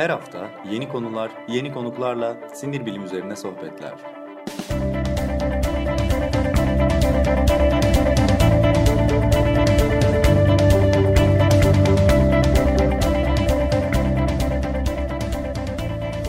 [0.00, 3.92] Her hafta yeni konular, yeni konuklarla sinir bilim üzerine sohbetler.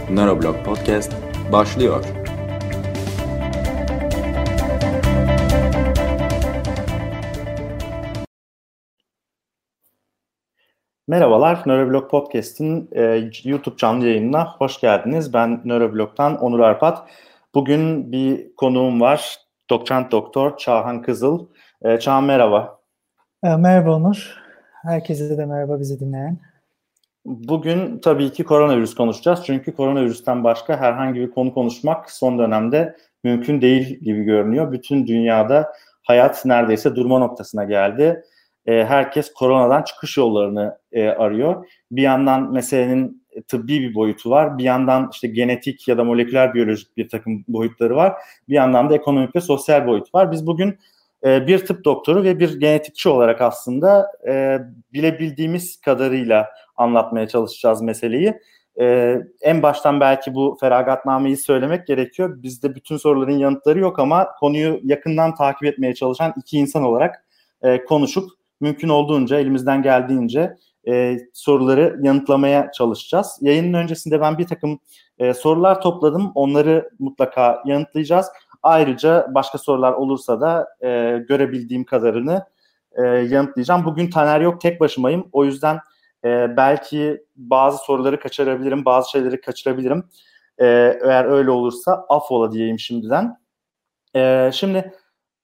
[0.10, 1.14] Neuroblog Podcast
[1.52, 2.21] başlıyor.
[11.12, 15.34] Merhabalar, Nöroblog Podcast'in e, YouTube canlı yayınına hoş geldiniz.
[15.34, 17.10] Ben Nöroblog'dan Onur Arpat.
[17.56, 19.38] Bugün bir konuğum var,
[19.70, 21.48] doçent doktor Çağhan Kızıl.
[21.82, 22.80] E, Çağhan merhaba.
[23.44, 24.36] E, merhaba Onur.
[24.82, 26.38] Herkese de merhaba bizi dinleyen.
[27.26, 29.40] Bugün tabii ki koronavirüs konuşacağız.
[29.46, 34.72] Çünkü koronavirüsten başka herhangi bir konu konuşmak son dönemde mümkün değil gibi görünüyor.
[34.72, 38.24] Bütün dünyada hayat neredeyse durma noktasına geldi
[38.66, 41.66] e, herkes koronadan çıkış yollarını e, arıyor.
[41.92, 44.58] Bir yandan meselenin tıbbi bir boyutu var.
[44.58, 48.14] Bir yandan işte genetik ya da moleküler biyolojik bir takım boyutları var.
[48.50, 50.32] Bir yandan da ekonomik ve sosyal boyut var.
[50.32, 50.80] Biz bugün
[51.26, 54.60] e, bir tıp doktoru ve bir genetikçi olarak aslında e,
[54.94, 58.34] bilebildiğimiz kadarıyla anlatmaya çalışacağız meseleyi.
[58.80, 62.44] Ee, en baştan belki bu feragatnameyi söylemek gerekiyor.
[62.44, 67.26] Bizde bütün soruların yanıtları yok ama konuyu yakından takip etmeye çalışan iki insan olarak
[67.62, 68.30] e, konuşup
[68.62, 73.38] mümkün olduğunca elimizden geldiğince e, soruları yanıtlamaya çalışacağız.
[73.42, 74.80] Yayının öncesinde ben bir takım
[75.20, 76.32] e, sorular topladım.
[76.36, 78.28] Onları mutlaka yanıtlayacağız.
[78.64, 82.46] Ayrıca başka sorular olursa da e, görebildiğim kadarını
[82.92, 83.86] e, yanıtlayacağım.
[83.86, 85.30] Bugün Taner yok, tek başımayım.
[85.32, 85.80] O yüzden
[86.26, 90.04] e, belki bazı soruları kaçırabilirim, bazı şeyleri kaçırabilirim.
[90.58, 90.66] E,
[91.04, 93.38] eğer öyle olursa affola diyeyim şimdiden.
[94.16, 94.94] E, şimdi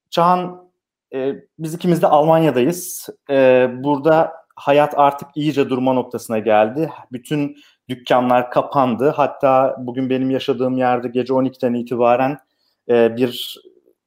[0.10, 0.67] Çağan
[1.14, 3.10] e, biz ikimiz de Almanya'dayız.
[3.30, 6.92] E, burada hayat artık iyice durma noktasına geldi.
[7.12, 7.58] Bütün
[7.90, 9.10] dükkanlar kapandı.
[9.10, 12.38] Hatta bugün benim yaşadığım yerde gece 12'den itibaren
[12.90, 13.60] e, bir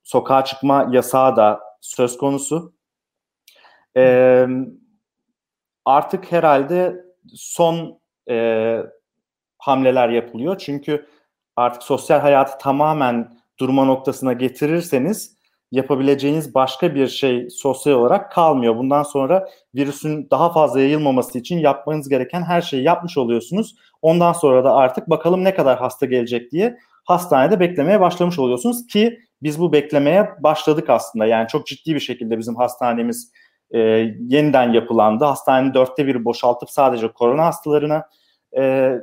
[0.02, 2.72] sokağa çıkma yasağı da söz konusu.
[3.96, 4.46] E,
[5.84, 8.00] artık herhalde son
[8.30, 8.76] e,
[9.58, 10.58] hamleler yapılıyor.
[10.58, 11.06] Çünkü
[11.56, 15.39] artık sosyal hayatı tamamen durma noktasına getirirseniz
[15.72, 18.76] yapabileceğiniz başka bir şey sosyal olarak kalmıyor.
[18.76, 23.74] Bundan sonra virüsün daha fazla yayılmaması için yapmanız gereken her şeyi yapmış oluyorsunuz.
[24.02, 29.18] Ondan sonra da artık bakalım ne kadar hasta gelecek diye hastanede beklemeye başlamış oluyorsunuz ki
[29.42, 31.26] biz bu beklemeye başladık aslında.
[31.26, 33.32] Yani çok ciddi bir şekilde bizim hastanemiz
[33.70, 33.78] e,
[34.28, 35.24] yeniden yapılandı.
[35.24, 38.04] Hastanenin dörtte biri boşaltıp sadece korona hastalarına
[38.56, 38.94] e,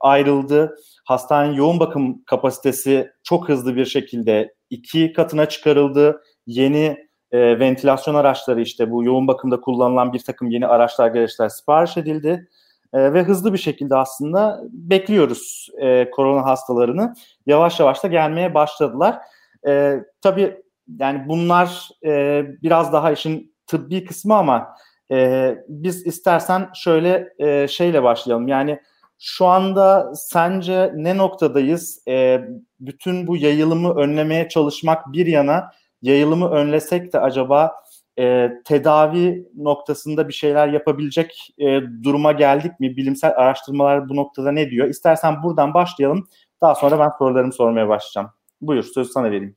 [0.00, 0.76] ayrıldı.
[1.04, 6.22] Hastanenin yoğun bakım kapasitesi çok hızlı bir şekilde iki katına çıkarıldı.
[6.46, 6.96] Yeni
[7.32, 12.48] e, ventilasyon araçları işte bu yoğun bakımda kullanılan bir takım yeni araçlar gereçler sipariş edildi.
[12.92, 17.14] E, ve hızlı bir şekilde aslında bekliyoruz e, korona hastalarını.
[17.46, 19.18] Yavaş yavaş da gelmeye başladılar.
[19.66, 20.62] E, tabii
[20.98, 24.76] yani bunlar e, biraz daha işin tıbbi kısmı ama
[25.10, 28.48] e, biz istersen şöyle e, şeyle başlayalım.
[28.48, 28.80] Yani
[29.24, 32.02] şu anda sence ne noktadayız?
[32.08, 32.40] E,
[32.80, 35.70] bütün bu yayılımı önlemeye çalışmak bir yana
[36.02, 37.72] yayılımı önlesek de acaba
[38.18, 42.96] e, tedavi noktasında bir şeyler yapabilecek e, duruma geldik mi?
[42.96, 44.88] Bilimsel araştırmalar bu noktada ne diyor?
[44.88, 46.28] İstersen buradan başlayalım.
[46.60, 48.30] Daha sonra ben sorularımı sormaya başlayacağım.
[48.60, 49.56] Buyur söz sana vereyim.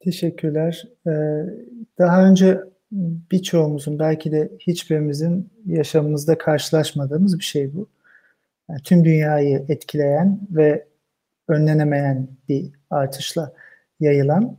[0.00, 0.84] Teşekkürler.
[1.06, 1.10] Ee,
[1.98, 2.60] daha önce
[3.30, 7.88] birçoğumuzun belki de hiçbirimizin yaşamımızda karşılaşmadığımız bir şey bu
[8.70, 10.86] yani tüm dünyayı etkileyen ve
[11.48, 13.52] önlenemeyen bir artışla
[14.00, 14.58] yayılan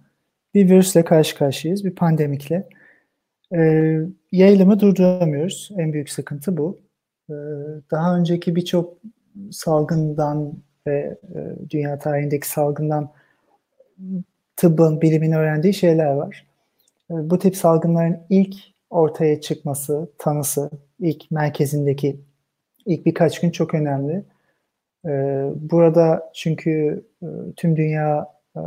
[0.54, 2.70] bir virüsle karşı karşıyayız, bir pandemikle.
[3.56, 4.00] Ee,
[4.32, 5.70] yayılımı durduramıyoruz.
[5.78, 6.80] En büyük sıkıntı bu.
[7.30, 7.34] Ee,
[7.92, 8.98] daha önceki birçok
[9.52, 10.54] salgından
[10.88, 13.12] ve e, dünya tarihindeki salgından
[14.56, 16.48] tıbbın, bilimin öğrendiği şeyler var.
[17.12, 18.56] Ee, bu tip salgınların ilk
[18.90, 20.70] ortaya çıkması, tanısı,
[21.00, 22.20] ilk merkezindeki
[22.86, 24.24] ilk birkaç gün çok önemli.
[25.06, 28.62] Ee, burada çünkü e, tüm dünya e,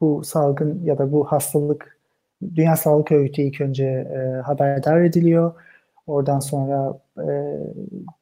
[0.00, 1.96] bu salgın ya da bu hastalık
[2.54, 5.52] Dünya Sağlık Örgütü ilk önce e, haberdar ediliyor.
[6.06, 6.98] Oradan sonra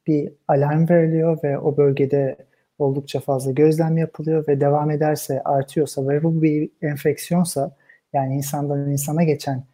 [0.07, 2.37] bir alarm veriliyor ve o bölgede
[2.79, 7.71] oldukça fazla gözlem yapılıyor ve devam ederse artıyorsa ve bu bir enfeksiyonsa
[8.13, 9.65] yani insandan insana geçen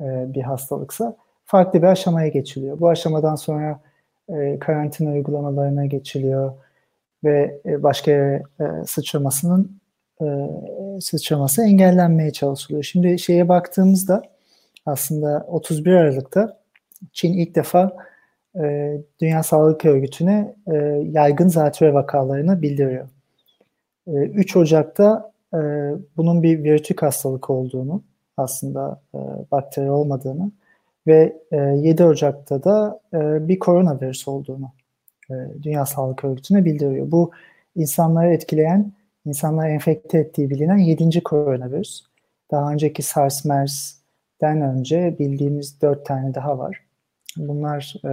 [0.00, 2.80] bir hastalıksa farklı bir aşamaya geçiliyor.
[2.80, 3.80] Bu aşamadan sonra
[4.38, 6.52] e, karantina uygulamalarına geçiliyor
[7.24, 8.42] ve e, başka yere
[8.86, 9.80] sıçramasının
[10.22, 10.26] e,
[11.00, 12.82] sıçraması engellenmeye çalışılıyor.
[12.82, 14.22] Şimdi şeye baktığımızda
[14.86, 16.60] aslında 31 Aralık'ta
[17.12, 17.96] Çin ilk defa
[19.20, 20.54] Dünya Sağlık Örgütü'ne
[21.02, 23.08] yaygın zatürre vakalarını bildiriyor.
[24.06, 25.32] E, 3 Ocak'ta
[26.16, 28.02] bunun bir virütük hastalık olduğunu,
[28.36, 29.02] aslında
[29.52, 30.50] bakteri olmadığını
[31.10, 34.72] ve e, 7 Ocak'ta da e, bir koronavirüs olduğunu
[35.30, 37.10] e, Dünya Sağlık Örgütü'ne bildiriyor.
[37.10, 37.30] Bu
[37.76, 38.92] insanları etkileyen,
[39.26, 41.22] insanları enfekte ettiği bilinen 7.
[41.22, 42.02] koronavirüs.
[42.50, 46.84] Daha önceki SARS, MERS'den önce bildiğimiz 4 tane daha var.
[47.36, 48.12] Bunlar e,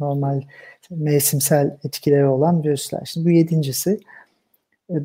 [0.00, 0.42] normal
[0.90, 3.02] mevsimsel etkileri olan virüsler.
[3.04, 4.00] Şimdi bu yedincisi.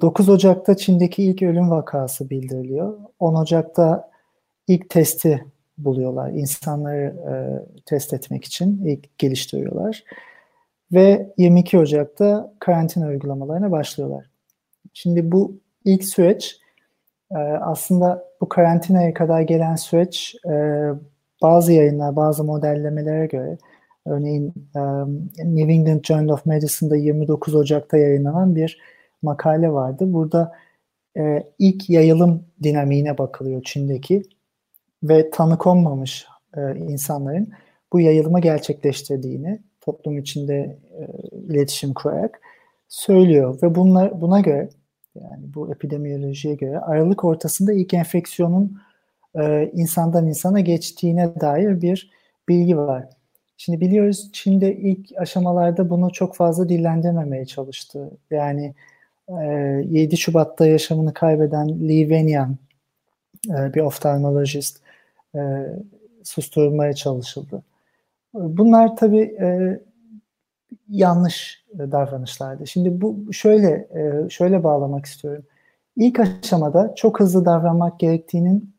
[0.01, 2.97] 9 Ocak'ta Çin'deki ilk ölüm vakası bildiriliyor.
[3.19, 4.09] 10 Ocak'ta
[4.67, 5.45] ilk testi
[5.77, 6.29] buluyorlar.
[6.29, 7.33] İnsanları e,
[7.85, 10.03] test etmek için ilk geliştiriyorlar.
[10.91, 14.25] Ve 22 Ocak'ta karantina uygulamalarına başlıyorlar.
[14.93, 16.59] Şimdi bu ilk süreç
[17.31, 20.51] e, aslında bu karantinaya kadar gelen süreç e,
[21.41, 23.57] bazı yayınlar, bazı modellemelere göre
[24.05, 24.79] örneğin e,
[25.45, 28.81] New England Journal of Medicine'da 29 Ocak'ta yayınlanan bir
[29.21, 30.13] makale vardı.
[30.13, 30.51] Burada
[31.17, 34.23] e, ilk yayılım dinamiğine bakılıyor Çin'deki
[35.03, 36.27] ve tanı konmamış
[36.57, 37.49] e, insanların
[37.93, 41.07] bu yayılımı gerçekleştirdiğini toplum içinde e,
[41.37, 42.41] iletişim kurarak
[42.87, 44.69] söylüyor ve bunlar buna göre
[45.15, 48.77] yani bu epidemiyolojiye göre Aralık ortasında ilk enfeksiyonun
[49.35, 52.11] e, insandan insana geçtiğine dair bir
[52.49, 53.05] bilgi var.
[53.57, 58.11] Şimdi biliyoruz Çin'de ilk aşamalarda bunu çok fazla dillendirmemeye çalıştı.
[58.31, 58.75] Yani
[59.29, 62.57] 7 Şubat'ta yaşamını kaybeden Li Wenyan
[63.47, 64.81] bir oftalmolojist
[66.23, 67.63] susturulmaya çalışıldı.
[68.33, 69.37] Bunlar tabii
[70.89, 72.67] yanlış davranışlardı.
[72.67, 73.87] Şimdi bu şöyle
[74.29, 75.43] şöyle bağlamak istiyorum.
[75.95, 78.73] İlk aşamada çok hızlı davranmak gerektiğinin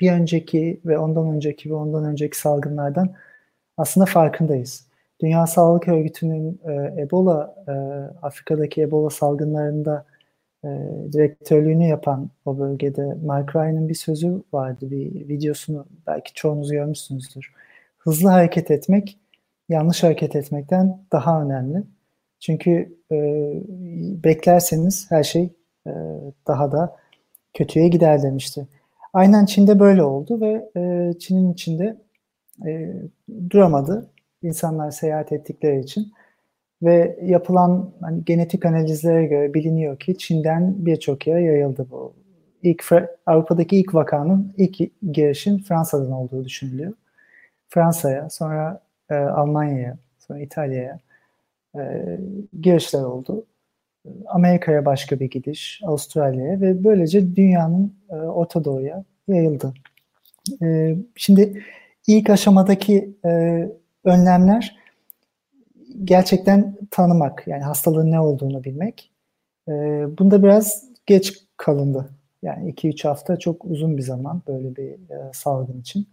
[0.00, 3.14] bir önceki ve ondan önceki ve ondan önceki salgınlardan
[3.76, 4.86] aslında farkındayız.
[5.20, 7.72] Dünya Sağlık Örgütü'nün e, Ebola, e,
[8.22, 10.04] Afrika'daki Ebola salgınlarında
[10.64, 10.68] e,
[11.12, 17.52] direktörlüğünü yapan o bölgede Mark Ryan'ın bir sözü vardı, bir videosunu belki çoğunuz görmüşsünüzdür.
[17.98, 19.18] Hızlı hareket etmek,
[19.68, 21.82] yanlış hareket etmekten daha önemli.
[22.40, 23.16] Çünkü e,
[24.24, 25.52] beklerseniz her şey
[25.86, 25.92] e,
[26.46, 26.96] daha da
[27.54, 28.68] kötüye gider demişti.
[29.12, 31.96] Aynen Çin'de böyle oldu ve e, Çin'in içinde
[32.66, 32.94] e,
[33.50, 34.10] duramadı
[34.42, 36.12] insanlar seyahat ettikleri için
[36.82, 42.12] ve yapılan hani genetik analizlere göre biliniyor ki Çin'den birçok yere yayıldı bu.
[42.62, 42.84] İlk
[43.26, 44.76] Avrupa'daki ilk vakanın ilk
[45.12, 46.92] girişin Fransa'dan olduğu düşünülüyor.
[47.68, 48.80] Fransa'ya, sonra
[49.10, 50.98] e, Almanya'ya, sonra İtalya'ya
[51.76, 51.80] e,
[52.60, 53.46] girişler oldu.
[54.26, 59.74] Amerika'ya başka bir gidiş, Avustralya'ya ve böylece dünyanın e, Orta Doğu'ya yayıldı.
[60.62, 61.62] E, şimdi
[62.06, 63.30] ilk aşamadaki e,
[64.04, 64.76] önlemler
[66.04, 69.12] gerçekten tanımak, yani hastalığın ne olduğunu bilmek.
[69.68, 69.72] E,
[70.18, 72.10] bunda biraz geç kalındı.
[72.42, 76.08] Yani 2-3 hafta çok uzun bir zaman böyle bir e, salgın için.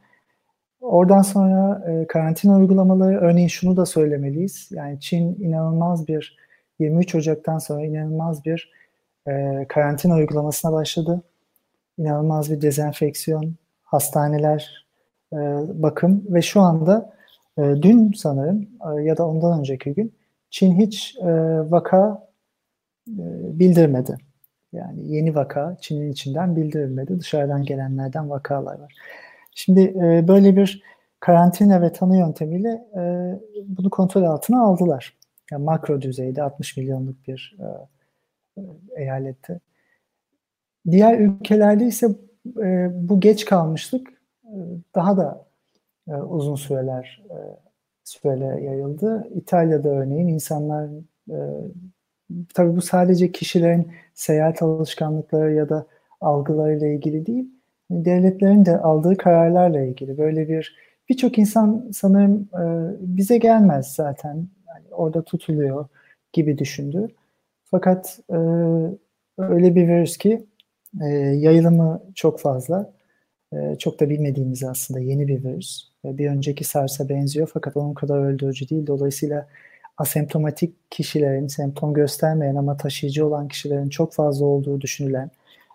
[0.81, 4.69] Oradan sonra e, karantina uygulamaları, örneğin şunu da söylemeliyiz.
[4.71, 6.37] Yani Çin inanılmaz bir
[6.79, 8.71] 23 Ocak'tan sonra inanılmaz bir
[9.27, 11.21] e, karantina uygulamasına başladı.
[11.97, 14.87] İnanılmaz bir dezenfeksiyon, hastaneler,
[15.33, 15.37] e,
[15.73, 17.16] bakım ve şu anda
[17.57, 20.13] e, dün sanırım e, ya da ondan önceki gün
[20.49, 21.27] Çin hiç e,
[21.71, 22.29] vaka
[23.07, 23.23] e,
[23.59, 24.17] bildirmedi.
[24.73, 27.19] Yani yeni vaka Çin'in içinden bildirilmedi.
[27.19, 28.93] Dışarıdan gelenlerden vakalar var.
[29.55, 29.95] Şimdi
[30.27, 30.83] böyle bir
[31.19, 32.87] karantina ve tanı yöntemiyle
[33.67, 35.17] bunu kontrol altına aldılar
[35.51, 38.61] yani makro düzeyde 60 milyonluk bir e,
[38.95, 39.59] eyalette.
[40.91, 42.07] Diğer ülkelerde ise
[42.91, 44.21] bu geç kalmışlık
[44.95, 45.46] daha da
[46.07, 47.37] e, uzun süreler e,
[48.03, 49.27] süreler yayıldı.
[49.35, 50.89] İtalya'da örneğin insanlar
[51.29, 51.37] e,
[52.53, 55.85] tabii bu sadece kişilerin seyahat alışkanlıkları ya da
[56.21, 57.49] algılarıyla ilgili değil,
[57.91, 60.17] devletlerin de aldığı kararlarla ilgili.
[60.17, 60.77] Böyle bir
[61.09, 62.63] birçok insan sanırım e,
[62.99, 64.47] bize gelmez zaten
[64.91, 65.87] orada tutuluyor
[66.33, 67.07] gibi düşündü.
[67.63, 68.37] Fakat e,
[69.37, 70.45] öyle bir virüs ki
[71.33, 72.93] yayılımı çok fazla.
[73.79, 75.89] Çok da bilmediğimiz aslında yeni bir virüs.
[76.07, 78.87] E, bir önceki SARS'a benziyor fakat onun kadar öldürücü değil.
[78.87, 79.47] Dolayısıyla
[79.97, 85.31] asemptomatik kişilerin, semptom göstermeyen ama taşıyıcı olan kişilerin çok fazla olduğu düşünülen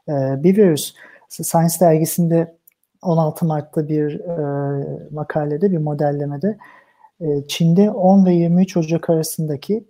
[0.08, 0.12] e,
[0.42, 0.94] bir virüs.
[1.28, 2.54] Science dergisinde
[3.02, 4.36] 16 Mart'ta bir e,
[5.10, 6.58] makalede, bir modellemede
[7.22, 9.84] ee, Çin'de 10 ve 23 Ocak arasındaki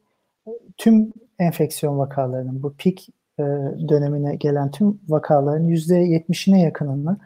[0.46, 3.08] e, tüm enfeksiyon vakalarının bu pik
[3.38, 3.42] e,
[3.88, 7.16] dönemine gelen tüm vakaların %70'ine yakınını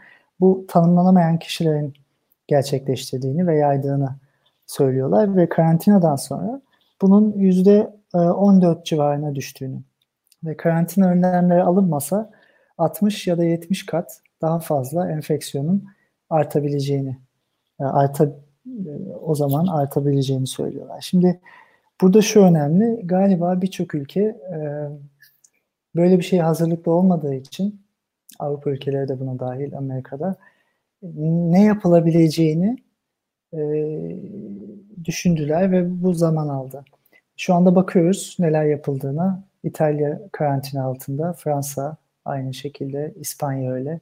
[0.40, 1.94] bu tanımlanamayan kişilerin
[2.46, 4.16] gerçekleştirdiğini ve yaydığını
[4.66, 6.60] söylüyorlar ve karantinadan sonra
[7.02, 9.82] bunun yüzde 14 civarına düştüğünü
[10.44, 12.30] ve karantina önlemleri alınmasa
[12.78, 15.84] 60 ya da 70 kat daha fazla enfeksiyonun
[16.30, 17.16] artabileceğini
[17.78, 18.28] arta
[19.22, 21.00] o zaman artabileceğini söylüyorlar.
[21.00, 21.40] Şimdi
[22.00, 24.36] burada şu önemli galiba birçok ülke
[25.96, 27.80] böyle bir şeye hazırlıklı olmadığı için
[28.38, 30.36] Avrupa ülkeleri de buna dahil Amerika'da
[31.02, 32.76] ne yapılabileceğini
[33.54, 33.60] e,
[35.04, 36.84] düşündüler ve bu zaman aldı.
[37.36, 39.44] Şu anda bakıyoruz neler yapıldığına.
[39.64, 44.00] İtalya karantina altında, Fransa aynı şekilde, İspanya öyle.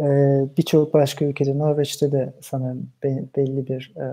[0.00, 0.04] E,
[0.58, 2.90] Birçok başka ülkede, Norveç'te de sanırım
[3.36, 4.04] belli bir e,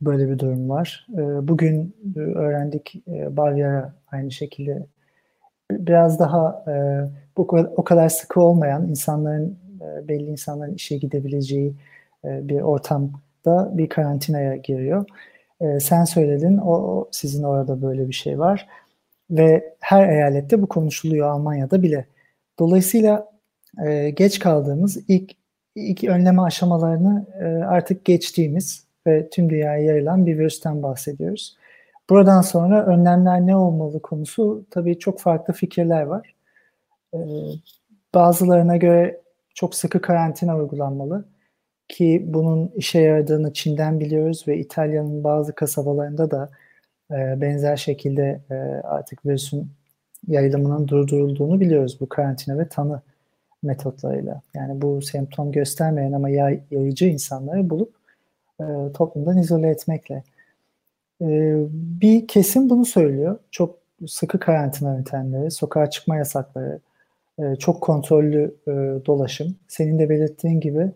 [0.00, 1.06] böyle bir durum var.
[1.14, 4.86] E, bugün öğrendik e, Bavyera aynı şekilde
[5.70, 6.74] biraz daha e,
[7.36, 7.42] bu
[7.76, 11.74] o kadar sıkı olmayan insanların e, belli insanların işe gidebileceği
[12.24, 15.04] e, bir ortamda bir karantinaya giriyor.
[15.60, 18.68] E, sen söyledin o, sizin orada böyle bir şey var
[19.30, 22.06] ve her eyalette bu konuşuluyor Almanya'da bile.
[22.58, 23.34] Dolayısıyla
[24.14, 25.32] geç kaldığımız ilk
[25.74, 27.26] ilk önleme aşamalarını
[27.68, 31.56] artık geçtiğimiz ve tüm dünyaya yayılan bir virüsten bahsediyoruz.
[32.10, 36.34] Buradan sonra önlemler ne olmalı konusu tabii çok farklı fikirler var.
[38.14, 39.20] Bazılarına göre
[39.54, 41.28] çok sıkı karantina uygulanmalı
[41.88, 46.50] ki bunun işe yaradığını Çin'den biliyoruz ve İtalya'nın bazı kasabalarında da
[47.10, 49.70] e, benzer şekilde e, artık virüsün
[50.28, 53.02] yayılımının durdurulduğunu biliyoruz bu karantina ve tanı
[53.62, 54.42] metotlarıyla.
[54.54, 57.94] Yani bu semptom göstermeyen ama yay, yayıcı insanları bulup
[58.60, 60.22] e, toplumdan izole etmekle.
[61.22, 63.38] Ee, bir kesim bunu söylüyor.
[63.50, 66.80] Çok sıkı karantina yöntemleri, sokağa çıkma yasakları,
[67.38, 68.70] e, çok kontrollü e,
[69.06, 69.56] dolaşım.
[69.68, 70.92] Senin de belirttiğin gibi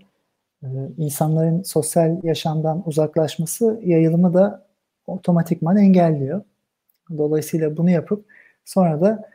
[0.62, 0.68] e,
[0.99, 4.66] insanların sosyal yaşamdan uzaklaşması yayılımı da
[5.07, 6.42] otomatikman engelliyor.
[7.18, 8.25] Dolayısıyla bunu yapıp
[8.64, 9.30] sonra da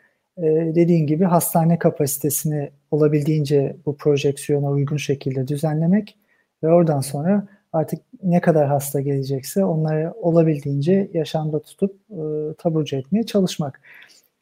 [0.76, 6.18] dediğin gibi hastane kapasitesini olabildiğince bu projeksiyona uygun şekilde düzenlemek
[6.64, 13.26] ve oradan sonra artık ne kadar hasta gelecekse onları olabildiğince yaşamda tutup e, taburcu etmeye
[13.26, 13.82] çalışmak.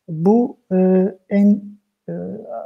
[0.10, 1.62] Bu e, en e,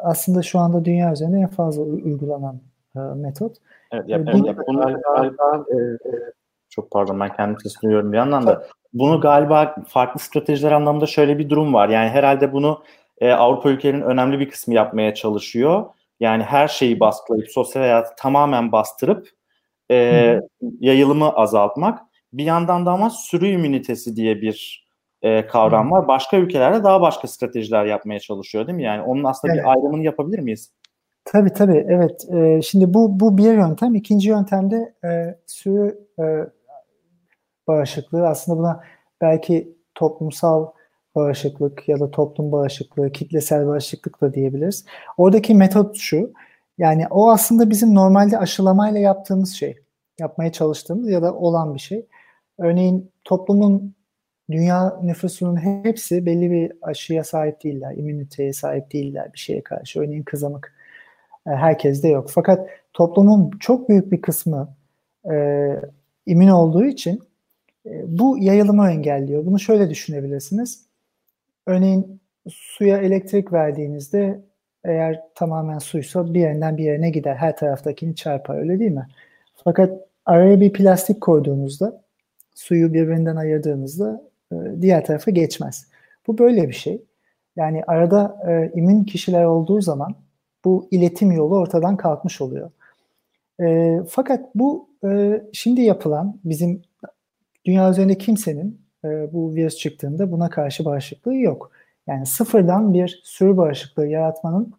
[0.04, 2.60] aslında şu anda dünya üzerinde en fazla uygulanan
[2.96, 3.58] e, metot.
[3.92, 6.12] Evet, ya, e, bunu, evet, bunu galiba e, e,
[6.70, 11.38] çok pardon ben kendim sesini duyuyorum bir yandan da bunu galiba farklı stratejiler anlamında şöyle
[11.38, 11.89] bir durum var.
[11.89, 12.84] Yani herhalde bunu
[13.18, 15.86] e, Avrupa ülkelerinin önemli bir kısmı yapmaya çalışıyor.
[16.20, 19.30] Yani her şeyi baskılayıp sosyal hayatı tamamen bastırıp
[19.92, 20.39] e,
[20.80, 22.00] yayılımı azaltmak.
[22.34, 24.85] Bir yandan da ama sürü ümünitesi diye bir
[25.25, 26.08] e, kavram var.
[26.08, 28.84] Başka ülkelerde daha başka stratejiler yapmaya çalışıyor değil mi?
[28.84, 29.63] Yani onun aslında evet.
[29.63, 30.72] bir ayrımını yapabilir miyiz?
[31.25, 32.27] Tabii tabii evet.
[32.34, 33.96] E, şimdi bu bu bir yöntem.
[33.96, 36.24] İkinci yöntemde e, sürü e,
[37.67, 38.84] bağışıklığı aslında buna
[39.22, 40.67] belki toplumsal
[41.15, 44.86] bağışıklık ya da toplum bağışıklığı, kitlesel bağışıklık da diyebiliriz.
[45.17, 46.34] Oradaki metot şu.
[46.77, 49.77] Yani o aslında bizim normalde aşılamayla yaptığımız şey.
[50.20, 52.08] Yapmaya çalıştığımız ya da olan bir şey.
[52.60, 53.96] Örneğin toplumun
[54.52, 60.00] dünya nüfusunun hepsi belli bir aşıya sahip değiller, immüniteye sahip değiller bir şeye karşı.
[60.00, 60.74] Örneğin kızamık
[61.48, 62.30] e, herkeste yok.
[62.30, 64.75] Fakat toplumun çok büyük bir kısmı
[65.32, 65.36] e,
[66.25, 67.24] immün olduğu için
[67.86, 69.46] e, bu yayılımı engelliyor.
[69.46, 70.86] Bunu şöyle düşünebilirsiniz.
[71.66, 74.42] Örneğin suya elektrik verdiğinizde
[74.84, 77.36] eğer tamamen suysa bir yerinden bir yerine gider.
[77.36, 79.08] Her taraftakini çarpar öyle değil mi?
[79.64, 82.02] Fakat araya bir plastik koyduğunuzda
[82.56, 84.22] suyu birbirinden ayırdığınızda
[84.82, 85.88] diğer tarafa geçmez.
[86.28, 87.02] Bu böyle bir şey.
[87.56, 90.16] Yani arada e, immün kişiler olduğu zaman
[90.66, 92.72] bu iletim yolu ortadan kalkmış oluyor.
[93.62, 96.82] E, fakat bu e, şimdi yapılan bizim
[97.66, 101.72] dünya üzerinde kimsenin e, bu virüs çıktığında buna karşı bağışıklığı yok.
[102.08, 104.74] Yani sıfırdan bir sürü bağışıklığı yaratmanın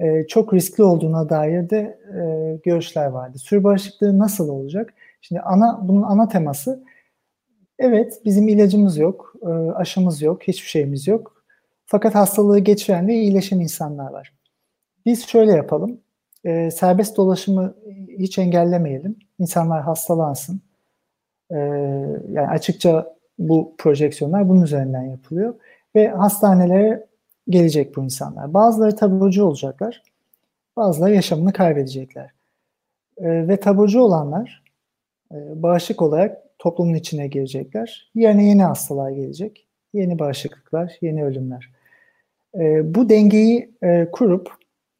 [0.00, 3.38] e, çok riskli olduğuna dair de e, görüşler vardı.
[3.38, 4.94] Sürü bağışıklığı nasıl olacak?
[5.20, 6.84] Şimdi ana bunun ana teması
[7.78, 11.44] evet bizim ilacımız yok, e, aşımız yok, hiçbir şeyimiz yok.
[11.86, 14.32] Fakat hastalığı geçiren ve iyileşen insanlar var.
[15.06, 16.00] Biz şöyle yapalım.
[16.44, 17.74] E, serbest dolaşımı
[18.18, 19.16] hiç engellemeyelim.
[19.38, 20.60] İnsanlar hastalansın.
[21.50, 21.56] E,
[22.32, 25.54] yani açıkça bu projeksiyonlar bunun üzerinden yapılıyor
[25.94, 27.06] ve hastanelere
[27.48, 28.54] gelecek bu insanlar.
[28.54, 30.02] Bazıları taburcu olacaklar,
[30.76, 32.30] bazıları yaşamını kaybedecekler.
[33.20, 34.62] Ve taburcu olanlar
[35.32, 38.10] bağışık olarak toplumun içine girecekler.
[38.14, 41.70] Yerine yeni hastalar gelecek, yeni bağışıklıklar, yeni ölümler.
[42.54, 44.50] E, bu dengeyi e, kurup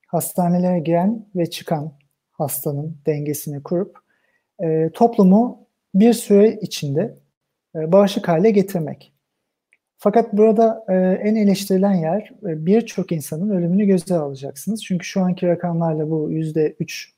[0.07, 1.93] hastanelere giren ve çıkan
[2.33, 3.99] hastanın dengesini kurup
[4.63, 7.17] e, toplumu bir süre içinde
[7.77, 9.13] e, bağışık hale getirmek.
[9.99, 10.95] Fakat burada e,
[11.29, 14.85] en eleştirilen yer e, birçok insanın ölümünü göze alacaksınız.
[14.85, 17.17] Çünkü şu anki rakamlarla bu yüzde 3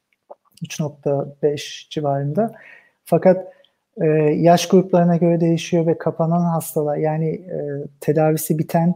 [0.63, 2.55] 3.5 civarında.
[3.05, 3.53] Fakat
[4.01, 8.95] e, yaş gruplarına göre değişiyor ve kapanan hastalar yani e, tedavisi biten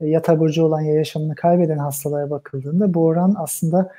[0.00, 3.92] e, ya taburcu olan ya yaşamını kaybeden hastalara bakıldığında bu oran aslında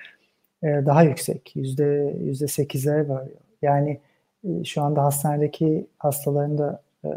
[0.64, 1.56] e, daha yüksek.
[1.56, 3.38] Yüzde yüzde sekizlere varıyor.
[3.62, 4.00] Yani
[4.44, 7.10] e, şu anda hastanedeki hastaların da e,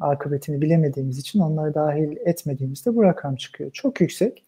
[0.00, 3.70] akıbetini bilemediğimiz için onları dahil etmediğimizde bu rakam çıkıyor.
[3.70, 4.44] Çok yüksek.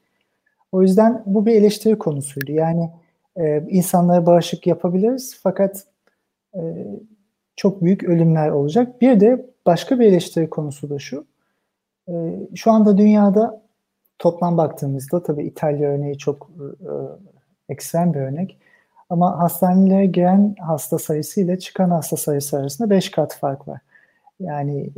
[0.73, 2.53] O yüzden bu bir eleştiri konusuydu.
[2.53, 2.91] Yani
[3.37, 5.85] e, insanlara bağışık yapabiliriz fakat
[6.55, 6.61] e,
[7.57, 9.01] çok büyük ölümler olacak.
[9.01, 11.27] Bir de başka bir eleştiri konusu da şu.
[12.09, 12.13] E,
[12.55, 13.63] şu anda dünyada
[14.19, 16.93] toplam baktığımızda tabii İtalya örneği çok e,
[17.69, 18.59] ekstrem bir örnek.
[19.11, 23.81] Ama hastanelere giren hasta sayısı ile çıkan hasta sayısı arasında 5 kat fark var.
[24.41, 24.91] Yani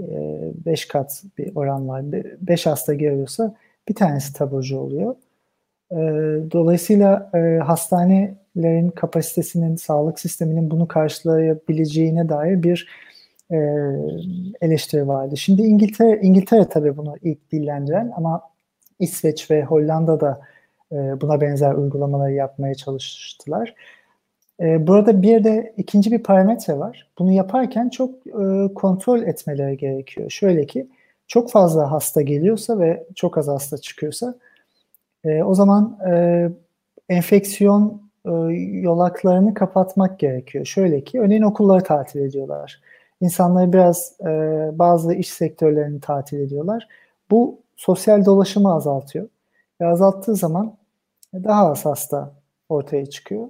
[0.67, 2.05] 5 e, kat bir oran var.
[2.41, 3.55] 5 hasta giriyorsa
[3.89, 5.15] bir tanesi taburcu oluyor.
[5.93, 5.97] E,
[6.53, 7.59] dolayısıyla e,
[8.57, 12.89] hastanelerin kapasitesinin, sağlık sisteminin bunu karşılayabileceğine dair bir
[14.61, 15.37] eleştiri vardı.
[15.37, 18.43] Şimdi İngiltere, İngiltere tabii bunu ilk dillendiren ama
[18.99, 20.41] İsveç ve Hollanda da
[20.91, 23.75] buna benzer uygulamaları yapmaya çalıştılar.
[24.61, 27.09] Ee, burada bir de ikinci bir parametre var.
[27.19, 30.31] Bunu yaparken çok e, kontrol etmeleri gerekiyor.
[30.31, 30.89] Şöyle ki
[31.27, 34.35] çok fazla hasta geliyorsa ve çok az hasta çıkıyorsa
[35.25, 36.49] e, o zaman e,
[37.09, 38.06] enfeksiyon
[38.83, 40.65] yolaklarını kapatmak gerekiyor.
[40.65, 42.81] Şöyle ki örneğin okulları tatil ediyorlar.
[43.21, 44.13] İnsanları biraz
[44.73, 46.89] bazı iş sektörlerini tatil ediyorlar.
[47.31, 49.29] Bu sosyal dolaşımı azaltıyor.
[49.81, 50.77] Ve azalttığı zaman
[51.35, 52.33] daha az hasta
[52.69, 53.49] ortaya çıkıyor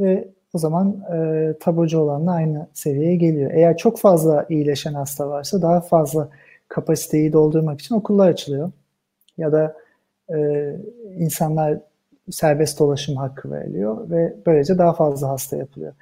[0.00, 3.50] ve o zaman e, taburcu olanla aynı seviyeye geliyor.
[3.54, 6.28] Eğer çok fazla iyileşen hasta varsa daha fazla
[6.68, 8.72] kapasiteyi doldurmak için okullar açılıyor.
[9.38, 9.76] Ya da
[10.34, 10.36] e,
[11.18, 11.78] insanlar
[12.30, 15.92] serbest dolaşım hakkı veriliyor ve böylece daha fazla hasta yapılıyor.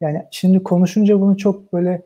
[0.00, 2.02] Yani şimdi konuşunca bunu çok böyle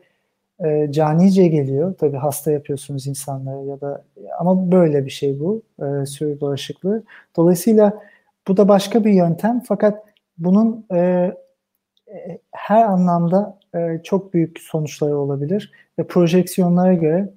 [0.65, 1.95] e, canice geliyor.
[1.99, 4.03] Tabii hasta yapıyorsunuz insanlara ya da
[4.39, 7.03] ama böyle bir şey bu e, sürü bağışıklığı.
[7.37, 8.01] Dolayısıyla
[8.47, 10.03] bu da başka bir yöntem fakat
[10.37, 11.31] bunun e,
[12.51, 17.29] her anlamda e, çok büyük sonuçları olabilir ve projeksiyonlara göre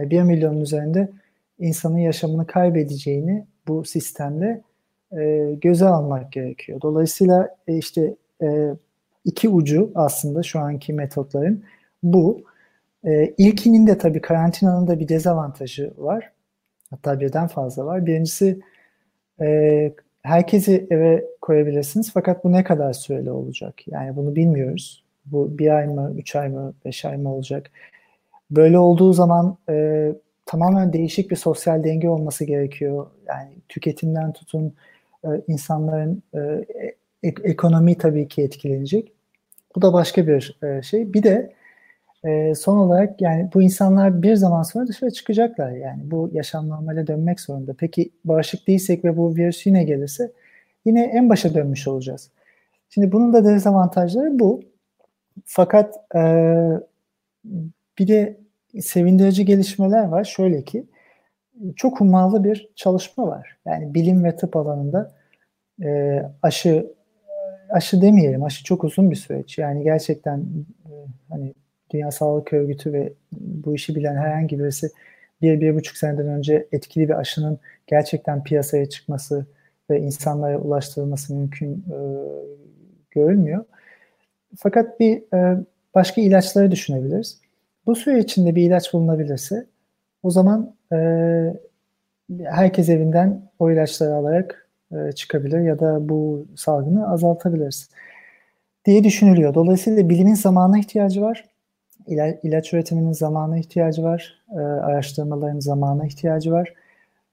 [0.00, 1.12] e, 1 milyonun üzerinde
[1.58, 4.62] insanın yaşamını kaybedeceğini bu sistemde
[5.16, 6.80] e, göze almak gerekiyor.
[6.80, 8.70] Dolayısıyla e, işte e,
[9.24, 11.64] iki ucu aslında şu anki metotların
[12.02, 12.44] bu.
[13.04, 16.32] E, ilkinin de tabii karantinanın da bir dezavantajı var.
[16.90, 18.06] Hatta birden fazla var.
[18.06, 18.60] Birincisi
[20.22, 23.88] herkesi eve koyabilirsiniz fakat bu ne kadar süreli olacak?
[23.88, 25.04] Yani bunu bilmiyoruz.
[25.26, 27.70] Bu bir ay mı, üç ay mı, beş ay mı olacak?
[28.50, 30.08] Böyle olduğu zaman e,
[30.46, 33.06] tamamen değişik bir sosyal denge olması gerekiyor.
[33.28, 34.74] Yani tüketimden tutun
[35.48, 36.66] insanların e,
[37.22, 39.12] ek, ekonomi tabii ki etkilenecek.
[39.76, 41.12] Bu da başka bir e, şey.
[41.12, 41.52] Bir de
[42.24, 45.70] e, son olarak yani bu insanlar bir zaman sonra dışarı çıkacaklar.
[45.70, 47.74] Yani bu yaşam normale dönmek zorunda.
[47.78, 50.32] Peki bağışık değilsek ve bu virüs yine gelirse
[50.84, 52.30] yine en başa dönmüş olacağız.
[52.88, 54.62] Şimdi bunun da dezavantajları bu.
[55.44, 56.20] Fakat e,
[57.98, 58.36] bir de
[58.80, 60.24] sevindirici gelişmeler var.
[60.24, 60.86] Şöyle ki
[61.76, 63.56] çok hummalı bir çalışma var.
[63.66, 65.15] Yani bilim ve tıp alanında
[65.82, 66.96] e, aşı
[67.70, 68.44] aşı demeyelim.
[68.44, 69.58] Aşı çok uzun bir süreç.
[69.58, 70.38] Yani gerçekten
[70.86, 70.92] e,
[71.28, 71.54] hani
[71.90, 74.90] Dünya Sağlık Örgütü ve bu işi bilen herhangi birisi
[75.42, 79.46] bir, bir buçuk seneden önce etkili bir aşının gerçekten piyasaya çıkması
[79.90, 81.98] ve insanlara ulaştırılması mümkün e,
[83.10, 83.64] görülmüyor.
[84.56, 87.40] Fakat bir e, başka ilaçları düşünebiliriz.
[87.86, 89.66] Bu süre içinde bir ilaç bulunabilirse
[90.22, 90.96] o zaman e,
[92.44, 97.90] herkes evinden o ilaçları alarak e, çıkabilir ya da bu salgını azaltabiliriz
[98.84, 99.54] diye düşünülüyor.
[99.54, 101.44] Dolayısıyla bilimin zamana ihtiyacı var
[102.06, 106.74] ila, ilaç üretiminin zamana ihtiyacı var, e, araştırmaların zamana ihtiyacı var.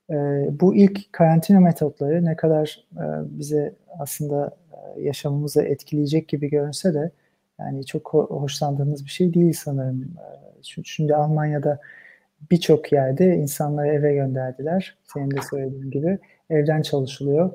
[0.10, 0.16] E,
[0.60, 3.04] bu ilk karantina metotları ne kadar e,
[3.40, 7.12] bize aslında e, yaşamımızı etkileyecek gibi görünse de
[7.60, 10.14] yani çok hoşlandığımız bir şey değil sanırım.
[10.84, 11.80] Şimdi Almanya'da
[12.52, 14.98] birçok yerde insanları eve gönderdiler.
[15.14, 17.54] Senin de söylediğin gibi evden çalışılıyor.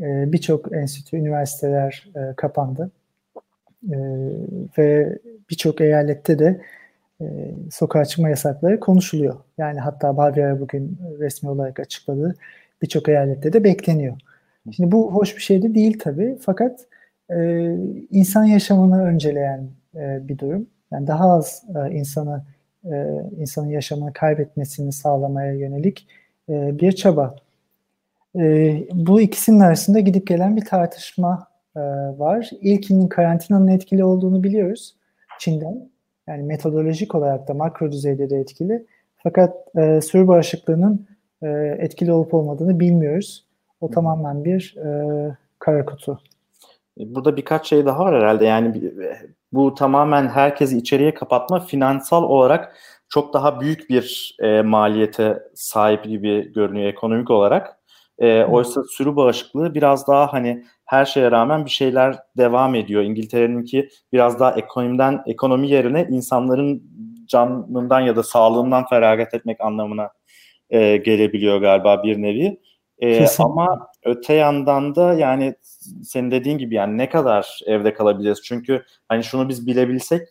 [0.00, 2.90] E, birçok enstitü, üniversiteler e, kapandı.
[3.92, 3.96] E,
[4.78, 5.18] ve
[5.50, 6.60] birçok eyalette de
[7.20, 7.24] e,
[7.70, 9.36] sokağa çıkma yasakları konuşuluyor.
[9.58, 12.34] Yani hatta Bavyera bugün resmi olarak açıkladı.
[12.82, 14.16] Birçok eyalette de bekleniyor.
[14.72, 16.38] Şimdi bu hoş bir şey de değil tabii.
[16.40, 16.80] Fakat
[17.30, 17.36] e,
[18.10, 20.66] insan yaşamını önceleyen e, bir durum.
[20.92, 22.44] yani daha az e, insanı
[22.84, 23.06] e,
[23.38, 26.06] insanın yaşamını kaybetmesini sağlamaya yönelik
[26.48, 27.36] e, bir çaba.
[28.38, 31.80] E, bu ikisinin arasında gidip gelen bir tartışma e,
[32.18, 32.50] var.
[32.60, 34.94] İlkinin karantinanın etkili olduğunu biliyoruz
[35.38, 35.90] Çin'den.
[36.26, 38.86] Yani metodolojik olarak da makro düzeyde de etkili.
[39.16, 41.06] Fakat e, sürü bağışıklığının
[41.42, 41.48] e,
[41.78, 43.44] etkili olup olmadığını bilmiyoruz.
[43.80, 46.20] O tamamen bir e, kara kutu.
[46.98, 48.44] Burada birkaç şey daha var herhalde.
[48.44, 48.92] Yani
[49.52, 52.76] bu tamamen herkesi içeriye kapatma finansal olarak
[53.08, 57.77] çok daha büyük bir e, maliyete sahip gibi görünüyor ekonomik olarak.
[58.18, 63.02] E, oysa sürü bağışıklığı biraz daha hani her şeye rağmen bir şeyler devam ediyor.
[63.02, 66.82] İngiltere'ninki biraz daha ekonomiden ekonomi yerine insanların
[67.26, 70.10] canından ya da sağlığından feragat etmek anlamına
[70.70, 72.60] e, gelebiliyor galiba bir nevi.
[73.02, 75.54] E, ama öte yandan da yani
[76.02, 78.42] senin dediğin gibi yani ne kadar evde kalabiliriz?
[78.44, 80.22] Çünkü hani şunu biz bilebilsek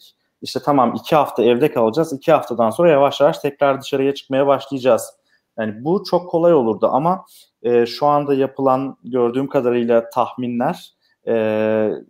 [0.41, 2.13] işte tamam iki hafta evde kalacağız.
[2.13, 5.13] iki haftadan sonra yavaş yavaş tekrar dışarıya çıkmaya başlayacağız.
[5.59, 7.25] Yani bu çok kolay olurdu ama
[7.63, 10.93] e, şu anda yapılan gördüğüm kadarıyla tahminler
[11.27, 11.33] e,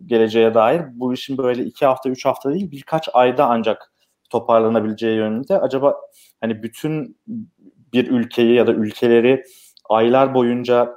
[0.06, 3.92] geleceğe dair bu işin böyle iki hafta üç hafta değil birkaç ayda ancak
[4.30, 5.58] toparlanabileceği yönünde.
[5.58, 5.96] Acaba
[6.40, 7.16] hani bütün
[7.92, 9.44] bir ülkeyi ya da ülkeleri
[9.88, 10.94] aylar boyunca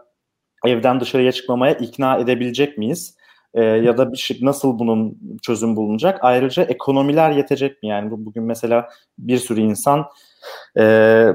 [0.65, 3.17] evden dışarıya çıkmamaya ikna edebilecek miyiz?
[3.53, 6.19] E, ya da bir şey, nasıl bunun çözüm bulunacak?
[6.21, 7.89] Ayrıca ekonomiler yetecek mi?
[7.89, 10.05] Yani bugün mesela bir sürü insan,
[10.77, 10.83] e,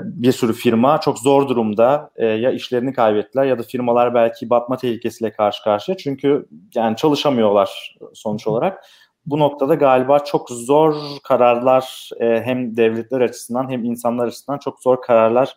[0.03, 2.11] bir sürü firma çok zor durumda.
[2.17, 5.97] E, ya işlerini kaybettiler ya da firmalar belki batma tehlikesiyle karşı karşıya.
[5.97, 8.85] Çünkü yani çalışamıyorlar sonuç olarak.
[9.27, 15.03] Bu noktada galiba çok zor kararlar e, hem devletler açısından hem insanlar açısından çok zor
[15.03, 15.57] kararlar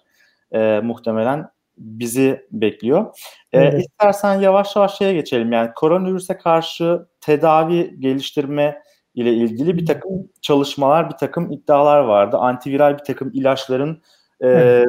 [0.53, 3.05] e, muhtemelen bizi bekliyor.
[3.53, 3.85] Ee, evet.
[3.85, 5.51] İstersen yavaş yavaş şeye geçelim.
[5.51, 8.81] Yani koronavirüse karşı tedavi geliştirme
[9.15, 10.11] ile ilgili bir takım
[10.41, 12.37] çalışmalar, bir takım iddialar vardı.
[12.37, 14.01] Antiviral bir takım ilaçların
[14.43, 14.83] e,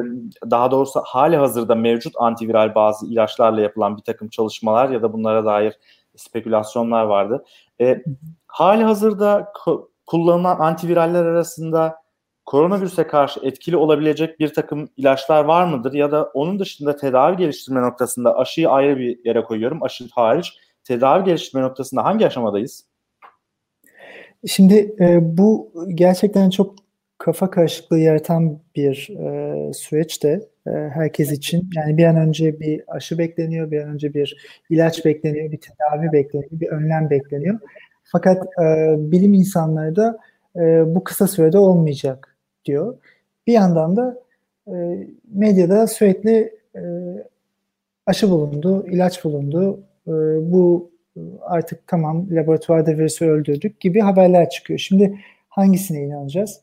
[0.51, 5.45] daha doğrusu hali hazırda mevcut antiviral bazı ilaçlarla yapılan bir takım çalışmalar ya da bunlara
[5.45, 5.73] dair
[6.15, 7.45] spekülasyonlar vardı.
[7.81, 8.03] E,
[8.47, 9.53] hali hazırda
[10.05, 12.00] kullanılan antiviraller arasında
[12.45, 15.93] koronavirüse karşı etkili olabilecek bir takım ilaçlar var mıdır?
[15.93, 19.83] Ya da onun dışında tedavi geliştirme noktasında aşıyı ayrı bir yere koyuyorum.
[19.83, 22.85] Aşı hariç tedavi geliştirme noktasında hangi aşamadayız?
[24.47, 26.75] Şimdi e, bu gerçekten çok
[27.17, 31.69] kafa karışıklığı yaratan bir e, süreç de e, herkes için.
[31.75, 34.37] Yani bir an önce bir aşı bekleniyor, bir an önce bir
[34.69, 37.59] ilaç bekleniyor, bir tedavi bekleniyor, bir önlem bekleniyor.
[38.03, 40.17] Fakat e, bilim insanları da
[40.55, 42.30] e, bu kısa sürede olmayacak
[42.65, 42.97] diyor.
[43.47, 44.19] Bir yandan da
[44.67, 44.73] e,
[45.33, 46.81] medyada sürekli e,
[48.05, 49.79] aşı bulundu, ilaç bulundu.
[50.07, 50.11] E,
[50.51, 50.91] bu
[51.41, 54.79] artık tamam laboratuvarda virüsü öldürdük gibi haberler çıkıyor.
[54.79, 55.19] Şimdi
[55.49, 56.61] hangisine inanacağız?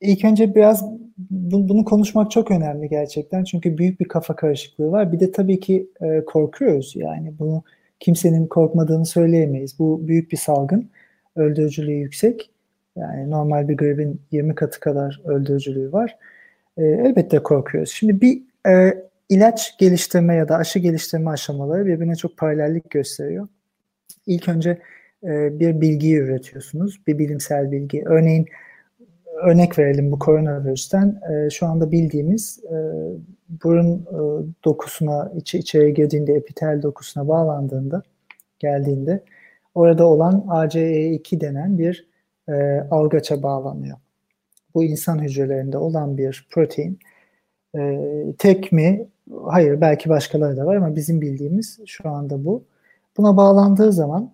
[0.00, 0.84] İlk önce biraz
[1.30, 3.44] bunu konuşmak çok önemli gerçekten.
[3.44, 5.12] Çünkü büyük bir kafa karışıklığı var.
[5.12, 6.92] Bir de tabii ki e, korkuyoruz.
[6.96, 7.62] Yani bunu
[8.00, 9.78] kimsenin korkmadığını söyleyemeyiz.
[9.78, 10.90] Bu büyük bir salgın.
[11.36, 12.50] Öldürücülüğü yüksek.
[12.96, 16.16] Yani normal bir gripin 20 katı kadar öldürücülüğü var.
[16.76, 17.90] E, elbette korkuyoruz.
[17.90, 23.48] Şimdi bir e, ilaç geliştirme ya da aşı geliştirme aşamaları birbirine çok paralellik gösteriyor.
[24.26, 24.78] İlk önce
[25.24, 28.02] e, bir bilgiyi üretiyorsunuz, bir bilimsel bilgi.
[28.06, 28.46] Örneğin
[29.42, 31.20] örnek verelim bu koronavirüsten.
[31.32, 32.76] E, şu anda bildiğimiz e,
[33.64, 38.02] burun e, dokusuna, içi, içeri girdiğinde epitel dokusuna bağlandığında,
[38.58, 39.24] geldiğinde
[39.74, 42.06] orada olan ACE2 denen bir
[42.48, 42.52] e,
[42.90, 43.98] algaça bağlanıyor.
[44.74, 46.98] Bu insan hücrelerinde olan bir protein.
[47.78, 48.00] E,
[48.38, 49.08] tek mi?
[49.44, 52.64] Hayır belki başkaları da var ama bizim bildiğimiz şu anda bu.
[53.16, 54.32] Buna bağlandığı zaman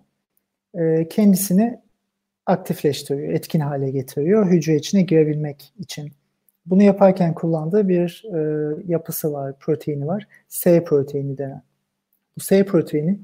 [0.75, 1.79] e, kendisini
[2.45, 6.11] aktifleştiriyor, etkin hale getiriyor hücre içine girebilmek için.
[6.65, 8.39] Bunu yaparken kullandığı bir e,
[8.87, 10.27] yapısı var, proteini var.
[10.47, 11.61] S proteini denen.
[12.37, 13.19] Bu S proteini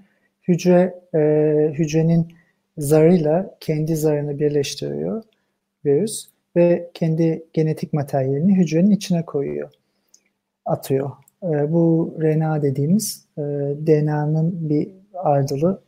[0.48, 1.20] hücre e,
[1.74, 2.39] hücrenin
[2.80, 5.24] zarıyla kendi zarını birleştiriyor
[5.86, 9.70] virüs ve kendi genetik materyalini hücrenin içine koyuyor,
[10.66, 11.12] atıyor.
[11.44, 13.42] E, bu RNA dediğimiz e,
[13.88, 15.82] DNA'nın bir ardılı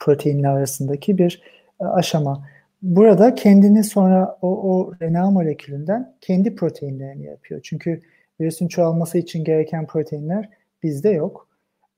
[0.00, 1.42] proteinler arasındaki bir
[1.80, 2.48] e, aşama.
[2.82, 7.60] Burada kendini sonra o, o RNA molekülünden kendi proteinlerini yapıyor.
[7.62, 8.00] Çünkü
[8.40, 10.48] virüsün çoğalması için gereken proteinler
[10.82, 11.48] bizde yok.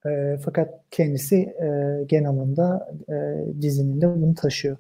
[0.09, 3.15] E, fakat kendisi e, genomunda, e,
[3.63, 4.77] dizininde bunu taşıyor.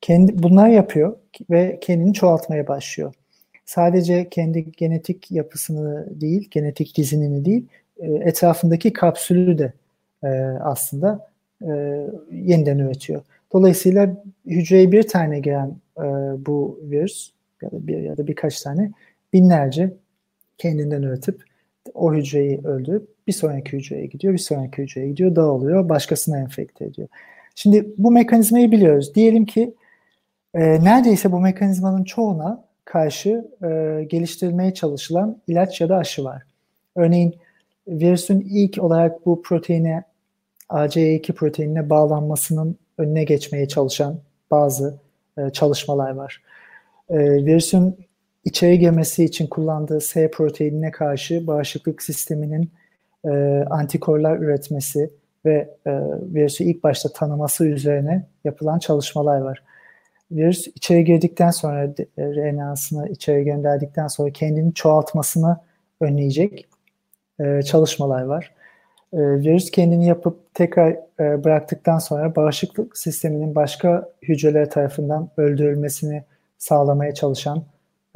[0.00, 1.16] Kendi, bunlar yapıyor
[1.50, 3.14] ve kendini çoğaltmaya başlıyor.
[3.64, 7.66] Sadece kendi genetik yapısını değil, genetik dizinini değil,
[7.98, 9.72] e, etrafındaki kapsülü de
[10.24, 10.28] e,
[10.60, 11.30] aslında
[11.62, 13.22] e, yeniden üretiyor.
[13.52, 16.02] Dolayısıyla hücreye bir tane giren e,
[16.46, 17.30] bu virüs
[17.62, 18.92] ya da bir ya da birkaç tane
[19.32, 19.92] binlerce
[20.58, 21.42] kendinden üretip
[21.94, 27.08] o hücreyi öldürüp bir sonraki hücreye gidiyor, bir sonraki hücreye gidiyor, dağılıyor, başkasına enfekte ediyor.
[27.54, 29.14] Şimdi bu mekanizmayı biliyoruz.
[29.14, 29.74] Diyelim ki
[30.54, 36.42] e, neredeyse bu mekanizmanın çoğuna karşı e, geliştirilmeye çalışılan ilaç ya da aşı var.
[36.96, 37.34] Örneğin
[37.88, 40.02] virüsün ilk olarak bu proteine
[40.68, 44.18] ACE2 proteinine bağlanmasının önüne geçmeye çalışan
[44.50, 44.98] bazı
[45.38, 46.42] e, çalışmalar var.
[47.08, 47.96] E, virüsün
[48.44, 52.70] içeri girmesi için kullandığı S proteinine karşı bağışıklık sisteminin
[53.24, 53.30] e,
[53.70, 55.10] antikorlar üretmesi
[55.46, 55.90] ve e,
[56.34, 59.62] virüsü ilk başta tanıması üzerine yapılan çalışmalar var.
[60.30, 65.58] Virüs içeri girdikten sonra RNA'sını içeri gönderdikten sonra kendini çoğaltmasını
[66.00, 66.66] önleyecek
[67.40, 68.54] e, çalışmalar var.
[69.12, 76.22] E, virüs kendini yapıp tekrar e, bıraktıktan sonra bağışıklık sisteminin başka hücreler tarafından öldürülmesini
[76.58, 77.64] sağlamaya çalışan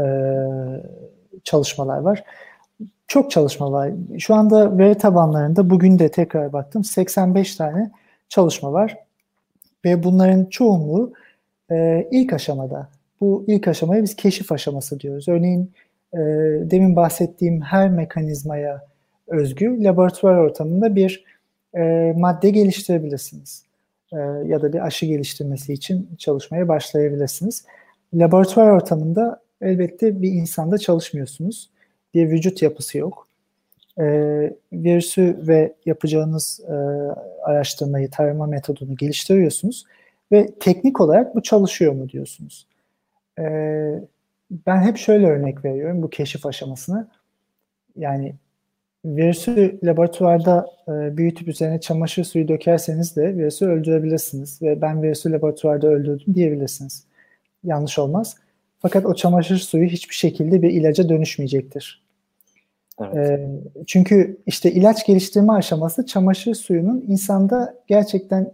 [0.00, 0.06] e,
[1.44, 2.24] çalışmalar var.
[3.06, 3.90] Çok çalışma var.
[4.18, 7.90] Şu anda veri tabanlarında bugün de tekrar baktım 85 tane
[8.28, 8.96] çalışma var.
[9.84, 11.12] Ve bunların çoğunluğu
[11.70, 12.88] e, ilk aşamada.
[13.20, 15.28] Bu ilk aşamaya biz keşif aşaması diyoruz.
[15.28, 15.72] Örneğin
[16.12, 16.18] e,
[16.70, 18.82] demin bahsettiğim her mekanizmaya
[19.26, 21.24] özgü laboratuvar ortamında bir
[21.76, 23.64] e, madde geliştirebilirsiniz.
[24.12, 27.64] E, ya da bir aşı geliştirmesi için çalışmaya başlayabilirsiniz.
[28.14, 31.70] Laboratuvar ortamında elbette bir insanda çalışmıyorsunuz.
[32.14, 33.28] Bir vücut yapısı yok.
[34.00, 34.04] E,
[34.72, 36.72] virüsü ve yapacağınız e,
[37.42, 39.84] araştırmayı, tarama metodunu geliştiriyorsunuz
[40.32, 42.66] ve teknik olarak bu çalışıyor mu diyorsunuz.
[43.38, 43.44] E,
[44.50, 47.08] ben hep şöyle örnek veriyorum bu keşif aşamasını.
[47.96, 48.34] Yani
[49.04, 55.86] virüsü laboratuvarda e, büyütüp üzerine çamaşır suyu dökerseniz de virüsü öldürebilirsiniz ve ben virüsü laboratuvarda
[55.86, 57.04] öldürdüm diyebilirsiniz.
[57.64, 58.36] Yanlış olmaz.
[58.78, 62.02] Fakat o çamaşır suyu hiçbir şekilde bir ilaca dönüşmeyecektir.
[63.00, 63.16] Evet.
[63.16, 63.48] E,
[63.86, 68.52] çünkü işte ilaç geliştirme aşaması çamaşır suyunun insanda gerçekten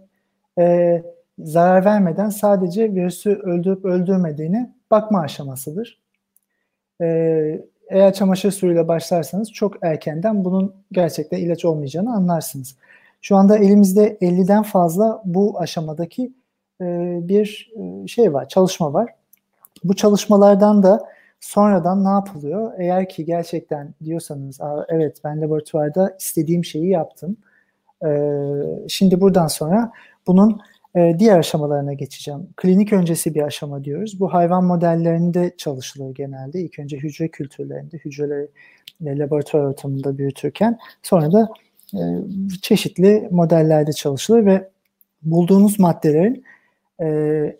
[0.59, 1.03] e,
[1.39, 5.99] zarar vermeden sadece virüsü öldürüp öldürmediğini bakma aşamasıdır.
[7.01, 7.07] E,
[7.89, 12.75] eğer çamaşır suyuyla başlarsanız çok erkenden bunun gerçekten ilaç olmayacağını anlarsınız.
[13.21, 16.33] Şu anda elimizde 50'den fazla bu aşamadaki
[16.81, 16.85] e,
[17.21, 19.15] bir e, şey var, çalışma var.
[19.85, 20.99] Bu çalışmalardan da
[21.39, 22.71] sonradan ne yapılıyor?
[22.77, 27.37] Eğer ki gerçekten diyorsanız evet ben laboratuvarda istediğim şeyi yaptım.
[28.05, 28.09] E,
[28.87, 29.91] şimdi buradan sonra
[30.27, 30.59] bunun
[30.95, 32.49] e, diğer aşamalarına geçeceğim.
[32.57, 34.19] Klinik öncesi bir aşama diyoruz.
[34.19, 36.61] Bu hayvan modellerinde çalışılır genelde.
[36.61, 38.49] İlk önce hücre kültürlerinde, hücreleri
[39.01, 41.49] laboratuvar ortamında büyütürken sonra da
[41.93, 42.01] e,
[42.61, 44.69] çeşitli modellerde çalışılır ve
[45.23, 46.43] bulduğunuz maddelerin
[47.01, 47.07] e,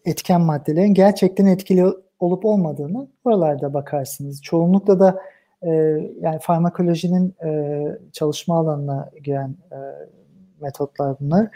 [0.06, 1.86] etken maddelerin gerçekten etkili
[2.20, 4.42] olup olmadığını oralarda bakarsınız.
[4.42, 5.22] Çoğunlukla da
[5.62, 5.72] e,
[6.22, 9.78] yani farmakolojinin e, çalışma alanına giren e,
[10.62, 11.48] metotlar bunlar.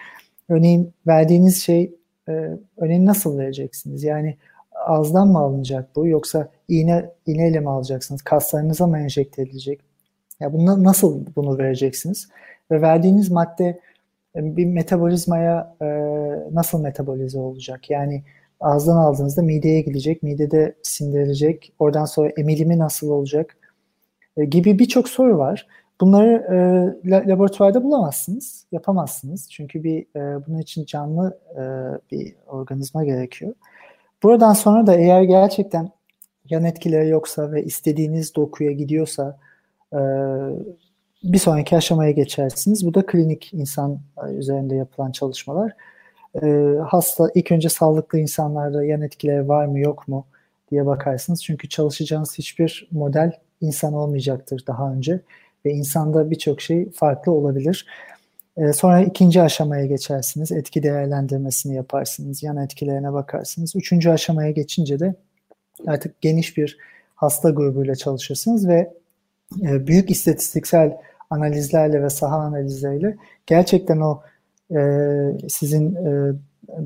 [0.49, 1.95] Örneğin verdiğiniz şey
[2.29, 4.03] e, örneğin nasıl vereceksiniz?
[4.03, 4.37] Yani
[4.85, 8.21] ağızdan mı alınacak bu yoksa iğne iğneyle mi alacaksınız?
[8.21, 9.81] Kaslarınıza mı enjekte edilecek?
[10.39, 12.29] Ya bunu nasıl bunu vereceksiniz?
[12.71, 13.79] Ve verdiğiniz madde
[14.35, 15.85] e, bir metabolizmaya e,
[16.51, 17.89] nasıl metabolize olacak?
[17.89, 18.23] Yani
[18.59, 23.57] ağızdan aldığınızda mideye gidecek, midede sindirilecek, oradan sonra emilimi nasıl olacak
[24.37, 25.67] e, gibi birçok soru var.
[26.01, 26.31] Bunları
[27.05, 29.49] e, laboratuvarda bulamazsınız, yapamazsınız.
[29.51, 31.61] Çünkü bir e, bunun için canlı e,
[32.11, 33.53] bir organizma gerekiyor.
[34.23, 35.89] Buradan sonra da eğer gerçekten
[36.49, 39.39] yan etkileri yoksa ve istediğiniz dokuya gidiyorsa
[39.93, 39.99] e,
[41.23, 42.85] bir sonraki aşamaya geçersiniz.
[42.85, 45.71] Bu da klinik insan e, üzerinde yapılan çalışmalar.
[46.43, 50.25] E, hasta ilk önce sağlıklı insanlarda yan etkileri var mı yok mu
[50.71, 51.43] diye bakarsınız.
[51.43, 55.19] Çünkü çalışacağınız hiçbir model insan olmayacaktır daha önce
[55.65, 57.85] ve insanda birçok şey farklı olabilir.
[58.57, 60.51] E, sonra ikinci aşamaya geçersiniz.
[60.51, 62.43] Etki değerlendirmesini yaparsınız.
[62.43, 63.75] Yan etkilerine bakarsınız.
[63.75, 65.15] Üçüncü aşamaya geçince de
[65.87, 66.77] artık geniş bir
[67.15, 68.93] hasta grubuyla çalışırsınız ve
[69.61, 70.97] e, büyük istatistiksel
[71.29, 74.21] analizlerle ve saha analizleriyle gerçekten o
[74.71, 74.79] e,
[75.49, 76.33] sizin e,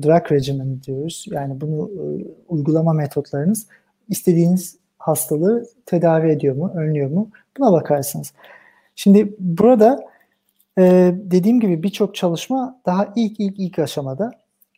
[0.02, 1.26] drug regimen diyoruz.
[1.30, 2.04] Yani bunu e,
[2.48, 3.66] uygulama metotlarınız
[4.08, 7.30] istediğiniz hastalığı tedavi ediyor mu, önlüyor mu?
[7.58, 8.32] Buna bakarsınız.
[8.96, 10.04] Şimdi burada
[10.78, 14.30] e, dediğim gibi birçok çalışma daha ilk ilk ilk aşamada.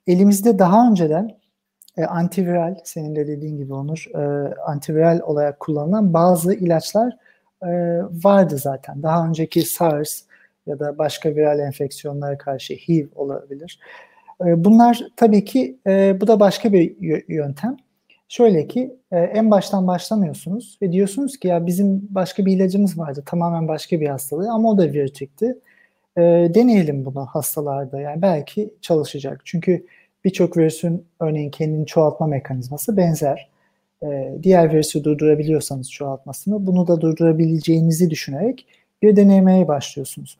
[0.07, 1.37] Elimizde daha önceden
[1.97, 7.17] e, antiviral, senin de dediğin gibi Onur, e, antiviral olarak kullanılan bazı ilaçlar
[7.63, 7.69] e,
[8.25, 9.03] vardı zaten.
[9.03, 10.23] Daha önceki SARS
[10.67, 13.81] ya da başka viral enfeksiyonlara karşı HIV olabilir.
[14.47, 16.97] E, bunlar tabii ki e, bu da başka bir
[17.29, 17.77] yöntem.
[18.29, 23.23] Şöyle ki e, en baştan başlamıyorsunuz ve diyorsunuz ki ya bizim başka bir ilacımız vardı
[23.27, 25.59] tamamen başka bir hastalığı ama o da virütikti.
[26.17, 26.23] E,
[26.55, 29.41] deneyelim bunu hastalarda yani belki çalışacak.
[29.45, 29.87] Çünkü
[30.25, 33.49] birçok virüsün örneğin kendini çoğaltma mekanizması benzer.
[34.03, 38.67] E, diğer virüsü durdurabiliyorsanız çoğaltmasını bunu da durdurabileceğinizi düşünerek
[39.03, 40.37] bir denemeye başlıyorsunuz.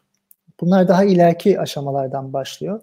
[0.61, 2.81] Bunlar daha ileriki aşamalardan başlıyor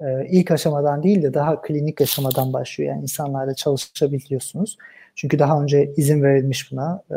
[0.00, 2.90] e, ilk aşamadan değil de daha klinik aşamadan başlıyor.
[2.90, 4.76] Yani insanlarla çalışabiliyorsunuz.
[5.14, 7.02] Çünkü daha önce izin verilmiş buna.
[7.10, 7.14] E,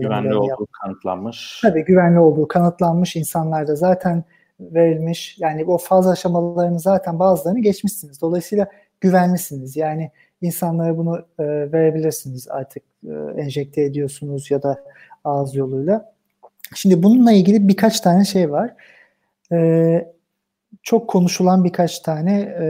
[0.00, 1.60] güvenli olduğu yap- kanıtlanmış.
[1.62, 3.16] Tabii güvenli olduğu kanıtlanmış.
[3.16, 4.24] insanlarda zaten
[4.60, 5.36] verilmiş.
[5.38, 8.20] Yani o faz aşamalarını zaten bazılarını geçmişsiniz.
[8.20, 8.66] Dolayısıyla
[9.00, 9.76] güvenlisiniz.
[9.76, 14.84] Yani insanlara bunu e, verebilirsiniz artık e, enjekte ediyorsunuz ya da
[15.24, 16.12] ağız yoluyla.
[16.74, 18.74] Şimdi bununla ilgili birkaç tane şey var.
[19.52, 20.12] E,
[20.82, 22.66] çok konuşulan birkaç tane e,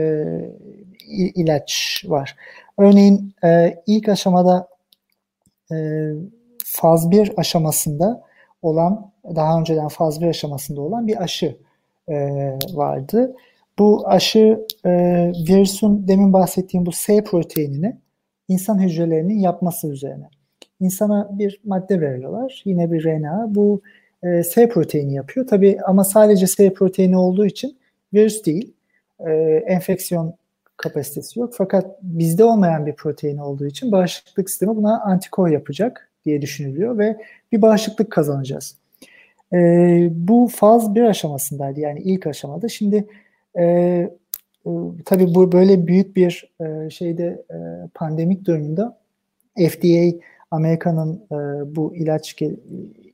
[1.35, 2.35] ilaç var.
[2.77, 4.67] Örneğin e, ilk aşamada
[5.71, 5.75] e,
[6.65, 8.21] faz 1 aşamasında
[8.61, 11.57] olan, daha önceden faz 1 aşamasında olan bir aşı
[12.07, 12.15] e,
[12.73, 13.35] vardı.
[13.79, 14.91] Bu aşı e,
[15.49, 17.97] virüsün demin bahsettiğim bu S proteinini
[18.47, 20.29] insan hücrelerinin yapması üzerine.
[20.79, 22.61] İnsana bir madde veriyorlar.
[22.65, 23.45] Yine bir RNA.
[23.47, 23.81] Bu
[24.23, 25.47] e, S proteini yapıyor.
[25.47, 27.77] Tabi ama sadece S proteini olduğu için
[28.13, 28.73] virüs değil.
[29.19, 29.31] E,
[29.67, 30.35] enfeksiyon
[30.77, 31.53] kapasitesi yok.
[31.57, 37.17] Fakat bizde olmayan bir protein olduğu için bağışıklık sistemi buna antikor yapacak diye düşünülüyor ve
[37.51, 38.77] bir bağışıklık kazanacağız.
[39.53, 39.57] E,
[40.11, 42.69] bu faz bir aşamasındaydı yani ilk aşamada.
[42.69, 43.07] Şimdi
[43.55, 44.09] e, e,
[44.65, 47.57] bu böyle büyük bir e, şeyde e,
[47.93, 48.97] pandemik durumunda
[49.57, 50.17] FDA
[50.51, 51.35] Amerika'nın e,
[51.75, 52.33] bu ilaç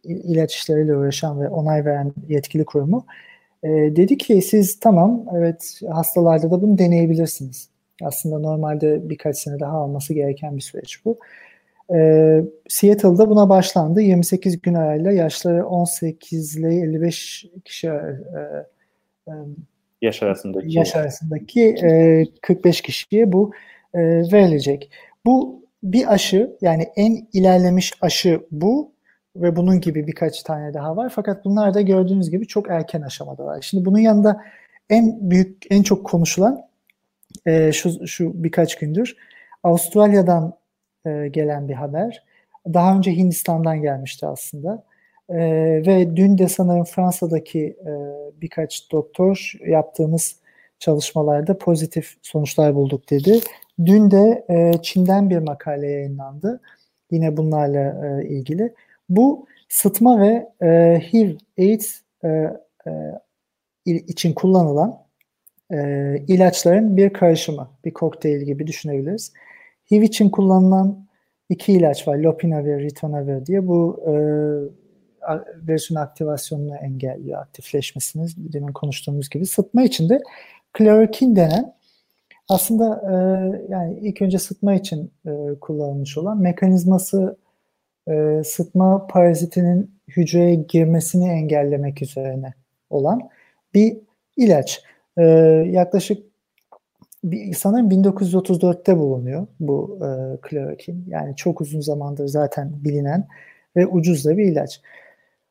[0.03, 3.05] ilaç işleriyle uğraşan ve onay veren yetkili kurumu
[3.63, 7.69] e, dedi ki siz tamam evet hastalarda da bunu deneyebilirsiniz.
[8.03, 11.19] Aslında normalde birkaç sene daha alması gereken bir süreç bu.
[11.95, 14.01] E, Seattle'da buna başlandı.
[14.01, 17.91] 28 gün arayla yaşları 18 ile 55 kişi e,
[19.27, 19.33] e,
[20.01, 23.51] yaş arasındaki yaş arasındaki e, 45 kişiye bu
[23.93, 24.91] e, verilecek.
[25.25, 28.91] Bu bir aşı yani en ilerlemiş aşı bu
[29.35, 31.11] ve bunun gibi birkaç tane daha var.
[31.15, 33.61] Fakat bunlar da gördüğünüz gibi çok erken aşamada var.
[33.61, 34.41] Şimdi bunun yanında
[34.89, 36.61] en büyük, en çok konuşulan
[37.45, 39.15] e, şu, şu birkaç gündür
[39.63, 40.53] Avustralya'dan
[41.05, 42.23] e, gelen bir haber.
[42.73, 44.83] Daha önce Hindistan'dan gelmişti aslında.
[45.29, 45.37] E,
[45.87, 47.91] ve dün de sanırım Fransa'daki e,
[48.41, 50.35] birkaç doktor yaptığımız
[50.79, 53.39] çalışmalarda pozitif sonuçlar bulduk dedi.
[53.85, 56.61] Dün de e, Çin'den bir makale yayınlandı.
[57.11, 58.73] Yine bunlarla e, ilgili.
[59.09, 62.27] Bu sıtma ve e, HIV, AIDS e,
[62.87, 62.91] e,
[63.85, 65.03] için kullanılan
[65.71, 65.77] e,
[66.27, 69.33] ilaçların bir karışımı, bir kokteyl gibi düşünebiliriz.
[69.91, 71.05] HIV için kullanılan
[71.49, 73.67] iki ilaç var, lopinavir, ritonavir diye.
[73.67, 74.11] Bu e,
[75.67, 79.45] virüsün aktivasyonunu engelliyor, aktifleşmesini demin konuştuğumuz gibi.
[79.45, 80.21] Sıtma için de
[80.73, 81.73] klorokin denen
[82.49, 83.13] aslında e,
[83.69, 87.37] yani ilk önce sıtma için e, kullanılmış olan mekanizması
[88.09, 92.53] e, sıtma parazitinin hücreye girmesini engellemek üzerine
[92.89, 93.29] olan
[93.73, 93.97] bir
[94.37, 94.83] ilaç.
[95.17, 95.23] E,
[95.69, 96.23] yaklaşık
[97.23, 100.07] bir, sanırım 1934'te bulunuyor bu e,
[100.41, 101.05] klorokin.
[101.07, 103.27] Yani çok uzun zamandır zaten bilinen
[103.75, 104.81] ve ucuz da bir ilaç.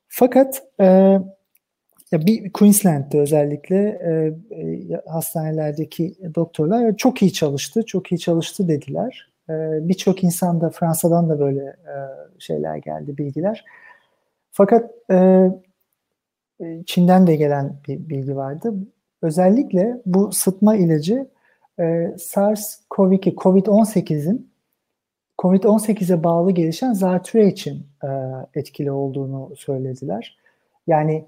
[0.08, 0.84] Fakat e,
[2.12, 4.10] ya bir Queensland'de özellikle e,
[4.56, 9.27] e, hastanelerdeki doktorlar çok iyi çalıştı, çok iyi çalıştı dediler.
[9.50, 9.54] E,
[9.88, 11.94] Birçok insan da Fransa'dan da böyle e,
[12.38, 13.64] şeyler geldi, bilgiler.
[14.50, 15.48] Fakat e,
[16.86, 18.74] Çin'den de gelen bir bilgi vardı.
[19.22, 21.28] Özellikle bu sıtma ilacı
[21.78, 21.82] e,
[22.18, 24.50] SARS-CoV-2, COVID-18'in
[25.38, 27.86] COVID-18'e bağlı gelişen zatürre için
[28.54, 30.38] etkili olduğunu söylediler.
[30.86, 31.24] Yani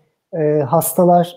[0.66, 1.36] hastalar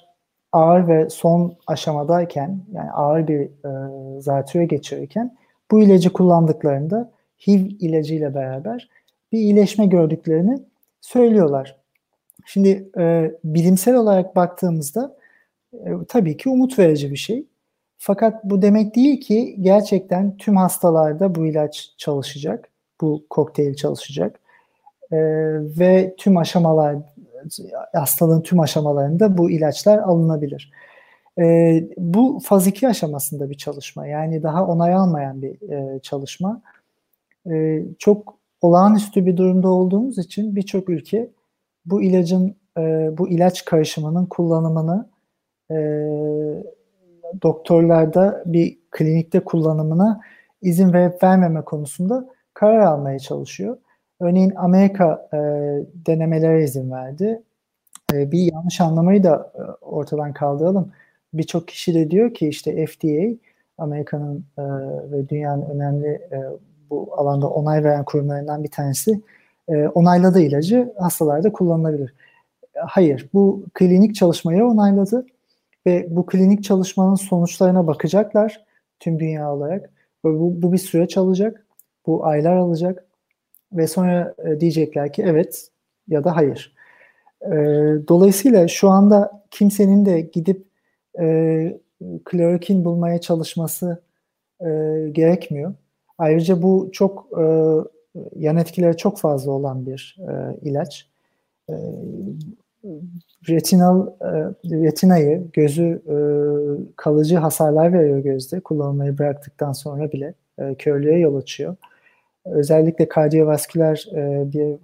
[0.51, 5.37] ağır ve son aşamadayken, yani ağır bir e, zatürre geçirirken
[5.71, 7.11] bu ilacı kullandıklarında
[7.47, 8.89] HIV ilacıyla beraber
[9.31, 10.59] bir iyileşme gördüklerini
[11.01, 11.77] söylüyorlar.
[12.45, 15.17] Şimdi e, bilimsel olarak baktığımızda
[15.73, 17.45] e, tabii ki umut verici bir şey.
[17.97, 22.69] Fakat bu demek değil ki gerçekten tüm hastalarda bu ilaç çalışacak,
[23.01, 24.39] bu kokteyl çalışacak
[25.11, 25.17] e,
[25.79, 26.95] ve tüm aşamalar
[27.93, 30.71] hastalığın tüm aşamalarında bu ilaçlar alınabilir.
[31.39, 36.61] E, bu faz 2 aşamasında bir çalışma yani daha onay almayan bir e, çalışma.
[37.51, 41.29] E, çok olağanüstü bir durumda olduğumuz için birçok ülke
[41.85, 42.81] bu ilacın e,
[43.17, 45.09] bu ilaç karışımının kullanımını
[45.71, 45.75] e,
[47.43, 50.21] doktorlarda bir klinikte kullanımına
[50.61, 53.77] izin verip vermeme konusunda karar almaya çalışıyor.
[54.19, 55.37] Örneğin Amerika e,
[56.05, 57.41] denemelere izin verdi.
[58.13, 60.91] E, bir yanlış anlamayı da e, ortadan kaldıralım.
[61.33, 63.37] Birçok kişi de diyor ki işte FDA,
[63.77, 64.63] Amerika'nın e,
[65.11, 66.43] ve dünyanın önemli e,
[66.89, 69.21] bu alanda onay veren kurumlarından bir tanesi
[69.67, 72.13] e, onayladığı ilacı hastalarda kullanılabilir.
[72.75, 75.25] Hayır, bu klinik çalışmayı onayladı
[75.85, 78.65] ve bu klinik çalışmanın sonuçlarına bakacaklar
[78.99, 79.89] tüm dünya olarak.
[80.25, 81.65] Ve bu, bu bir süreç alacak,
[82.05, 83.05] bu aylar alacak
[83.73, 85.67] ve sonra e, diyecekler ki evet
[86.07, 86.73] ya da hayır.
[87.41, 87.51] E,
[88.07, 90.65] dolayısıyla şu anda kimsenin de gidip
[91.19, 91.79] e,
[92.25, 94.01] klorokin bulmaya çalışması
[94.61, 94.67] e,
[95.11, 95.73] gerekmiyor.
[96.17, 97.43] Ayrıca bu çok e,
[98.35, 101.07] yan etkileri çok fazla olan bir e, ilaç.
[101.69, 101.73] E,
[103.49, 104.29] retinal e,
[104.65, 106.15] retinayı gözü e,
[106.95, 111.75] kalıcı hasarlar veriyor gözde kullanılmayı bıraktıktan sonra bile e, körlüğe yol açıyor.
[112.45, 114.75] Özellikle kardiyovasküler e, bir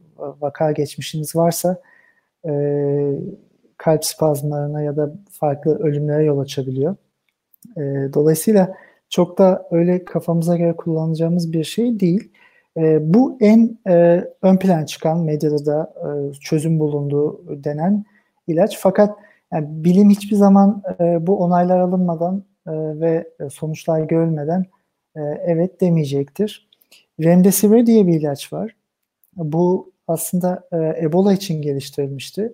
[0.41, 1.81] vaka geçmişiniz varsa
[2.45, 2.51] e,
[3.79, 6.95] kalp spazmlarına ya da farklı ölümlere yol açabiliyor.
[7.77, 7.81] E,
[8.13, 8.75] dolayısıyla
[9.09, 12.31] çok da öyle kafamıza göre kullanacağımız bir şey değil.
[12.77, 18.05] E, bu en e, ön plan çıkan medyada da e, çözüm bulunduğu denen
[18.47, 18.77] ilaç.
[18.79, 19.17] Fakat
[19.53, 24.65] yani bilim hiçbir zaman e, bu onaylar alınmadan e, ve sonuçlar görülmeden
[25.15, 26.69] e, evet demeyecektir.
[27.23, 28.75] Remdesivir diye bir ilaç var.
[29.35, 32.53] Bu aslında e, Ebola için geliştirilmişti.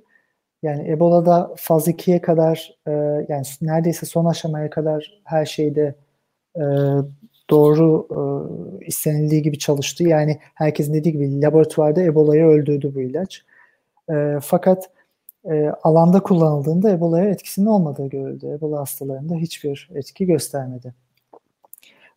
[0.64, 2.92] Yani Ebola'da faz 2'ye kadar e,
[3.30, 5.96] yani neredeyse son aşamaya kadar her şeyde
[6.56, 6.64] e,
[7.50, 10.04] doğru e, istenildiği gibi çalıştı.
[10.04, 13.46] Yani herkesin dediği gibi laboratuvarda Ebola'yı öldürdü bu ilaç.
[14.10, 14.90] E, fakat
[15.52, 18.48] e, alanda kullanıldığında Ebola'ya etkisinin olmadığı görüldü.
[18.48, 20.94] Ebola hastalarında hiçbir etki göstermedi.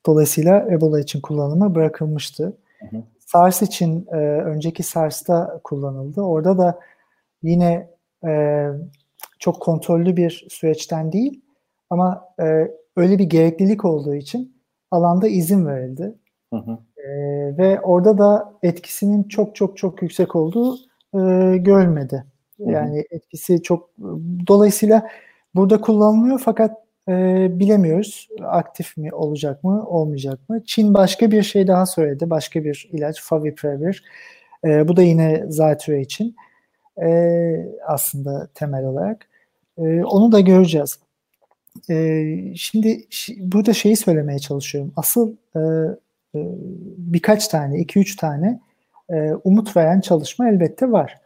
[0.06, 2.56] Dolayısıyla Ebola için kullanıma bırakılmıştı.
[2.78, 3.02] Hı hı.
[3.18, 6.20] SARS için e, önceki SARS'ta kullanıldı.
[6.20, 6.80] Orada da
[7.42, 7.90] yine
[8.26, 8.66] e,
[9.38, 11.40] çok kontrollü bir süreçten değil
[11.90, 14.56] ama e, öyle bir gereklilik olduğu için
[14.90, 16.14] alanda izin verildi.
[16.52, 16.78] Hı hı.
[16.96, 17.08] E,
[17.58, 20.76] ve orada da etkisinin çok çok çok yüksek olduğu
[21.14, 21.18] e,
[21.56, 22.24] görülmedi.
[22.58, 23.04] Yani hı hı.
[23.10, 23.90] etkisi çok
[24.46, 25.08] dolayısıyla
[25.54, 26.70] burada kullanılıyor fakat
[27.08, 30.62] e, bilemiyoruz aktif mi olacak mı olmayacak mı.
[30.66, 32.30] Çin başka bir şey daha söyledi.
[32.30, 34.04] Başka bir ilaç Faviprevir.
[34.64, 36.36] E, bu da yine zatürre için
[37.02, 37.10] e,
[37.86, 39.28] aslında temel olarak.
[39.78, 40.98] E, onu da göreceğiz.
[41.90, 42.24] E,
[42.56, 43.04] şimdi
[43.38, 44.92] burada şeyi söylemeye çalışıyorum.
[44.96, 45.60] Asıl e,
[46.34, 46.38] e,
[46.98, 48.60] birkaç tane, iki üç tane
[49.10, 51.20] e, umut veren çalışma elbette var.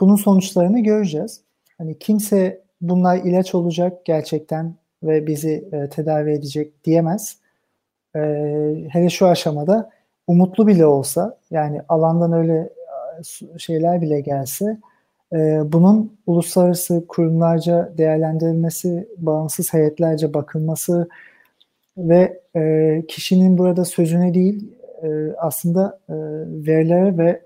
[0.00, 1.40] Bunun sonuçlarını göreceğiz.
[1.78, 7.38] Hani kimse bunlar ilaç olacak gerçekten ve bizi e, tedavi edecek diyemez.
[8.16, 8.20] E,
[8.88, 9.90] hele şu aşamada
[10.26, 12.68] umutlu bile olsa yani alandan öyle
[13.58, 14.78] şeyler bile gelse
[15.72, 21.08] bunun uluslararası kurumlarca değerlendirilmesi, bağımsız heyetlerce bakılması
[21.96, 24.72] ve e, kişinin burada sözüne değil
[25.02, 26.14] e, aslında e,
[26.66, 27.40] verilere ve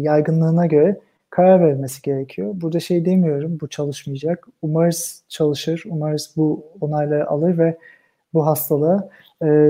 [0.00, 2.52] yaygınlığına göre karar vermesi gerekiyor.
[2.54, 4.48] Burada şey demiyorum bu çalışmayacak.
[4.62, 7.78] Umarız çalışır, umarız bu onayları alır ve
[8.34, 9.08] bu hastalığa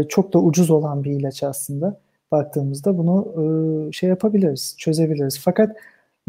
[0.09, 2.01] çok da ucuz olan bir ilaç aslında.
[2.33, 5.41] Baktığımızda bunu şey yapabiliriz, çözebiliriz.
[5.41, 5.77] Fakat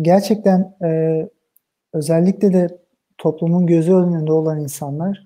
[0.02, 1.22] gerçekten e,
[1.93, 2.78] özellikle de
[3.18, 5.24] toplumun gözü önünde olan insanlar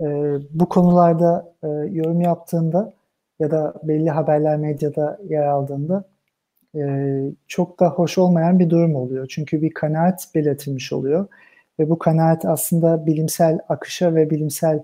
[0.00, 0.04] e,
[0.50, 2.92] bu konularda e, yorum yaptığında
[3.38, 6.04] ya da belli haberler medyada yer aldığında
[6.76, 6.82] e,
[7.48, 9.26] çok da hoş olmayan bir durum oluyor.
[9.30, 11.26] Çünkü bir kanaat belirtilmiş oluyor
[11.78, 14.82] ve bu kanaat aslında bilimsel akışa ve bilimsel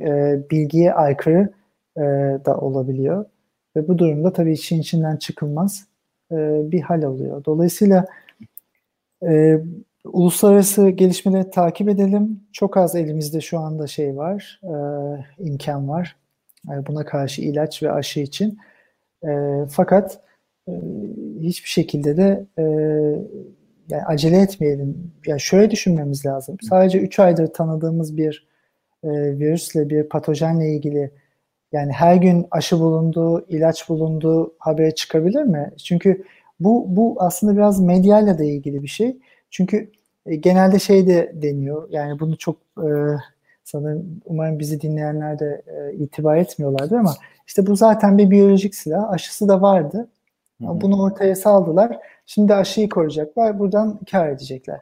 [0.00, 1.50] e, bilgiye aykırı
[1.96, 2.00] e,
[2.44, 3.24] da olabiliyor.
[3.76, 5.86] Ve bu durumda tabii için içinden çıkılmaz
[6.32, 6.36] e,
[6.72, 7.44] bir hal oluyor.
[7.44, 8.06] Dolayısıyla
[9.28, 9.60] e,
[10.04, 12.40] uluslararası gelişmeleri takip edelim.
[12.52, 14.74] Çok az elimizde şu anda şey var, e,
[15.44, 16.16] imkan var.
[16.68, 18.58] Yani buna karşı ilaç ve aşı için.
[19.24, 19.30] E,
[19.70, 20.20] fakat
[20.68, 20.72] e,
[21.40, 22.62] hiçbir şekilde de e,
[23.90, 25.12] yani acele etmeyelim.
[25.26, 26.56] Yani şöyle düşünmemiz lazım.
[26.62, 28.48] Sadece 3 aydır tanıdığımız bir
[29.04, 29.08] e,
[29.38, 31.10] virüsle, bir patojenle ilgili
[31.72, 35.70] yani her gün aşı bulundu, ilaç bulundu haberi çıkabilir mi?
[35.84, 36.24] Çünkü
[36.60, 39.16] bu, bu aslında biraz medyayla da ilgili bir şey.
[39.50, 39.90] Çünkü
[40.26, 41.88] e, genelde şey de deniyor.
[41.90, 42.88] Yani bunu çok e,
[43.64, 47.14] sanırım umarım bizi dinleyenler de e, itibar etmiyorlardır ama
[47.46, 49.10] işte bu zaten bir biyolojik silah.
[49.10, 50.08] Aşısı da vardı.
[50.60, 50.80] Hı-hı.
[50.80, 51.98] Bunu ortaya saldılar.
[52.26, 53.58] Şimdi aşıyı koruyacaklar.
[53.58, 54.80] Buradan kar edecekler.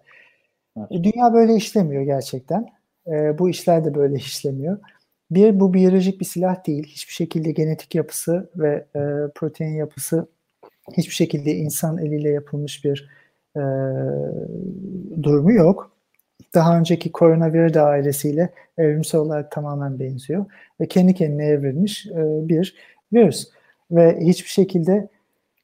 [0.78, 0.92] Evet.
[0.92, 2.68] E, dünya böyle işlemiyor gerçekten.
[3.06, 4.78] E, bu işler de böyle işlemiyor.
[5.30, 6.84] bir bu biyolojik bir silah değil.
[6.86, 9.00] Hiçbir şekilde genetik yapısı ve e,
[9.34, 10.26] protein yapısı
[10.96, 13.10] hiçbir şekilde insan eliyle yapılmış bir
[13.56, 13.62] e,
[15.22, 15.92] durumu yok.
[16.54, 20.46] Daha önceki koronavirüs ailesiyle evrimsel olarak tamamen benziyor
[20.80, 22.76] ve kendi kendine evrilmiş e, bir
[23.12, 23.48] virüs
[23.90, 25.08] ve hiçbir şekilde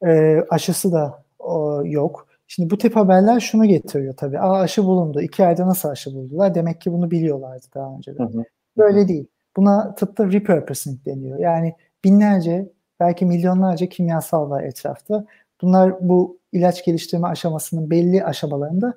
[0.05, 2.27] e, aşısı da o, yok.
[2.47, 4.39] Şimdi bu tip haberler şunu getiriyor tabii.
[4.39, 5.21] Aa aşı bulundu.
[5.21, 6.55] İki ayda nasıl aşı buldular?
[6.55, 8.23] Demek ki bunu biliyorlardı daha önceden.
[8.23, 8.43] Hı hı.
[8.77, 9.27] Böyle değil.
[9.57, 11.39] Buna tıpta repurposing deniyor.
[11.39, 11.73] Yani
[12.03, 12.69] binlerce
[12.99, 15.25] belki milyonlarca kimyasal var etrafta.
[15.61, 18.93] Bunlar bu ilaç geliştirme aşamasının belli aşamalarında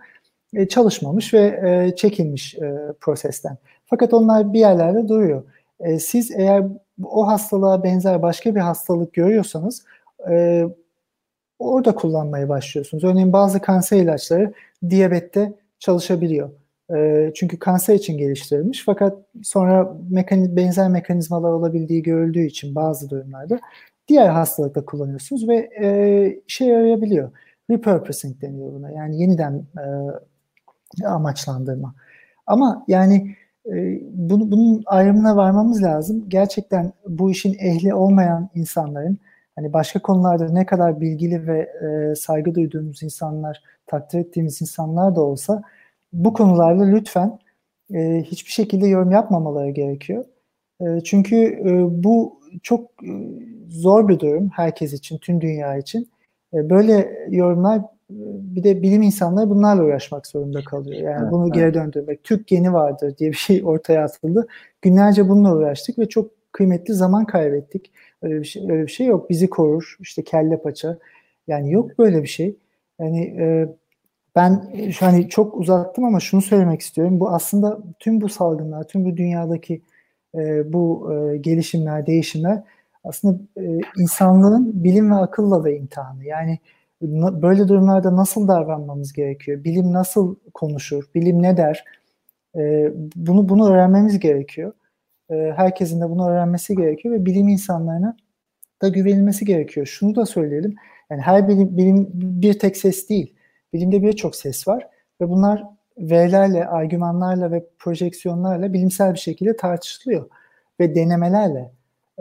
[0.55, 3.57] e, çalışmamış ve e, çekilmiş e, prosesten.
[3.87, 5.43] Fakat onlar bir yerlerde duruyor.
[5.81, 6.65] E, siz eğer
[7.05, 9.85] o hastalığa benzer başka bir hastalık görüyorsanız
[10.31, 10.65] e,
[11.59, 13.05] orada kullanmaya başlıyorsunuz.
[13.05, 14.53] Örneğin bazı kanser ilaçları
[14.91, 16.51] diyabette çalışabiliyor.
[16.97, 23.61] E, çünkü kanser için geliştirilmiş fakat sonra mekaniz benzer mekanizmalar olabildiği görüldüğü için bazı durumlarda
[24.09, 27.31] diğer hastalıkta kullanıyorsunuz ve e, işe yarayabiliyor.
[27.71, 28.91] Repurposing deniyor buna.
[28.91, 29.65] Yani yeniden
[30.99, 31.95] e, amaçlandırma.
[32.47, 33.37] Ama yani
[33.67, 36.25] e, bunu, bunun ayrımına varmamız lazım.
[36.29, 39.19] Gerçekten bu işin ehli olmayan insanların
[39.57, 45.21] hani başka konularda ne kadar bilgili ve e, saygı duyduğumuz insanlar, takdir ettiğimiz insanlar da
[45.21, 45.63] olsa
[46.13, 47.39] bu konularda lütfen
[47.95, 50.25] e, hiçbir şekilde yorum yapmamaları gerekiyor.
[50.81, 53.13] E, çünkü e, bu çok e,
[53.69, 56.09] zor bir durum herkes için, tüm dünya için.
[56.55, 61.03] E, böyle yorumlar bir de bilim insanları bunlarla uğraşmak zorunda kalıyor.
[61.03, 61.55] Yani evet, bunu evet.
[61.55, 62.25] geri döndürmek.
[62.25, 64.47] Türk geni vardır diye bir şey ortaya atıldı.
[64.83, 67.93] Günlerce bununla uğraştık ve çok kıymetli zaman kaybettik.
[68.23, 69.31] Öyle bir şey, öyle bir şey yok.
[69.31, 69.97] Bizi korur.
[70.01, 70.99] İşte kelle paça.
[71.47, 72.57] Yani yok böyle bir şey.
[73.01, 73.69] Yani e,
[74.37, 77.21] ben şu hani çok uzattım ama şunu söylemek istiyorum.
[77.21, 79.83] Bu aslında tüm bu salgınlar, tüm bu dünyadaki
[80.35, 82.63] e, bu e, gelişimler, değişimler
[83.05, 86.25] aslında e, insanlığın bilim ve akılla da imtihanı.
[86.25, 86.59] Yani
[87.43, 89.65] böyle durumlarda nasıl davranmamız gerekiyor?
[89.65, 91.05] Bilim nasıl konuşur?
[91.15, 91.85] Bilim ne der?
[92.57, 94.73] E, bunu bunu öğrenmemiz gerekiyor.
[95.31, 98.17] E, herkesin de bunu öğrenmesi gerekiyor ve bilim insanlarına
[98.83, 99.87] da güvenilmesi gerekiyor.
[99.87, 100.75] Şunu da söyleyelim.
[101.11, 103.35] Yani her bilim, bilim bir tek ses değil.
[103.73, 104.89] Bilimde birçok ses var
[105.21, 105.65] ve bunlar
[105.99, 110.31] verilerle, argümanlarla ve projeksiyonlarla bilimsel bir şekilde tartışılıyor
[110.81, 111.71] ve denemelerle.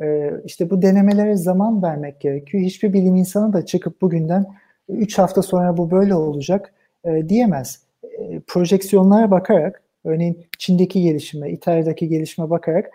[0.01, 2.63] Ee, işte bu denemelere zaman vermek gerekiyor.
[2.63, 4.45] Hiçbir bilim insanı da çıkıp bugünden
[4.89, 6.73] 3 hafta sonra bu böyle olacak
[7.05, 7.83] e, diyemez.
[8.03, 12.91] E, projeksiyonlara bakarak, örneğin Çin'deki gelişime, İtalya'daki gelişime bakarak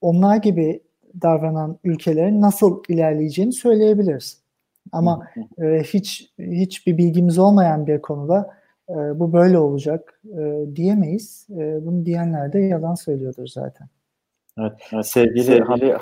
[0.00, 0.80] onlar gibi
[1.22, 4.38] davranan ülkelerin nasıl ilerleyeceğini söyleyebiliriz.
[4.92, 5.28] Ama
[5.62, 8.50] e, hiç hiçbir bilgimiz olmayan bir konuda
[8.88, 11.46] e, bu böyle olacak e, diyemeyiz.
[11.50, 13.88] E, bunu diyenler de yalan söylüyordur zaten.
[14.58, 15.96] Evet, evet sevgili, sevgili Hamdi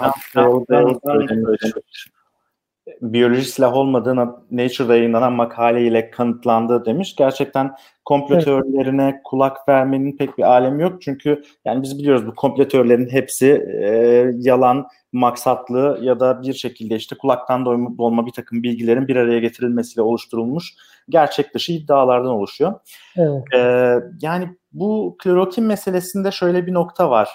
[3.03, 7.17] biyoloji silah olmadığını Nature'da yayınlanan makaleyle kanıtlandı demiş.
[7.17, 7.75] Gerçekten
[8.05, 8.45] komplo evet.
[8.45, 11.03] teorilerine kulak vermenin pek bir alemi yok.
[11.03, 13.47] Çünkü yani biz biliyoruz bu komplo teorilerin hepsi
[13.83, 13.89] e,
[14.37, 19.39] yalan, maksatlı ya da bir şekilde işte kulaktan doyma, dolma bir takım bilgilerin bir araya
[19.39, 20.75] getirilmesiyle oluşturulmuş
[21.09, 22.75] gerçek dışı iddialardan oluşuyor.
[23.17, 23.43] Evet.
[23.55, 27.29] E, yani bu klorokin meselesinde şöyle bir nokta var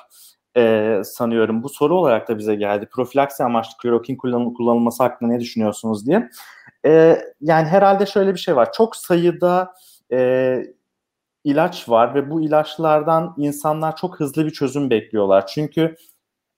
[0.58, 1.64] e, sanıyorum.
[1.64, 2.88] Bu soru olarak da bize geldi.
[2.92, 6.30] Profilaksi amaçlı klorokin kullanıl- kullanılması hakkında ne düşünüyorsunuz diye.
[6.86, 8.74] E, yani herhalde şöyle bir şey var.
[8.74, 9.74] Çok sayıda
[10.12, 10.60] e,
[11.44, 15.48] ilaç var ve bu ilaçlardan insanlar çok hızlı bir çözüm bekliyorlar.
[15.48, 15.96] Çünkü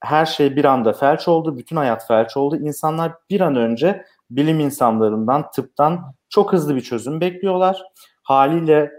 [0.03, 2.55] her şey bir anda felç oldu, bütün hayat felç oldu.
[2.55, 7.83] İnsanlar bir an önce bilim insanlarından, tıptan çok hızlı bir çözüm bekliyorlar.
[8.23, 8.91] Haliyle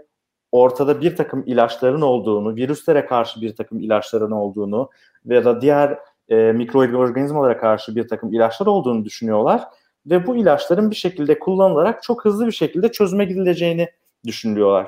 [0.51, 4.89] ortada bir takım ilaçların olduğunu, virüslere karşı bir takım ilaçların olduğunu
[5.25, 5.99] veya da diğer
[6.29, 9.63] e, mikroorganizmalara karşı bir takım ilaçlar olduğunu düşünüyorlar
[10.05, 13.89] ve bu ilaçların bir şekilde kullanılarak çok hızlı bir şekilde çözüme gidileceğini
[14.25, 14.87] düşünüyorlar.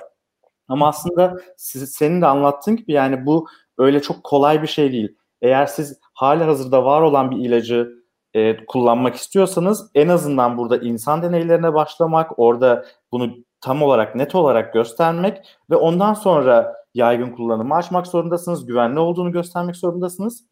[0.68, 3.48] Ama aslında siz, senin de anlattığın gibi yani bu
[3.78, 5.16] öyle çok kolay bir şey değil.
[5.42, 8.04] Eğer siz hali hazırda var olan bir ilacı
[8.34, 14.74] e, kullanmak istiyorsanız en azından burada insan deneylerine başlamak, orada bunu tam olarak net olarak
[14.74, 18.66] göstermek ve ondan sonra yaygın kullanımı açmak zorundasınız.
[18.66, 20.44] Güvenli olduğunu göstermek zorundasınız.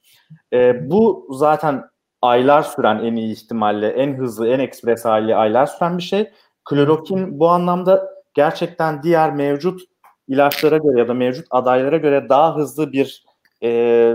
[0.54, 1.84] E, bu zaten
[2.22, 6.32] aylar süren en iyi ihtimalle en hızlı en ekspres hali aylar süren bir şey.
[6.66, 9.82] Klorokin bu anlamda gerçekten diğer mevcut
[10.28, 13.26] ilaçlara göre ya da mevcut adaylara göre daha hızlı bir
[13.64, 14.14] e,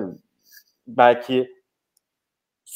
[0.87, 1.56] belki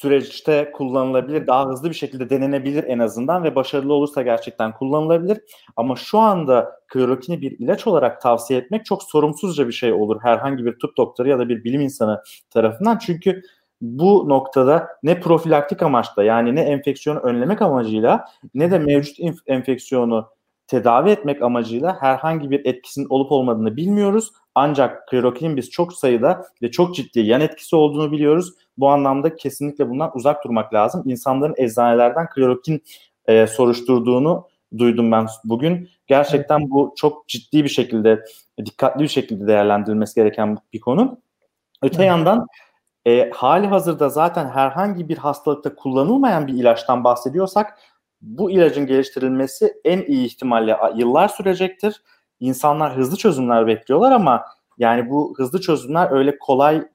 [0.01, 5.39] süreçte kullanılabilir, daha hızlı bir şekilde denenebilir en azından ve başarılı olursa gerçekten kullanılabilir.
[5.77, 10.65] Ama şu anda klorokini bir ilaç olarak tavsiye etmek çok sorumsuzca bir şey olur herhangi
[10.65, 12.99] bir tıp doktoru ya da bir bilim insanı tarafından.
[12.99, 13.43] Çünkü
[13.81, 18.25] bu noktada ne profilaktik amaçla yani ne enfeksiyonu önlemek amacıyla
[18.55, 20.29] ne de mevcut enfeksiyonu
[20.67, 24.31] tedavi etmek amacıyla herhangi bir etkisinin olup olmadığını bilmiyoruz.
[24.55, 28.55] Ancak klorokinin biz çok sayıda ve çok ciddi yan etkisi olduğunu biliyoruz.
[28.81, 31.03] Bu anlamda kesinlikle bundan uzak durmak lazım.
[31.07, 32.83] İnsanların eczanelerden klorokin
[33.27, 35.89] e, soruşturduğunu duydum ben bugün.
[36.07, 38.25] Gerçekten bu çok ciddi bir şekilde,
[38.67, 41.21] dikkatli bir şekilde değerlendirilmesi gereken bir konu.
[41.83, 42.07] Öte evet.
[42.07, 42.47] yandan
[43.07, 47.79] e, hali hazırda zaten herhangi bir hastalıkta kullanılmayan bir ilaçtan bahsediyorsak
[48.21, 52.03] bu ilacın geliştirilmesi en iyi ihtimalle yıllar sürecektir.
[52.41, 54.45] İnsanlar hızlı çözümler bekliyorlar ama
[54.79, 56.89] yani bu hızlı çözümler öyle kolay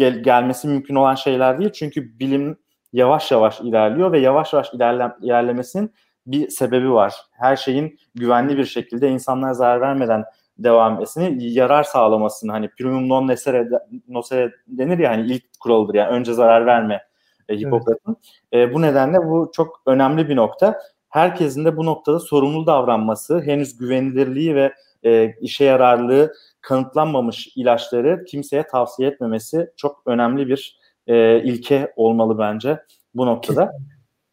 [0.00, 1.70] gel- gelmesi mümkün olan şeyler değil.
[1.72, 2.56] Çünkü bilim
[2.92, 5.94] yavaş yavaş ilerliyor ve yavaş yavaş ilerle- ilerlemesinin
[6.26, 7.14] bir sebebi var.
[7.32, 10.24] Her şeyin güvenli bir şekilde insanlara zarar vermeden
[10.58, 13.68] devam etmesini, yarar sağlamasını hani primum non nocere,
[14.08, 17.02] nocere denir ya hani ilk kuralıdır yani önce zarar verme
[17.48, 18.16] e, Hipokrat'ın.
[18.52, 18.70] Evet.
[18.70, 20.78] E, bu nedenle bu çok önemli bir nokta.
[21.08, 24.72] Herkesin de bu noktada sorumlu davranması, henüz güvenilirliği ve
[25.04, 32.84] e, işe yararlığı kanıtlanmamış ilaçları kimseye tavsiye etmemesi çok önemli bir e, ilke olmalı bence
[33.14, 33.72] bu noktada.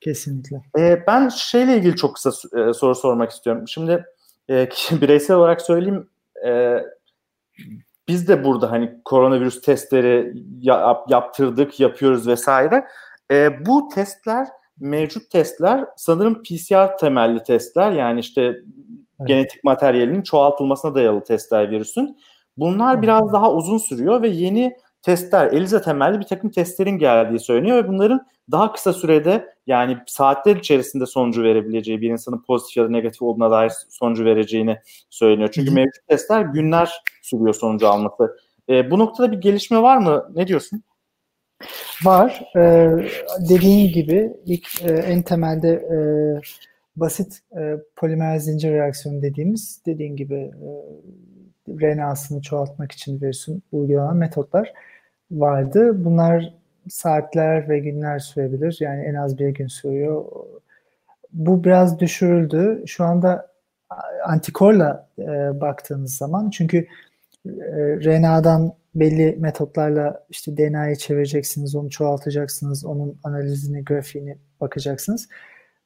[0.02, 0.62] Kesinlikle.
[0.78, 3.68] E, ben şeyle ilgili çok kısa e, soru sormak istiyorum.
[3.68, 4.06] Şimdi
[4.50, 4.70] e,
[5.02, 6.10] bireysel olarak söyleyeyim
[6.46, 6.78] e,
[8.08, 12.88] biz de burada hani koronavirüs testleri yap, yaptırdık, yapıyoruz vesaire.
[13.32, 14.48] E, bu testler
[14.80, 18.62] mevcut testler sanırım PCR temelli testler yani işte
[19.20, 19.28] evet.
[19.28, 22.18] genetik materyalinin çoğaltılmasına dayalı testler virüsün.
[22.58, 23.04] Bunlar evet.
[23.04, 27.88] biraz daha uzun sürüyor ve yeni testler, ELISA temelli bir takım testlerin geldiği söyleniyor ve
[27.88, 33.22] bunların daha kısa sürede yani saatler içerisinde sonucu verebileceği bir insanın pozitif ya da negatif
[33.22, 35.50] olduğuna dair sonucu vereceğini söyleniyor.
[35.54, 36.92] Çünkü mevcut testler günler
[37.22, 38.38] sürüyor sonucu alması.
[38.70, 40.32] E, bu noktada bir gelişme var mı?
[40.36, 40.84] Ne diyorsun?
[42.04, 42.44] Var.
[42.56, 42.90] Ee,
[43.50, 45.98] dediğin gibi ilk e, en temelde e,
[46.98, 50.70] basit e, polimer zincir reaksiyonu dediğimiz dediğin gibi e,
[51.70, 54.74] RNA'sını çoğaltmak için virüsün uygulanan metotlar
[55.32, 56.06] vardı.
[56.06, 56.54] Bunlar
[56.90, 58.78] saatler ve günler sürebilir.
[58.80, 60.26] Yani en az bir gün sürüyor.
[61.34, 62.84] Bu biraz düşürüldü.
[62.86, 63.52] Şu anda
[64.26, 66.88] antikorla e, baktığınız zaman çünkü
[67.46, 67.50] e,
[68.06, 75.28] RNA'dan belli metotlarla işte DNA'yı çevireceksiniz, onu çoğaltacaksınız, onun analizini, grafiğini bakacaksınız.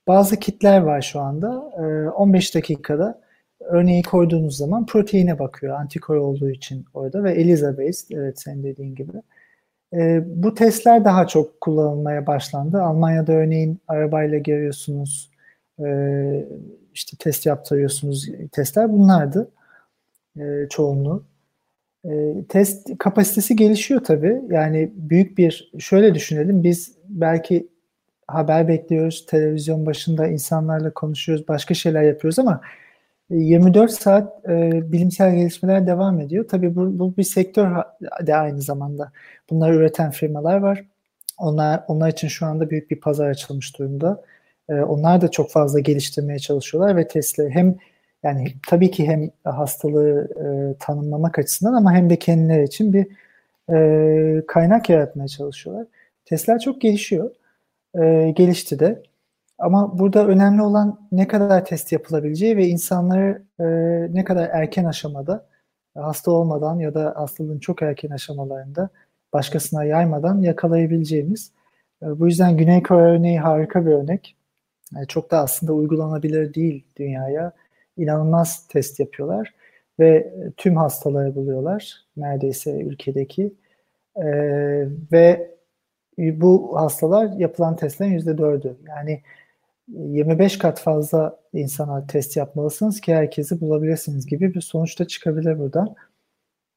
[0.08, 1.72] Bazı kitler var şu anda.
[1.78, 3.22] E, 15 dakikada
[3.60, 5.80] örneği koyduğunuz zaman proteine bakıyor.
[5.80, 9.12] Antikor olduğu için orada ve ELISA based, evet senin dediğin gibi.
[9.94, 12.82] E, bu testler daha çok kullanılmaya başlandı.
[12.82, 15.32] Almanya'da örneğin arabayla geliyorsunuz,
[15.80, 16.46] e,
[16.94, 18.30] işte test yaptırıyorsunuz.
[18.52, 19.52] Testler bunlardı
[20.40, 21.24] e, çoğunluğu.
[22.50, 24.42] Test kapasitesi gelişiyor tabii.
[24.50, 27.68] Yani büyük bir, şöyle düşünelim, biz belki
[28.34, 32.62] haber bekliyoruz, televizyon başında insanlarla konuşuyoruz, başka şeyler yapıyoruz ama
[33.30, 36.48] 24 saat e, bilimsel gelişmeler devam ediyor.
[36.48, 37.76] Tabii bu, bu bir sektör
[38.28, 39.12] de aynı zamanda.
[39.50, 40.84] Bunları üreten firmalar var.
[41.38, 44.24] Onlar, onlar için şu anda büyük bir pazar açılmış durumda.
[44.70, 47.76] E, onlar da çok fazla geliştirmeye çalışıyorlar ve Tesla hem
[48.24, 53.08] yani tabii ki hem hastalığı e, tanımlamak açısından ama hem de kendileri için bir
[53.74, 55.88] e, kaynak yaratmaya çalışıyorlar.
[56.26, 57.32] Tesla çok gelişiyor.
[57.96, 59.04] E, gelişti de.
[59.60, 63.66] Ama burada önemli olan ne kadar test yapılabileceği ve insanları e,
[64.16, 65.48] ne kadar erken aşamada
[65.96, 68.90] hasta olmadan ya da hastalığın çok erken aşamalarında
[69.34, 71.52] başkasına yaymadan yakalayabileceğimiz.
[72.04, 74.36] E, bu yüzden Güney Kore örneği harika bir örnek.
[74.98, 77.52] E, çok da aslında uygulanabilir değil dünyaya.
[77.98, 79.54] İnanılmaz test yapıyorlar
[80.00, 83.54] ve tüm hastaları buluyorlar neredeyse ülkedeki.
[84.16, 84.26] E,
[85.12, 85.52] ve
[86.18, 88.76] bu hastalar yapılan testlerin %4'ü.
[88.88, 89.22] Yani
[89.88, 95.96] 25 kat fazla insana test yapmalısınız ki herkesi bulabilirsiniz gibi bir sonuçta çıkabilir buradan.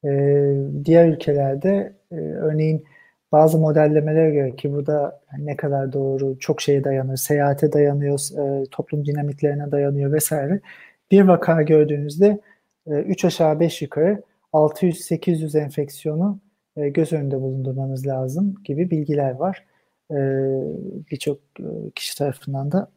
[0.04, 0.54] Ee,
[0.84, 2.84] diğer ülkelerde e, örneğin
[3.32, 9.06] bazı modellemelere göre ki burada ne kadar doğru çok şeye dayanır, seyahate dayanıyor, e, toplum
[9.06, 10.60] dinamiklerine dayanıyor vesaire.
[11.10, 12.40] Bir vaka gördüğünüzde
[12.86, 14.22] e, 3 aşağı 5 yukarı
[14.52, 16.38] 600-800 enfeksiyonu
[16.76, 19.64] e, göz önünde bulundurmanız lazım gibi bilgiler var.
[20.10, 20.16] E,
[21.10, 22.88] birçok e, kişi tarafından da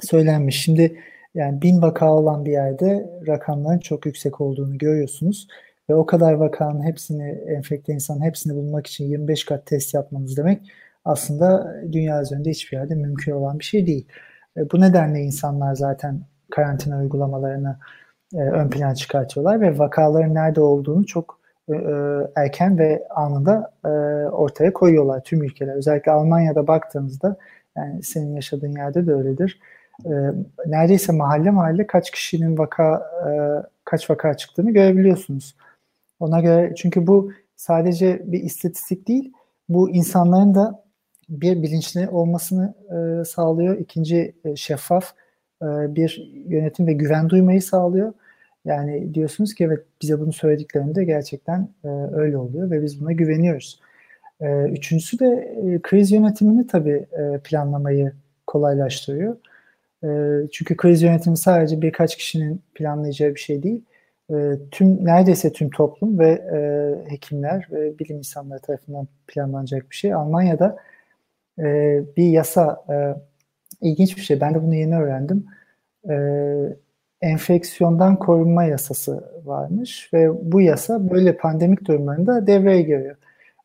[0.00, 0.62] söylenmiş.
[0.62, 0.98] Şimdi
[1.34, 5.48] yani bin vaka olan bir yerde rakamların çok yüksek olduğunu görüyorsunuz.
[5.90, 10.72] Ve o kadar vakanın hepsini, enfekte insanın hepsini bulmak için 25 kat test yapmanız demek
[11.04, 14.08] aslında dünya üzerinde hiçbir yerde mümkün olan bir şey değil.
[14.72, 16.20] Bu nedenle insanlar zaten
[16.50, 17.78] karantina uygulamalarını
[18.34, 21.74] ön plan çıkartıyorlar ve vakaların nerede olduğunu çok e,
[22.36, 23.88] erken ve anında e,
[24.28, 25.74] ortaya koyuyorlar tüm ülkeler.
[25.74, 27.36] Özellikle Almanya'da baktığımızda
[27.76, 29.60] yani senin yaşadığın yerde de öyledir.
[30.04, 30.10] E,
[30.66, 33.30] neredeyse mahalle mahalle kaç kişinin vaka e,
[33.84, 35.56] kaç vaka çıktığını görebiliyorsunuz.
[36.20, 39.32] Ona göre çünkü bu sadece bir istatistik değil,
[39.68, 40.82] bu insanların da
[41.28, 43.78] bir bilinçli olmasını e, sağlıyor.
[43.78, 45.12] İkinci e, şeffaf
[45.62, 48.12] e, bir yönetim ve güven duymayı sağlıyor.
[48.64, 53.80] Yani diyorsunuz ki evet bize bunu söylediklerinde gerçekten e, öyle oluyor ve biz buna güveniyoruz.
[54.40, 55.26] E, üçüncüsü de
[55.66, 58.12] e, kriz yönetimini tabii e, planlamayı
[58.46, 59.36] kolaylaştırıyor.
[60.04, 60.08] E,
[60.52, 63.84] çünkü kriz yönetimi sadece birkaç kişinin planlayacağı bir şey değil.
[64.30, 64.34] E,
[64.70, 70.14] tüm neredeyse tüm toplum ve e, hekimler ve bilim insanları tarafından planlanacak bir şey.
[70.14, 70.76] Almanya'da
[71.58, 71.64] e,
[72.16, 72.96] bir yasa e,
[73.88, 74.40] ilginç bir şey.
[74.40, 75.46] Ben de bunu yeni öğrendim.
[76.10, 76.14] E,
[77.22, 83.16] enfeksiyondan korunma yasası varmış ve bu yasa böyle pandemik durumlarında devreye giriyor.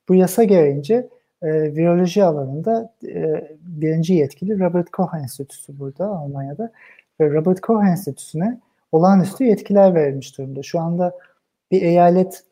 [0.10, 1.10] Bu yasa gereğince
[1.42, 6.72] e, viroloji alanında e, birinci yetkili Robert Koch Enstitüsü burada Almanya'da
[7.22, 8.60] ve Robert Koch Enstitüsü'ne
[8.92, 10.64] olağanüstü yetkiler verilmiş durumda.
[10.64, 11.16] Şu anda
[11.72, 12.44] bir eyalet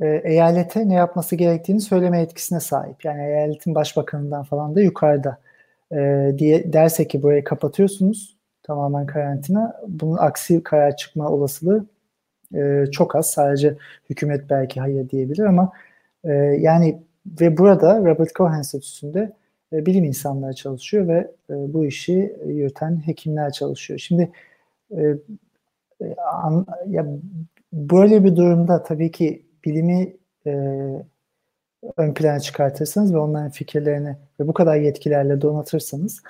[0.00, 3.04] e, eyalete ne yapması gerektiğini söyleme etkisine sahip.
[3.04, 5.38] Yani eyaletin başbakanından falan da yukarıda
[5.92, 8.37] e, diye derse ki burayı kapatıyorsunuz
[8.68, 9.80] tamamen karantina.
[9.88, 11.86] Bunun aksi karar çıkma olasılığı
[12.54, 13.30] e, çok az.
[13.30, 13.76] Sadece
[14.10, 15.72] hükümet belki hayır diyebilir ama
[16.24, 17.02] e, yani
[17.40, 19.32] ve burada Robert Koch Enstitüsü'nde
[19.72, 23.98] e, bilim insanları çalışıyor ve e, bu işi yürüten hekimler çalışıyor.
[23.98, 24.30] Şimdi
[24.90, 25.02] e,
[26.02, 27.06] e an, ya
[27.72, 30.16] böyle bir durumda tabii ki bilimi
[30.46, 30.52] e,
[31.96, 36.22] ön plana çıkartırsanız ve onların fikirlerini ve bu kadar yetkilerle donatırsanız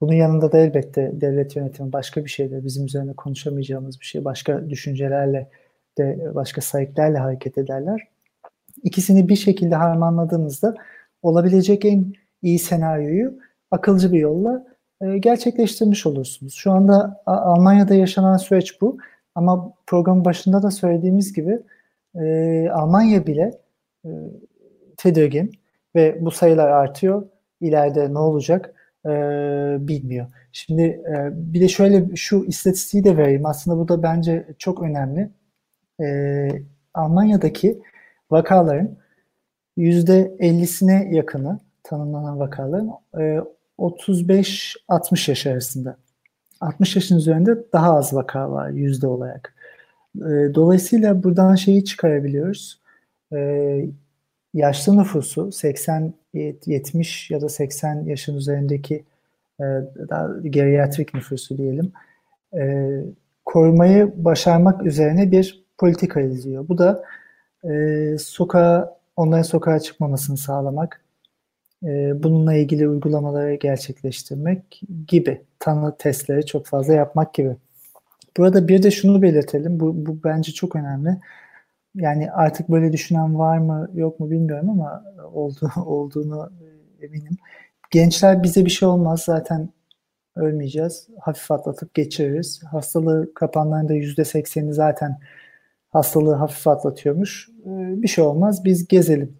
[0.00, 4.70] bunun yanında da elbette devlet yönetimi başka bir şeyde bizim üzerine konuşamayacağımız bir şey, başka
[4.70, 5.50] düşüncelerle
[5.98, 8.08] de başka sahiplerle hareket ederler.
[8.82, 10.74] İkisini bir şekilde harmanladığınızda
[11.22, 13.38] olabilecek en iyi senaryoyu
[13.70, 14.66] akılcı bir yolla
[15.00, 16.54] e, gerçekleştirmiş olursunuz.
[16.54, 18.98] Şu anda Almanya'da yaşanan süreç bu
[19.34, 21.58] ama programın başında da söylediğimiz gibi
[22.14, 23.58] e, Almanya bile
[24.04, 24.08] e,
[24.96, 25.52] tedirgin
[25.94, 27.28] ve bu sayılar artıyor.
[27.60, 28.74] İleride ne olacak
[29.06, 29.10] e,
[29.80, 30.26] bilmiyor.
[30.52, 33.46] Şimdi e, bir de şöyle şu istatistiği de vereyim.
[33.46, 35.30] Aslında bu da bence çok önemli.
[36.00, 36.48] E,
[36.94, 37.82] Almanya'daki
[38.30, 38.96] vakaların
[39.78, 43.40] %50'sine yakını tanımlanan vakaların e,
[43.78, 45.96] 35-60 yaş arasında.
[46.60, 49.54] 60 yaşın üzerinde daha az vaka var yüzde olarak.
[50.16, 52.80] E, dolayısıyla buradan şeyi çıkarabiliyoruz.
[53.32, 53.38] E,
[54.54, 59.04] yaşlı nüfusu 80 70 ya da 80 yaşın üzerindeki
[59.60, 59.64] e,
[60.08, 61.92] daha geriatrik nüfusu diyelim
[62.56, 62.90] e,
[63.44, 66.68] korumayı başarmak üzerine bir politika izliyor.
[66.68, 67.04] Bu da
[67.64, 71.02] e, sokağa onların sokağa çıkmamasını sağlamak,
[71.84, 77.56] e, bununla ilgili uygulamaları gerçekleştirmek gibi tanı testleri çok fazla yapmak gibi.
[78.36, 79.80] Burada bir de şunu belirtelim.
[79.80, 81.16] Bu, bu bence çok önemli.
[81.98, 86.52] Yani artık böyle düşünen var mı yok mu bilmiyorum ama oldu, olduğunu
[87.02, 87.36] eminim.
[87.90, 89.68] Gençler bize bir şey olmaz zaten
[90.36, 91.08] ölmeyeceğiz.
[91.20, 92.62] Hafif atlatıp geçiririz.
[92.70, 95.18] Hastalığı kapanlarında %80'i zaten
[95.90, 97.48] hastalığı hafif atlatıyormuş.
[97.66, 99.36] Ee, bir şey olmaz biz gezelim.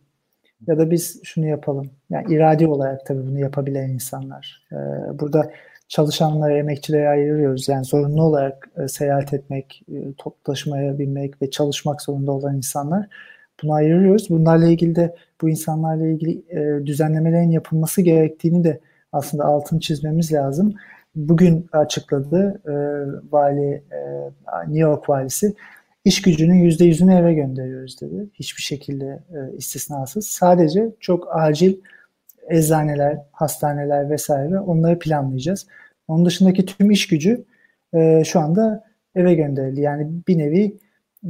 [0.67, 1.91] Ya da biz şunu yapalım.
[2.11, 4.67] Yani iradi olarak tabii bunu yapabilen insanlar.
[4.73, 4.77] Ee,
[5.19, 5.53] burada
[5.89, 7.69] çalışanlara, emekçilere ayırıyoruz.
[7.69, 13.07] Yani zorunlu olarak e, seyahat etmek, e, toplu taşımaya binmek ve çalışmak zorunda olan insanlar.
[13.63, 14.31] Bunu ayırıyoruz.
[14.31, 18.81] Bunlarla ilgili de bu insanlarla ilgili e, düzenlemelerin yapılması gerektiğini de
[19.13, 20.75] aslında altını çizmemiz lazım.
[21.15, 22.73] Bugün açıkladı e,
[23.33, 24.29] vali e,
[24.67, 25.55] New York valisi
[26.05, 28.29] iş gücünün yüzde yüzünü eve gönderiyoruz dedi.
[28.35, 30.27] Hiçbir şekilde e, istisnasız.
[30.27, 31.77] Sadece çok acil
[32.51, 35.67] eczaneler, hastaneler vesaire onları planlayacağız.
[36.09, 37.45] Onun dışındaki tüm iş gücü
[37.95, 38.85] e, şu anda
[39.15, 39.81] eve gönderildi.
[39.81, 40.77] Yani bir nevi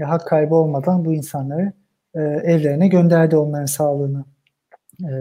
[0.01, 1.73] e, hak kaybı olmadan bu insanları
[2.15, 4.25] e, evlerine gönderdi onların sağlığını
[5.05, 5.13] e,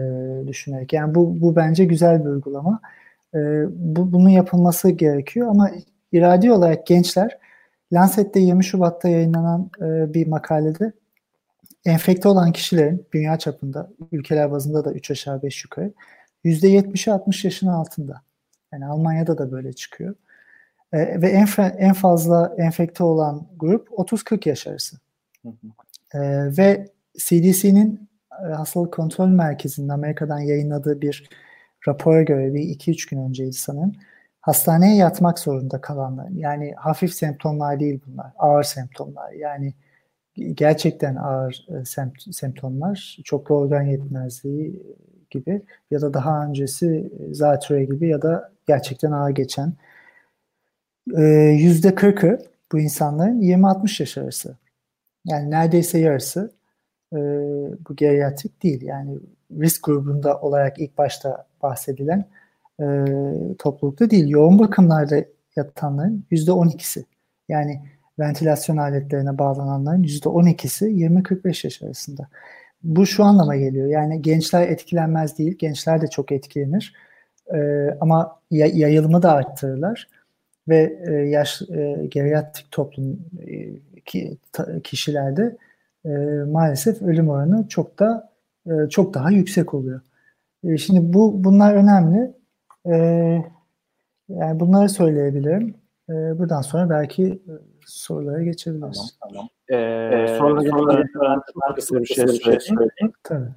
[0.46, 0.92] düşünerek.
[0.92, 2.80] Yani bu, bu bence güzel bir uygulama.
[3.34, 3.38] E,
[3.70, 5.70] bu, bunun yapılması gerekiyor ama
[6.12, 7.38] iradi olarak gençler
[7.92, 10.92] Lancet'te 20 Şubat'ta yayınlanan e, bir makalede
[11.84, 15.92] enfekte olan kişilerin dünya çapında ülkeler bazında da 3 aşağı 5 yukarı
[16.44, 18.22] %70'i 60 yaşın altında.
[18.72, 20.14] Yani Almanya'da da böyle çıkıyor.
[20.92, 21.46] E, ve en,
[21.78, 24.96] en fazla enfekte olan grup 30-40 yaş arası.
[26.14, 26.20] E,
[26.58, 28.08] ve CDC'nin
[28.42, 31.28] e, Hastalık Kontrol Merkezi'nin Amerika'dan yayınladığı bir
[31.88, 33.92] rapora göre bir 2-3 gün önceydi sanırım.
[34.40, 39.74] Hastaneye yatmak zorunda kalanlar yani hafif semptomlar değil bunlar ağır semptomlar yani
[40.54, 44.82] gerçekten ağır e, semt- semptomlar, çoklu organ yetmezliği
[45.30, 49.72] gibi ya da daha öncesi e, zatürre gibi ya da gerçekten ağır geçen
[51.16, 51.22] e,
[51.60, 52.38] yüzde 40'ı
[52.72, 54.56] bu insanların 20-60 yaş arası.
[55.26, 56.52] Yani neredeyse yarısı
[57.12, 57.18] e,
[57.88, 58.82] bu geriatrik değil.
[58.82, 59.18] Yani
[59.60, 62.24] risk grubunda olarak ilk başta bahsedilen
[62.80, 62.86] e,
[63.58, 64.28] toplulukta değil.
[64.28, 65.24] Yoğun bakımlarda
[65.56, 67.04] yatanların yüzde 12'si.
[67.48, 67.82] Yani
[68.18, 72.28] ventilasyon aletlerine bağlananların yüzde 12'si 20-45 yaş arasında.
[72.82, 73.88] Bu şu anlama geliyor.
[73.88, 75.58] Yani gençler etkilenmez değil.
[75.58, 76.94] Gençler de çok etkilenir.
[77.54, 77.58] E,
[78.00, 80.08] ama yayılımı da arttırırlar.
[80.68, 85.56] Ve e, yaş e, geriatrik toplum e, ki, ta, kişilerde
[86.04, 86.08] e,
[86.52, 88.32] maalesef ölüm oranı çok da
[88.66, 90.00] e, çok daha yüksek oluyor.
[90.64, 92.32] E, şimdi bu bunlar önemli.
[92.86, 92.96] E,
[94.28, 95.74] yani bunları söyleyebilirim.
[96.08, 97.52] E, buradan sonra belki e,
[97.90, 99.18] sorulara geçebiliriz.
[99.20, 99.48] Tamam, tamam.
[99.68, 103.12] Ee, ee, sonra geçmeden çok kısa bir şey söyleyeyim.
[103.22, 103.48] Tabii.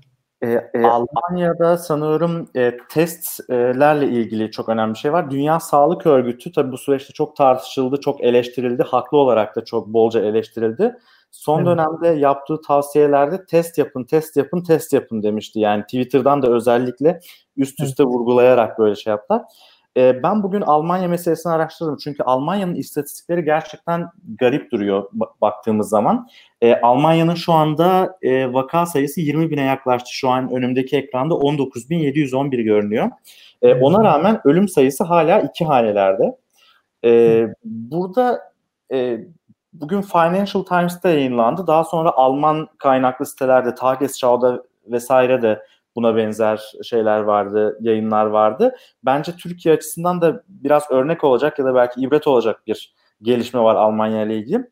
[0.42, 5.32] Ee, e, Almanya'da sanıyorum e, testlerle ilgili çok önemli bir şey var.
[5.32, 8.84] Dünya Sağlık Örgütü tabii bu süreçte çok tartışıldı, çok eleştirildi.
[8.84, 10.98] Haklı olarak da çok bolca eleştirildi.
[11.32, 11.68] Son evet.
[11.68, 15.60] dönemde yaptığı tavsiyelerde test yapın, test yapın, test yapın demişti.
[15.60, 17.20] Yani Twitter'dan da özellikle
[17.58, 18.14] üst üste evet.
[18.14, 19.42] vurgulayarak böyle şey yaptılar.
[19.98, 21.98] E, ben bugün Almanya meselesini araştırdım.
[21.98, 24.08] Çünkü Almanya'nın istatistikleri gerçekten
[24.40, 25.10] garip duruyor
[25.42, 26.28] baktığımız zaman.
[26.62, 30.10] E, Almanya'nın şu anda e, vaka sayısı 20 bine yaklaştı.
[30.14, 33.10] Şu an önümdeki ekranda 19.711 görünüyor.
[33.62, 36.38] E, ona rağmen ölüm sayısı hala iki hanelerde.
[37.06, 38.42] E, burada
[38.94, 39.20] e,
[39.74, 41.68] bugün Financial Times'ta yayınlandı.
[41.68, 45.62] Daha sonra Alman kaynaklı sitelerde Tagesschau'da vesaire de
[45.96, 48.76] buna benzer şeyler vardı, yayınlar vardı.
[49.06, 53.76] Bence Türkiye açısından da biraz örnek olacak ya da belki ibret olacak bir gelişme var
[53.76, 54.70] Almanya ile ilgili.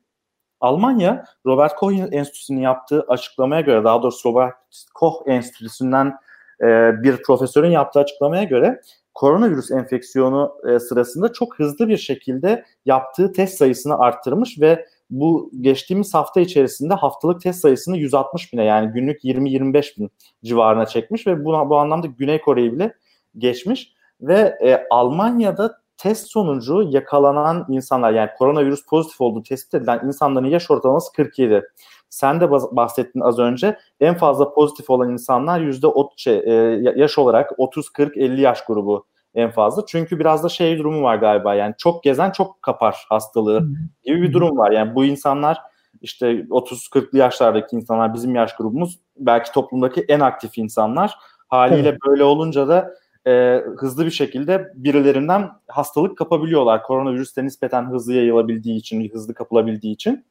[0.59, 4.55] Almanya, Robert Koch Enstitüsü'nün yaptığı açıklamaya göre, daha doğrusu Robert
[4.93, 6.17] Koch Enstitüsü'nden
[6.61, 8.81] e, bir profesörün yaptığı açıklamaya göre
[9.13, 16.13] koronavirüs enfeksiyonu e, sırasında çok hızlı bir şekilde yaptığı test sayısını arttırmış ve bu geçtiğimiz
[16.13, 20.11] hafta içerisinde haftalık test sayısını 160 bine yani günlük 20-25 bin
[20.43, 22.93] civarına çekmiş ve bu, bu anlamda Güney Kore'yi bile
[23.37, 23.93] geçmiş.
[24.21, 30.71] Ve e, Almanya'da test sonucu yakalanan insanlar yani koronavirüs pozitif olduğu tespit edilen insanların yaş
[30.71, 31.63] ortalaması 47.
[32.09, 33.77] Sen de bahsettin az önce.
[33.99, 35.87] En fazla pozitif olan insanlar yüzde
[36.17, 36.53] şey, e,
[36.95, 39.05] yaş olarak 30, 40, 50 yaş grubu
[39.35, 39.85] en fazla.
[39.85, 43.69] Çünkü biraz da şey durumu var galiba yani çok gezen çok kapar hastalığı
[44.03, 44.71] gibi bir durum var.
[44.71, 45.57] Yani bu insanlar
[46.01, 51.15] işte 30-40'lı yaşlardaki insanlar bizim yaş grubumuz belki toplumdaki en aktif insanlar.
[51.47, 51.99] Haliyle evet.
[52.07, 52.93] böyle olunca da
[53.27, 56.83] e, hızlı bir şekilde birilerinden hastalık kapabiliyorlar.
[56.83, 60.25] Koronavirüs de nispeten hızlı yayılabildiği için, hızlı kapılabildiği için.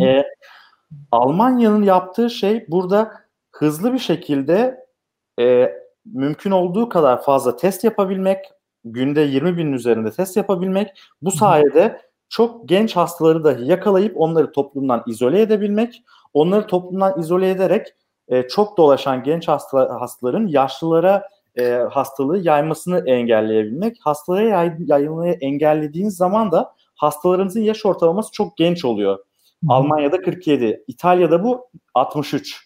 [0.00, 0.22] E,
[1.12, 3.12] Almanya'nın yaptığı şey burada
[3.52, 4.86] hızlı bir şekilde
[5.40, 5.72] e,
[6.04, 8.38] mümkün olduğu kadar fazla test yapabilmek,
[8.84, 10.88] günde 20 binin üzerinde test yapabilmek,
[11.22, 16.02] bu sayede çok genç hastaları dahi yakalayıp onları toplumdan izole edebilmek,
[16.32, 17.86] onları toplumdan izole ederek
[18.28, 21.28] e, çok dolaşan genç hasta, hastaların yaşlılara
[21.58, 23.96] e, hastalığı yaymasını engelleyebilmek.
[24.00, 29.18] Hastalara yay, yayılmayı engellediğiniz zaman da hastalarınızın yaş ortalaması çok genç oluyor.
[29.18, 29.22] Hı.
[29.68, 32.63] Almanya'da 47, İtalya'da bu 63.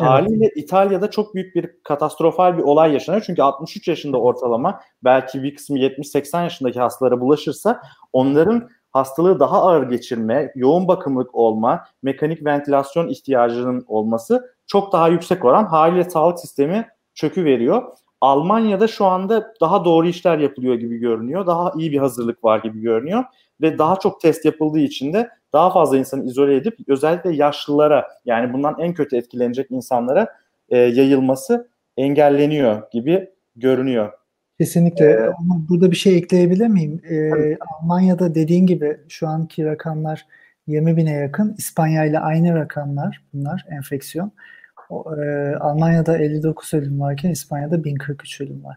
[0.00, 0.52] Evet.
[0.56, 3.24] İtalya'da çok büyük bir katastrofal bir olay yaşanıyor.
[3.26, 7.82] Çünkü 63 yaşında ortalama belki bir kısmı 70-80 yaşındaki hastalara bulaşırsa
[8.12, 15.44] onların hastalığı daha ağır geçirme, yoğun bakımlık olma, mekanik ventilasyon ihtiyacının olması çok daha yüksek
[15.44, 15.64] oran.
[15.64, 17.82] Haliyle sağlık sistemi çökü veriyor.
[18.20, 21.46] Almanya'da şu anda daha doğru işler yapılıyor gibi görünüyor.
[21.46, 23.24] Daha iyi bir hazırlık var gibi görünüyor
[23.62, 28.52] ve daha çok test yapıldığı için de daha fazla insanı izole edip özellikle yaşlılara yani
[28.52, 30.28] bundan en kötü etkilenecek insanlara
[30.68, 34.12] e, yayılması engelleniyor gibi görünüyor.
[34.58, 35.04] Kesinlikle.
[35.04, 37.02] Ee, Ama burada bir şey ekleyebilir miyim?
[37.10, 40.26] Ee, Almanya'da dediğin gibi şu anki rakamlar
[40.66, 41.54] 20 bine yakın.
[41.58, 44.32] İspanya ile aynı rakamlar bunlar enfeksiyon.
[44.90, 48.76] O, e, Almanya'da 59 ölüm varken İspanya'da 1043 ölüm var.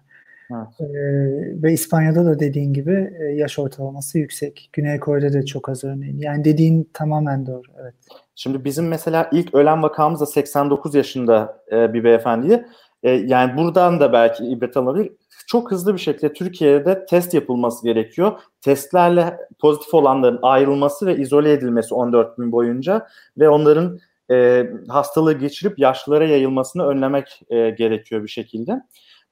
[0.51, 0.67] Evet.
[0.79, 4.69] Ee, ve İspanya'da da dediğin gibi e, yaş ortalaması yüksek.
[4.73, 6.17] Güney Kore'de de çok az örneğin.
[6.17, 7.67] Yani dediğin tamamen doğru.
[7.81, 7.93] Evet.
[8.35, 12.65] Şimdi bizim mesela ilk ölen vakamız da 89 yaşında e, bir beyefendiydi.
[13.03, 15.11] E, yani buradan da belki ibret alınabilir.
[15.47, 18.39] Çok hızlı bir şekilde Türkiye'de test yapılması gerekiyor.
[18.61, 23.99] Testlerle pozitif olanların ayrılması ve izole edilmesi 14 gün boyunca ve onların
[24.31, 28.81] e, hastalığı geçirip yaşlılara yayılmasını önlemek e, gerekiyor bir şekilde.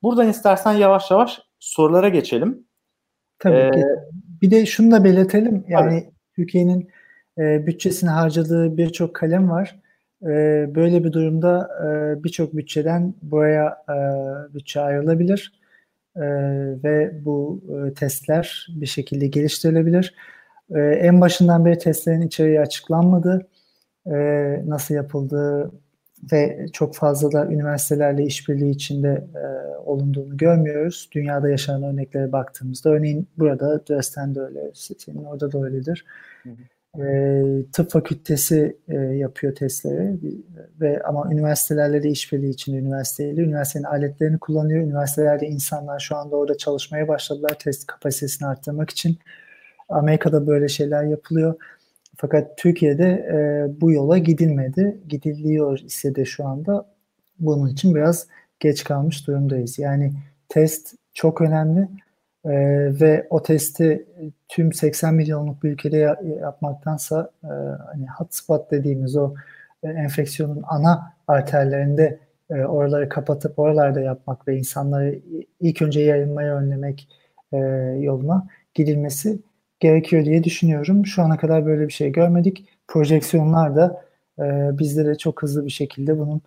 [0.04, 2.68] Buradan istersen yavaş yavaş sorulara geçelim.
[3.40, 3.86] Tabii ee, ki.
[4.42, 5.66] Bir de şunu da belirtelim.
[5.68, 6.90] Yani Türkiye'nin
[7.38, 9.80] e, bütçesini harcadığı birçok kalem var.
[10.24, 10.28] E,
[10.76, 13.96] böyle bir durumda e, birçok bütçeden buraya e,
[14.54, 15.60] bütçe ayrılabilir
[16.16, 16.24] e,
[16.84, 20.16] ve bu e, testler bir şekilde geliştirilebilir.
[20.76, 23.48] E, en başından beri testlerin içeriği açıklanmadı.
[24.06, 24.14] E,
[24.66, 25.72] nasıl yapıldığı
[26.32, 31.10] ve çok fazla da üniversitelerle işbirliği içinde e, olunduğunu görmüyoruz.
[31.12, 36.06] Dünyada yaşanan örneklere baktığımızda örneğin burada Dresden'de öyle, senin orada da öyledir.
[36.44, 36.54] Hı hı.
[37.00, 40.18] E, tıp fakültesi e, yapıyor testleri
[40.82, 44.84] ve ama üniversitelerle de işbirliği içinde üniversiteyle üniversitenin aletlerini kullanıyor.
[44.84, 49.18] Üniversitelerde insanlar şu anda orada çalışmaya başladılar test kapasitesini arttırmak için.
[49.90, 51.56] Amerika'da böyle şeyler yapılıyor.
[52.24, 53.38] Fakat Türkiye'de e,
[53.82, 54.98] bu yola gidilmedi.
[55.08, 56.86] Gidiliyor ise de şu anda
[57.40, 58.28] bunun için biraz
[58.60, 59.80] geç kalmış durumdayız.
[59.80, 60.14] Yani
[60.50, 61.82] test çok önemli
[62.46, 62.52] e,
[63.02, 64.06] ve o testi
[64.50, 65.98] tüm 80 milyonluk bir ülkede
[66.42, 67.48] yapmaktansa e,
[67.92, 69.34] hani hotspot dediğimiz o
[69.84, 72.20] e, enfeksiyonun ana arterlerinde
[72.50, 75.20] e, oraları kapatıp oralarda yapmak ve insanları
[75.60, 77.08] ilk önce yayılmayı önlemek
[77.54, 77.58] e,
[78.00, 79.40] yoluna gidilmesi
[79.84, 81.06] gerekiyor diye düşünüyorum.
[81.06, 82.66] Şu ana kadar böyle bir şey görmedik.
[82.88, 84.02] Projeksiyonlar da
[84.40, 84.44] e,
[84.80, 86.42] bizlere çok hızlı bir şekilde bunun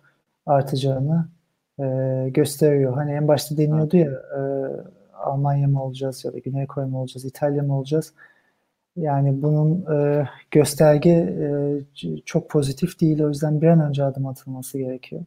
[0.45, 1.27] artacağını
[1.79, 1.85] e,
[2.29, 2.93] gösteriyor.
[2.93, 4.41] Hani en başta deniyordu ya e,
[5.13, 8.13] Almanya mı olacağız ya da Güney Kore mi olacağız, İtalya mı olacağız?
[8.95, 11.49] Yani bunun e, gösterge e,
[12.25, 13.23] çok pozitif değil.
[13.23, 15.21] O yüzden bir an önce adım atılması gerekiyor.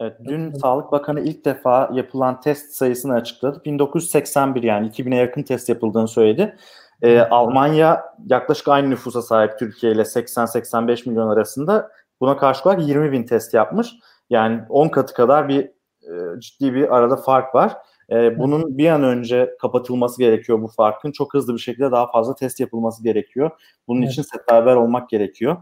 [0.00, 0.60] Evet, dün evet.
[0.60, 3.62] Sağlık Bakanı ilk defa yapılan test sayısını açıkladı.
[3.64, 6.56] 1981 yani 2000'e yakın test yapıldığını söyledi.
[7.02, 11.90] E, Almanya yaklaşık aynı nüfusa sahip Türkiye ile 80-85 milyon arasında.
[12.20, 13.94] Buna karşı olarak 20 bin test yapmış.
[14.30, 15.64] Yani 10 katı kadar bir
[16.02, 17.76] e, ciddi bir arada fark var.
[18.10, 21.12] E, bunun bir an önce kapatılması gerekiyor bu farkın.
[21.12, 23.50] Çok hızlı bir şekilde daha fazla test yapılması gerekiyor.
[23.88, 24.12] Bunun evet.
[24.12, 25.56] için seferber olmak gerekiyor.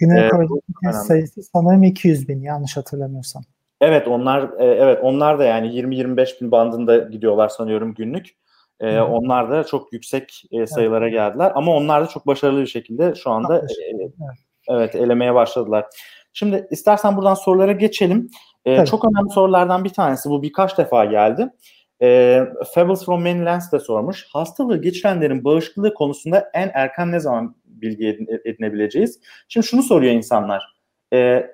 [0.00, 0.30] Güney ee,
[0.84, 3.42] test sayısı sanırım 200 bin yanlış hatırlamıyorsam.
[3.80, 8.28] Evet onlar e, evet onlar da yani 20-25 bin bandında gidiyorlar sanıyorum günlük.
[8.80, 13.14] E, onlar da çok yüksek e, sayılara geldiler ama onlar da çok başarılı bir şekilde
[13.14, 13.64] şu anda e,
[14.68, 15.86] evet elemeye başladılar.
[16.32, 18.30] Şimdi istersen buradan sorulara geçelim.
[18.64, 21.50] E, çok önemli sorulardan bir tanesi bu birkaç defa geldi.
[22.02, 22.40] E,
[22.74, 24.26] Fables from Many Lands de sormuş.
[24.32, 29.20] Hastalığı geçirenlerin bağışıklığı konusunda en erken ne zaman bilgi edinebileceğiz?
[29.48, 30.62] Şimdi şunu soruyor insanlar.
[31.12, 31.46] E,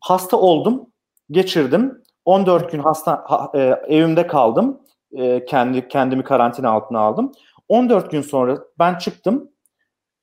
[0.00, 0.92] hasta oldum,
[1.30, 2.02] geçirdim.
[2.24, 4.80] 14 gün hasta ha, e, evimde kaldım
[5.12, 7.32] e, kendi kendimi karantina altına aldım.
[7.68, 9.50] 14 gün sonra ben çıktım.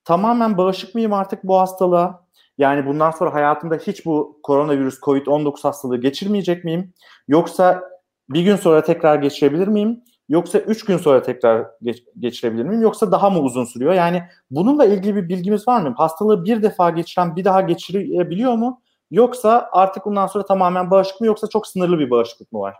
[0.05, 2.23] Tamamen bağışık mıyım artık bu hastalığa?
[2.57, 6.93] Yani bundan sonra hayatımda hiç bu koronavirüs COVID-19 hastalığı geçirmeyecek miyim?
[7.27, 7.83] Yoksa
[8.29, 10.03] bir gün sonra tekrar geçirebilir miyim?
[10.29, 12.81] Yoksa 3 gün sonra tekrar geç, geçirebilir miyim?
[12.81, 13.93] Yoksa daha mı uzun sürüyor?
[13.93, 15.93] Yani bununla ilgili bir bilgimiz var mı?
[15.97, 18.81] Hastalığı bir defa geçiren bir daha geçirebiliyor mu?
[19.11, 22.75] Yoksa artık bundan sonra tamamen bağışık mı yoksa çok sınırlı bir bağışıklık mı var?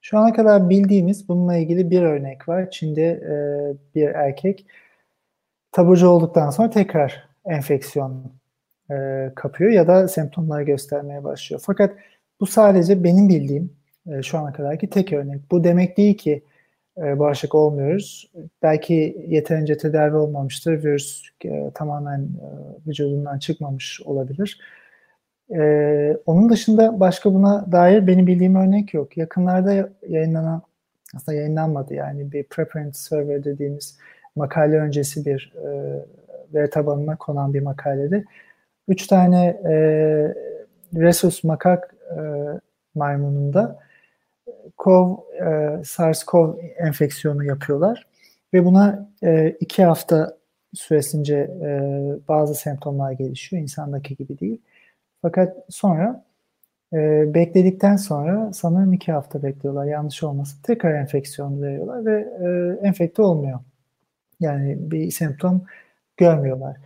[0.00, 2.70] Şu ana kadar bildiğimiz bununla ilgili bir örnek var.
[2.70, 3.34] Çin'de e,
[3.94, 4.66] bir erkek
[5.72, 8.32] taburcu olduktan sonra tekrar enfeksiyon
[8.90, 8.94] e,
[9.36, 11.62] kapıyor ya da semptomlar göstermeye başlıyor.
[11.66, 11.94] Fakat
[12.40, 13.72] bu sadece benim bildiğim
[14.06, 15.50] e, şu ana kadarki tek örnek.
[15.50, 16.42] Bu demek değil ki
[16.98, 18.30] e, bağışık olmuyoruz.
[18.62, 20.84] Belki yeterince tedavi olmamıştır.
[20.84, 22.46] Virüs e, tamamen e,
[22.86, 24.60] vücudundan çıkmamış olabilir.
[25.54, 29.16] Ee, onun dışında başka buna dair benim bildiğim örnek yok.
[29.16, 30.62] Yakınlarda yayınlanan,
[31.16, 33.98] aslında yayınlanmadı yani bir preprint server dediğimiz
[34.36, 35.70] makale öncesi bir e,
[36.54, 38.24] veri tabanına konan bir makalede
[38.88, 39.74] üç tane e,
[40.94, 42.20] Rhesus makak e,
[42.94, 43.78] maymununda
[44.78, 45.44] CoV, e,
[45.84, 48.06] SARS-CoV enfeksiyonu yapıyorlar
[48.54, 50.36] ve buna e, iki hafta
[50.74, 51.70] süresince e,
[52.28, 53.62] bazı semptomlar gelişiyor.
[53.62, 54.60] insandaki gibi değil.
[55.22, 56.24] Fakat sonra
[56.92, 60.58] e, bekledikten sonra sanırım iki hafta bekliyorlar yanlış olmasın.
[60.62, 63.60] Tekrar enfeksiyon veriyorlar ve e, enfekte olmuyor.
[64.40, 65.62] Yani bir semptom
[66.16, 66.76] görmüyorlar.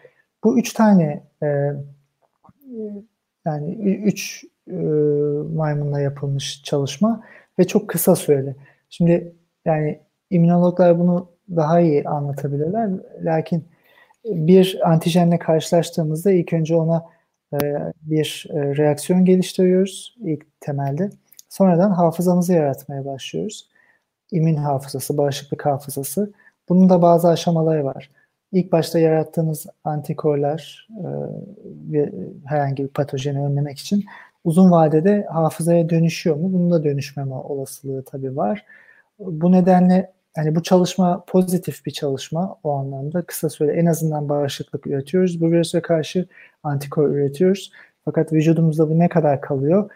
[0.45, 1.73] Bu üç tane e,
[3.45, 3.75] yani
[4.05, 4.77] üç e,
[5.55, 7.25] maymunla yapılmış çalışma
[7.59, 8.57] ve çok kısa süreli.
[8.91, 9.33] Şimdi
[9.65, 12.91] yani immünologlar bunu daha iyi anlatabilirler.
[13.23, 13.65] Lakin
[14.25, 17.14] bir antijenle karşılaştığımızda ilk önce ona
[18.03, 21.11] bir e, reaksiyon geliştiriyoruz ilk temelde.
[21.49, 23.69] Sonradan hafızamızı yaratmaya başlıyoruz.
[24.31, 26.33] İmmün hafızası, bağışıklık hafızası.
[26.69, 28.11] Bunun da bazı aşamaları var.
[28.53, 31.09] İlk başta yarattığınız antikorlar e,
[31.93, 32.13] ve
[32.45, 34.05] herhangi bir patojeni önlemek için
[34.45, 36.53] uzun vadede hafızaya dönüşüyor mu?
[36.53, 38.65] Bunun da dönüşmeme olasılığı tabii var.
[39.19, 43.23] Bu nedenle yani bu çalışma pozitif bir çalışma o anlamda.
[43.23, 45.41] Kısa süre en azından bağışıklık üretiyoruz.
[45.41, 46.27] Bu virüse karşı
[46.63, 47.73] antikor üretiyoruz.
[48.05, 49.91] Fakat vücudumuzda bu ne kadar kalıyor?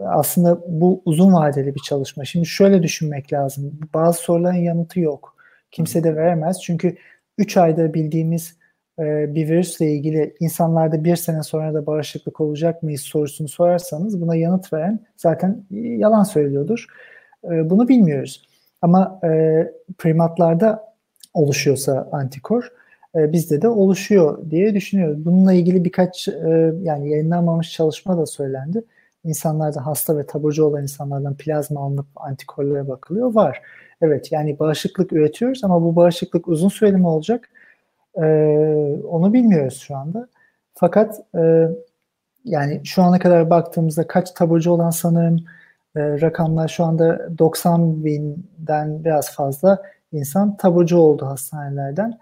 [0.00, 2.24] Aslında bu uzun vadeli bir çalışma.
[2.24, 3.80] Şimdi şöyle düşünmek lazım.
[3.94, 5.36] Bazı soruların yanıtı yok.
[5.70, 6.60] Kimse de veremez.
[6.62, 6.96] Çünkü
[7.38, 8.56] 3 ayda bildiğimiz
[8.98, 14.36] e, bir virüsle ilgili insanlarda bir sene sonra da bağışıklık olacak mıyız sorusunu sorarsanız buna
[14.36, 16.86] yanıt veren zaten yalan söylüyordur.
[17.44, 18.53] E, bunu bilmiyoruz.
[18.84, 19.28] Ama e,
[19.98, 20.94] primatlarda
[21.34, 22.72] oluşuyorsa antikor
[23.14, 25.24] e, bizde de oluşuyor diye düşünüyoruz.
[25.24, 28.84] Bununla ilgili birkaç e, yani yayınlanmamış çalışma da söylendi.
[29.24, 33.34] İnsanlarda hasta ve taburcu olan insanlardan plazma alınıp antikorlara bakılıyor.
[33.34, 33.62] Var.
[34.02, 37.48] Evet yani bağışıklık üretiyoruz ama bu bağışıklık uzun süreli mi olacak?
[38.16, 38.24] E,
[39.08, 40.28] onu bilmiyoruz şu anda.
[40.74, 41.68] Fakat e,
[42.44, 45.44] yani şu ana kadar baktığımızda kaç taburcu olan sanırım
[45.96, 49.82] e, rakamlar şu anda 90 binden biraz fazla
[50.12, 52.18] insan taburcu oldu hastanelerden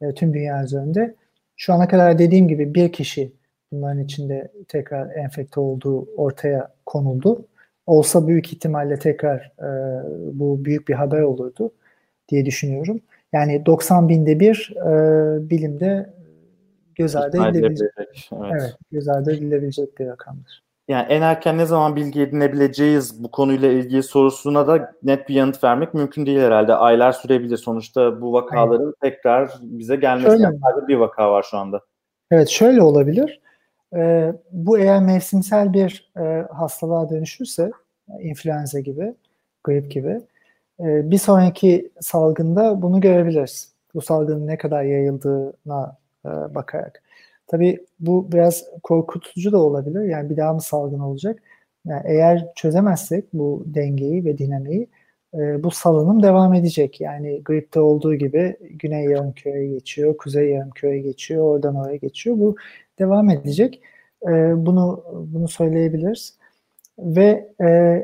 [0.00, 1.14] e, tüm dünya üzerinde.
[1.56, 3.32] Şu ana kadar dediğim gibi bir kişi
[3.72, 7.46] bunların içinde tekrar enfekte olduğu ortaya konuldu.
[7.86, 9.68] Olsa büyük ihtimalle tekrar e,
[10.32, 11.72] bu büyük bir haber olurdu
[12.28, 13.00] diye düşünüyorum.
[13.32, 16.10] Yani 90 binde bir e, bilimde
[16.94, 18.52] göz ardı edilebilecek, evet.
[18.52, 23.68] evet, göz ardı edilebilecek bir rakamdır yani en erken ne zaman bilgi edinebileceğiz bu konuyla
[23.68, 26.74] ilgili sorusuna da net bir yanıt vermek mümkün değil herhalde.
[26.74, 27.56] Aylar sürebilir.
[27.56, 28.94] Sonuçta bu vakaların Aynen.
[29.02, 31.80] tekrar bize gelmesi şöyle, bir vaka var şu anda.
[32.30, 33.40] Evet şöyle olabilir.
[33.96, 37.70] Ee, bu eğer mevsimsel bir e, hastalığa dönüşürse
[38.20, 39.14] influenza gibi,
[39.64, 40.20] grip gibi
[40.80, 43.72] e, bir sonraki salgında bunu görebiliriz.
[43.94, 47.02] Bu salgının ne kadar yayıldığına e, bakarak.
[47.46, 50.02] Tabii bu biraz korkutucu da olabilir.
[50.02, 51.42] Yani bir daha mı salgın olacak?
[51.86, 54.88] Yani eğer çözemezsek bu dengeyi ve dinamiği
[55.34, 57.00] e, bu salınım devam edecek.
[57.00, 62.38] Yani gripte olduğu gibi güney yarımküreye geçiyor, kuzey yarımküreye geçiyor, oradan oraya geçiyor.
[62.38, 62.56] Bu
[62.98, 63.82] devam edecek.
[64.22, 66.38] E, bunu bunu söyleyebiliriz.
[66.98, 68.02] Ve e,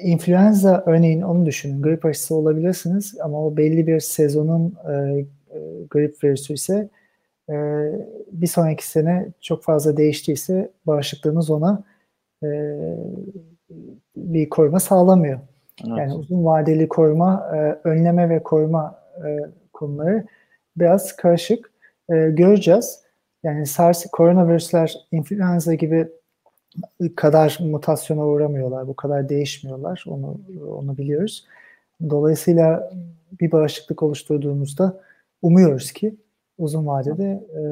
[0.00, 1.82] influenza örneğin onu düşünün.
[1.82, 5.26] Grip aşısı olabilirsiniz ama o belli bir sezonun e, e,
[5.90, 6.88] grip virüsü ise
[7.52, 7.56] e,
[8.32, 11.84] bir sonraki sene çok fazla değiştiyse bağışıklığınız ona
[12.42, 12.48] e,
[14.16, 15.40] bir koruma sağlamıyor.
[15.86, 15.98] Evet.
[15.98, 19.38] Yani uzun vadeli koruma, e, önleme ve koruma e,
[19.72, 20.26] konuları
[20.76, 21.72] biraz karışık.
[22.10, 23.02] E, göreceğiz.
[23.42, 26.08] Yani SARS, koronavirüsler, influenza gibi
[27.16, 30.04] kadar mutasyona uğramıyorlar, bu kadar değişmiyorlar.
[30.08, 30.40] Onu
[30.78, 31.46] onu biliyoruz.
[32.10, 32.92] Dolayısıyla
[33.40, 35.00] bir bağışıklık oluşturduğumuzda
[35.42, 36.16] umuyoruz ki
[36.58, 37.62] uzun vadede e,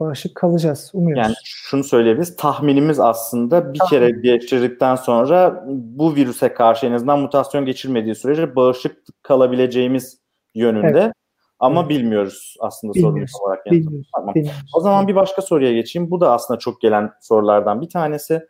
[0.00, 0.90] bağışık kalacağız.
[0.94, 1.22] Umuyoruz.
[1.26, 2.36] Yani şunu söyleyebiliriz.
[2.36, 3.90] Tahminimiz aslında bir Tahmin.
[3.90, 10.18] kere geçirdikten sonra bu virüse karşı en azından mutasyon geçirmediği sürece bağışık kalabileceğimiz
[10.54, 11.00] yönünde.
[11.00, 11.12] Evet.
[11.58, 11.90] Ama evet.
[11.90, 13.66] bilmiyoruz aslında sorun olarak.
[13.66, 14.10] Bilmiyoruz.
[14.16, 14.34] Tamam.
[14.34, 14.70] bilmiyoruz.
[14.74, 16.10] O zaman bir başka soruya geçeyim.
[16.10, 18.46] Bu da aslında çok gelen sorulardan bir tanesi.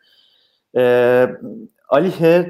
[0.77, 1.27] Ee,
[1.91, 2.45] Ali H.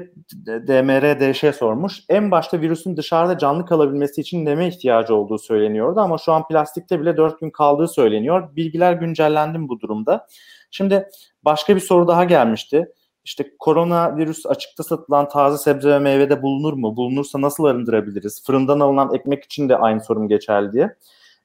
[0.46, 2.00] DMR sormuş.
[2.08, 7.00] En başta virüsün dışarıda canlı kalabilmesi için neme ihtiyacı olduğu söyleniyordu ama şu an plastikte
[7.00, 8.56] bile 4 gün kaldığı söyleniyor.
[8.56, 10.26] Bilgiler güncellendi mi bu durumda?
[10.70, 11.08] Şimdi
[11.44, 12.92] başka bir soru daha gelmişti.
[13.24, 16.96] İşte koronavirüs açıkta satılan taze sebze ve meyvede bulunur mu?
[16.96, 18.46] Bulunursa nasıl arındırabiliriz?
[18.46, 20.96] Fırından alınan ekmek için de aynı sorun geçerli diye.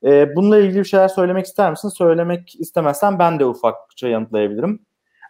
[0.04, 1.90] Ee, bununla ilgili bir şeyler söylemek ister misin?
[1.90, 4.88] Söylemek istemezsen ben de ufakça yanıtlayabilirim.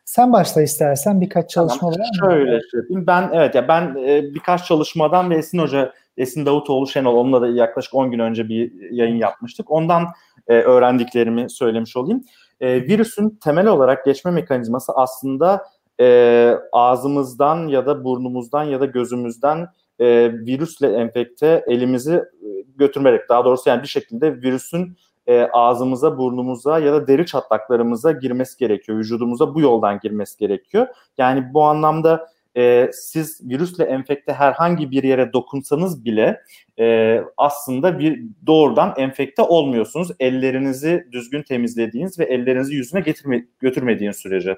[0.08, 1.94] Sen başla istersen birkaç çalışma tamam.
[1.94, 2.32] var mı?
[2.32, 3.08] Şöyle yapayım.
[3.08, 7.48] Ben evet ya ben e, birkaç çalışmadan ve Esin Hoca, Esin Davutoğlu Şenol onunla da
[7.48, 9.72] yaklaşık 10 gün önce bir yayın yapmıştık.
[9.72, 10.08] Ondan
[10.48, 12.24] e, öğrendiklerimi söylemiş olayım.
[12.62, 15.66] E, virüsün temel olarak geçme mekanizması aslında
[16.00, 19.68] e, ağzımızdan ya da burnumuzdan ya da gözümüzden
[20.00, 24.98] e, virüsle enfekte elimizi e, götürmerek daha doğrusu yani bir şekilde virüsün
[25.28, 28.98] e, ağzımıza, burnumuza ya da deri çatlaklarımıza girmesi gerekiyor.
[28.98, 30.88] Vücudumuza bu yoldan girmesi gerekiyor.
[31.18, 32.28] Yani bu anlamda
[32.58, 36.42] e, siz virüsle enfekte herhangi bir yere dokunsanız bile
[36.80, 40.12] e, aslında bir doğrudan enfekte olmuyorsunuz.
[40.20, 44.58] Ellerinizi düzgün temizlediğiniz ve ellerinizi yüzüne getirme, götürmediğiniz sürece.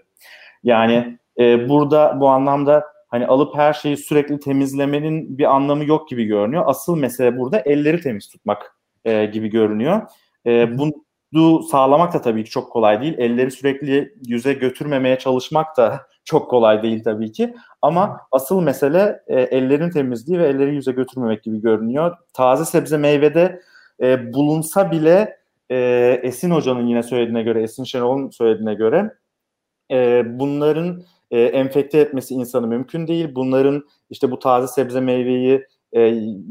[0.63, 6.25] Yani e, burada bu anlamda hani alıp her şeyi sürekli temizlemenin bir anlamı yok gibi
[6.25, 6.63] görünüyor.
[6.65, 8.75] Asıl mesele burada elleri temiz tutmak
[9.05, 10.01] e, gibi görünüyor.
[10.49, 13.15] E, bunu sağlamak da tabii ki çok kolay değil.
[13.17, 17.55] Elleri sürekli yüze götürmemeye çalışmak da çok kolay değil tabii ki.
[17.81, 22.17] Ama asıl mesele e, ellerin temizliği ve elleri yüze götürmemek gibi görünüyor.
[22.33, 23.61] Taze sebze meyvede
[24.01, 25.37] e, bulunsa bile
[25.69, 25.77] e,
[26.23, 29.13] Esin Hoca'nın yine söylediğine göre, Esin Şenol'un söylediğine göre
[29.91, 33.35] e, bunların e, enfekte etmesi insanı mümkün değil.
[33.35, 36.01] Bunların işte bu taze sebze meyveyi e,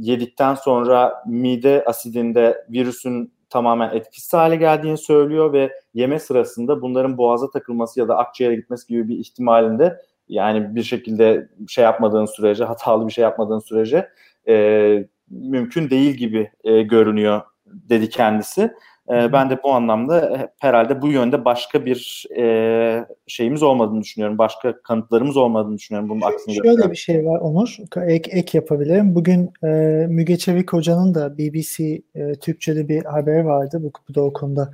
[0.01, 7.51] yedikten sonra mide asidinde virüsün tamamen etkisiz hale geldiğini söylüyor ve yeme sırasında bunların boğaza
[7.51, 9.99] takılması ya da akciğere gitmesi gibi bir ihtimalinde
[10.29, 14.09] yani bir şekilde şey yapmadığın sürece, hatalı bir şey yapmadığın sürece
[14.49, 18.73] e, mümkün değil gibi e, görünüyor dedi kendisi.
[19.11, 24.39] E, ben de bu anlamda herhalde bu yönde başka bir e, şeyimiz olmadığını düşünüyorum.
[24.39, 26.09] Başka kanıtlarımız olmadığını düşünüyorum.
[26.09, 26.91] Bunun aksine Şöyle gösteren.
[26.91, 27.77] bir şey var Onur.
[28.07, 29.15] Ek, ek yapabilirim.
[29.15, 29.69] Bugün e,
[30.09, 33.79] Müge Çevik Hoca'nın da BBC e, Türkçe'de bir haber vardı.
[33.83, 34.71] Bu, bu da o konuda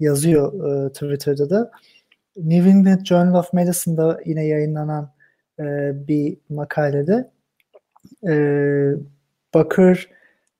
[0.00, 0.52] yazıyor
[0.86, 1.70] e, Twitter'da da.
[2.36, 5.12] New England Journal of Medicine'da yine yayınlanan
[5.58, 5.64] e,
[6.08, 7.30] bir makalede
[8.28, 8.34] e,
[9.54, 10.08] bakır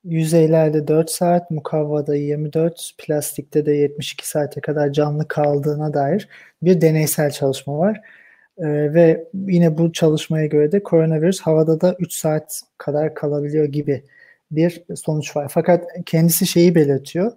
[0.09, 6.29] yüzeylerde 4 saat, mukavvada 24, plastikte de 72 saate kadar canlı kaldığına dair
[6.63, 8.01] bir deneysel çalışma var.
[8.59, 14.05] Ee, ve yine bu çalışmaya göre de koronavirüs havada da 3 saat kadar kalabiliyor gibi
[14.51, 15.49] bir sonuç var.
[15.51, 17.33] Fakat kendisi şeyi belirtiyor.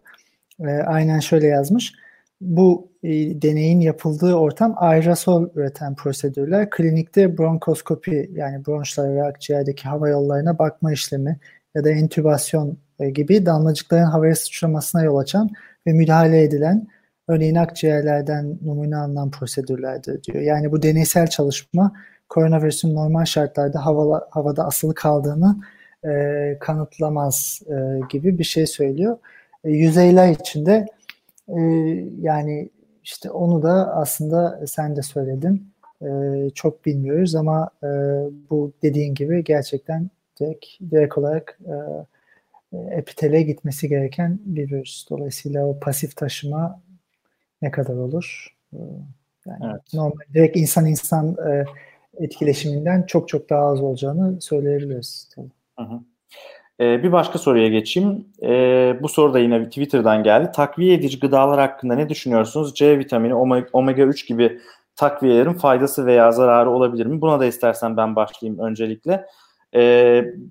[0.59, 1.93] E, aynen şöyle yazmış.
[2.41, 3.09] Bu e,
[3.41, 6.69] deneyin yapıldığı ortam aerosol üreten prosedürler.
[6.69, 11.39] Klinikte bronkoskopi yani bronşlara ve akciğerdeki hava yollarına bakma işlemi
[11.75, 15.49] ya da entübasyon e, gibi damlacıkların havaya sıçramasına yol açan
[15.87, 16.87] ve müdahale edilen
[17.27, 20.41] örneğin akciğerlerden numune alınan prosedürlerdir diyor.
[20.43, 21.93] Yani bu deneysel çalışma
[22.29, 25.55] koronavirüsün normal şartlarda havala, havada asılı kaldığını
[26.05, 29.17] e, kanıtlamaz e, gibi bir şey söylüyor.
[29.63, 30.85] E, yüzeyler içinde
[31.47, 31.61] e,
[32.21, 32.69] yani
[33.03, 35.71] işte onu da aslında sen de söyledin.
[36.01, 36.07] E,
[36.55, 37.87] çok bilmiyoruz ama e,
[38.49, 40.09] bu dediğin gibi gerçekten
[40.41, 45.09] direkt, direkt olarak e, epitele gitmesi gereken bir virüs.
[45.09, 46.81] Dolayısıyla o pasif taşıma
[47.61, 48.55] ne kadar olur?
[48.73, 48.77] E,
[49.45, 49.81] yani evet.
[49.93, 51.65] normal direkt insan insan e,
[52.23, 55.29] etkileşiminden çok çok daha az olacağını söyleyebiliriz.
[55.35, 55.51] Tabii.
[55.79, 55.99] Hı hı.
[56.81, 58.25] Ee, bir başka soruya geçeyim.
[58.43, 60.51] Ee, bu soru da yine Twitter'dan geldi.
[60.55, 62.75] Takviye edici gıdalar hakkında ne düşünüyorsunuz?
[62.75, 63.35] C vitamini,
[63.73, 64.59] omega 3 gibi
[64.95, 67.21] takviyelerin faydası veya zararı olabilir mi?
[67.21, 69.25] Buna da istersen ben başlayayım öncelikle.
[69.75, 69.81] E,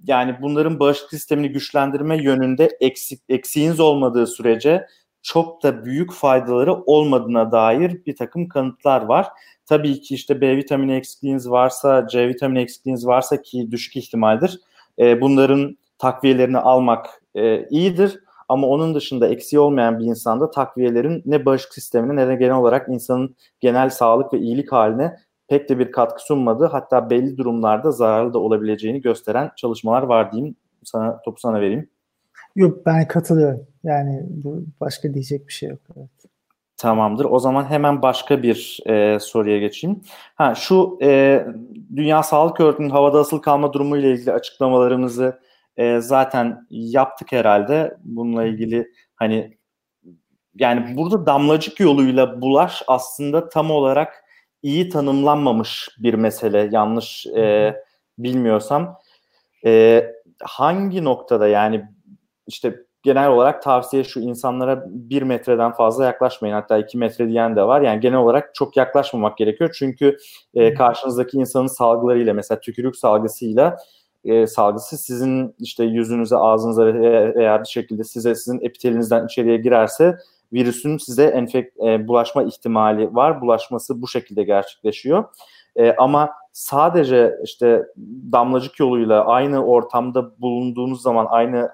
[0.07, 4.87] yani bunların bağışıklık sistemini güçlendirme yönünde eksik, eksiğiniz olmadığı sürece
[5.23, 9.27] çok da büyük faydaları olmadığına dair bir takım kanıtlar var.
[9.67, 14.61] Tabii ki işte B vitamini eksikliğiniz varsa, C vitamini eksikliğiniz varsa ki düşük ihtimaldir.
[14.99, 18.21] E, bunların takviyelerini almak e, iyidir.
[18.49, 22.89] Ama onun dışında eksiği olmayan bir insanda takviyelerin ne bağışıklık sistemine ne de genel olarak
[22.89, 25.17] insanın genel sağlık ve iyilik haline
[25.51, 26.67] pek de bir katkı sunmadı.
[26.67, 30.57] Hatta belli durumlarda zararlı da olabileceğini gösteren çalışmalar var diyeyim.
[30.85, 31.91] Sana topu sana vereyim.
[32.57, 33.67] Yok ben katılıyorum.
[33.85, 35.79] Yani bu başka diyecek bir şey yok.
[35.97, 36.11] Evet.
[36.77, 37.25] Tamamdır.
[37.25, 40.01] O zaman hemen başka bir e, soruya geçeyim.
[40.35, 41.45] Ha şu e,
[41.97, 45.41] Dünya Sağlık Örgütü'nün havada asıl kalma durumu ile ilgili açıklamalarımızı
[45.77, 47.97] e, zaten yaptık herhalde.
[48.05, 49.59] Bununla ilgili hani
[50.55, 54.25] yani burada damlacık yoluyla bulaş aslında tam olarak
[54.63, 57.75] iyi tanımlanmamış bir mesele yanlış e,
[58.19, 58.97] bilmiyorsam.
[59.67, 60.07] E,
[60.43, 61.85] hangi noktada yani
[62.47, 67.63] işte genel olarak tavsiye şu insanlara bir metreden fazla yaklaşmayın hatta iki metre diyen de
[67.63, 67.81] var.
[67.81, 70.17] Yani genel olarak çok yaklaşmamak gerekiyor çünkü
[70.55, 73.77] e, karşınızdaki insanın salgılarıyla mesela tükürük salgısıyla
[74.25, 76.87] e, salgısı sizin işte yüzünüze ağzınıza
[77.35, 80.19] veya bir şekilde size sizin epitelinizden içeriye girerse
[80.53, 83.41] virüsün size enfek e, bulaşma ihtimali var.
[83.41, 85.25] Bulaşması bu şekilde gerçekleşiyor.
[85.77, 87.87] E, ama sadece işte
[88.33, 91.71] damlacık yoluyla aynı ortamda bulunduğunuz zaman aynı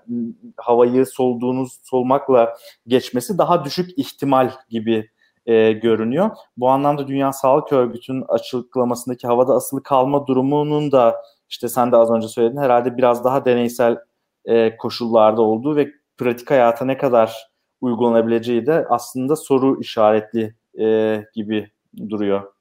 [0.57, 5.11] havayı solduğunuz solmakla geçmesi daha düşük ihtimal gibi
[5.47, 6.31] e, görünüyor.
[6.57, 11.17] Bu anlamda Dünya Sağlık Örgütü'nün açıklamasındaki havada asılı kalma durumunun da
[11.49, 13.99] işte sen de az önce söyledin herhalde biraz daha deneysel
[14.45, 15.89] e, koşullarda olduğu ve
[16.19, 21.71] pratik hayata ne kadar uygulanabileceği de aslında soru işaretli e, gibi
[22.09, 22.53] duruyor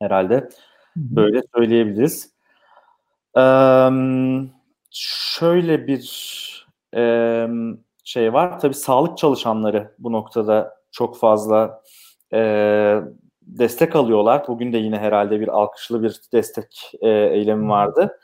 [0.00, 0.48] herhalde.
[0.96, 2.32] Böyle söyleyebiliriz.
[3.38, 3.88] Ee,
[4.90, 6.66] şöyle bir
[6.96, 7.46] e,
[8.04, 8.60] şey var.
[8.60, 11.82] Tabii sağlık çalışanları bu noktada çok fazla
[12.32, 13.00] e,
[13.42, 14.44] destek alıyorlar.
[14.48, 18.18] Bugün de yine herhalde bir alkışlı bir destek e, eylemi vardı.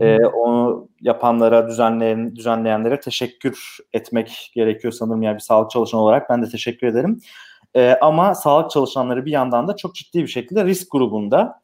[0.00, 6.30] E, onu yapanlara, düzenleyen, düzenleyenlere teşekkür etmek gerekiyor sanırım yani bir sağlık çalışanı olarak.
[6.30, 7.20] Ben de teşekkür ederim.
[7.74, 11.60] E, ama sağlık çalışanları bir yandan da çok ciddi bir şekilde risk grubunda.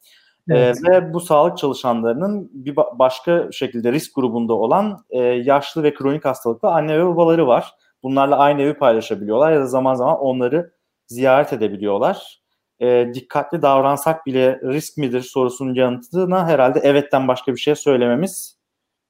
[0.51, 0.79] Evet.
[0.89, 5.95] E, ve bu sağlık çalışanlarının bir ba- başka şekilde risk grubunda olan e, yaşlı ve
[5.95, 7.75] kronik hastalıklı anne ve babaları var.
[8.03, 10.73] Bunlarla aynı evi paylaşabiliyorlar ya da zaman zaman onları
[11.07, 12.42] ziyaret edebiliyorlar
[12.83, 18.63] e, dikkatli davransak bile risk midir sorusunun yanıtına herhalde evetten başka bir şey söylememiz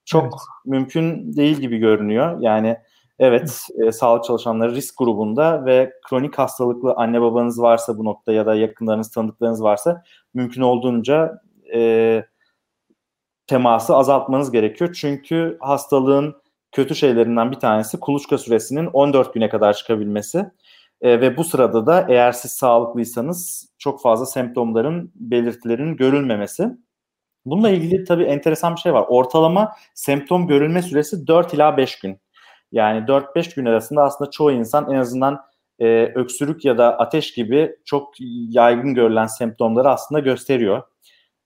[0.04, 0.34] çok evet.
[0.64, 2.40] mümkün değil gibi görünüyor.
[2.40, 2.78] Yani
[3.18, 8.46] evet e, sağlık çalışanları risk grubunda ve kronik hastalıklı anne babanız varsa bu nokta ya
[8.46, 10.02] da yakınlarınız tanıdıklarınız varsa
[10.34, 11.42] mümkün olduğunca
[11.74, 12.24] e,
[13.46, 14.96] teması azaltmanız gerekiyor.
[15.00, 16.42] Çünkü hastalığın
[16.72, 20.50] kötü şeylerinden bir tanesi kuluçka süresinin 14 güne kadar çıkabilmesi.
[21.02, 26.68] E, ve bu sırada da eğer siz sağlıklıysanız çok fazla semptomların, belirtilerin görülmemesi.
[27.46, 29.04] Bununla ilgili tabii enteresan bir şey var.
[29.08, 32.20] Ortalama semptom görülme süresi 4 ila 5 gün.
[32.72, 35.40] Yani 4-5 gün arasında aslında çoğu insan en azından
[35.78, 38.14] e, öksürük ya da ateş gibi çok
[38.50, 40.82] yaygın görülen semptomları aslında gösteriyor.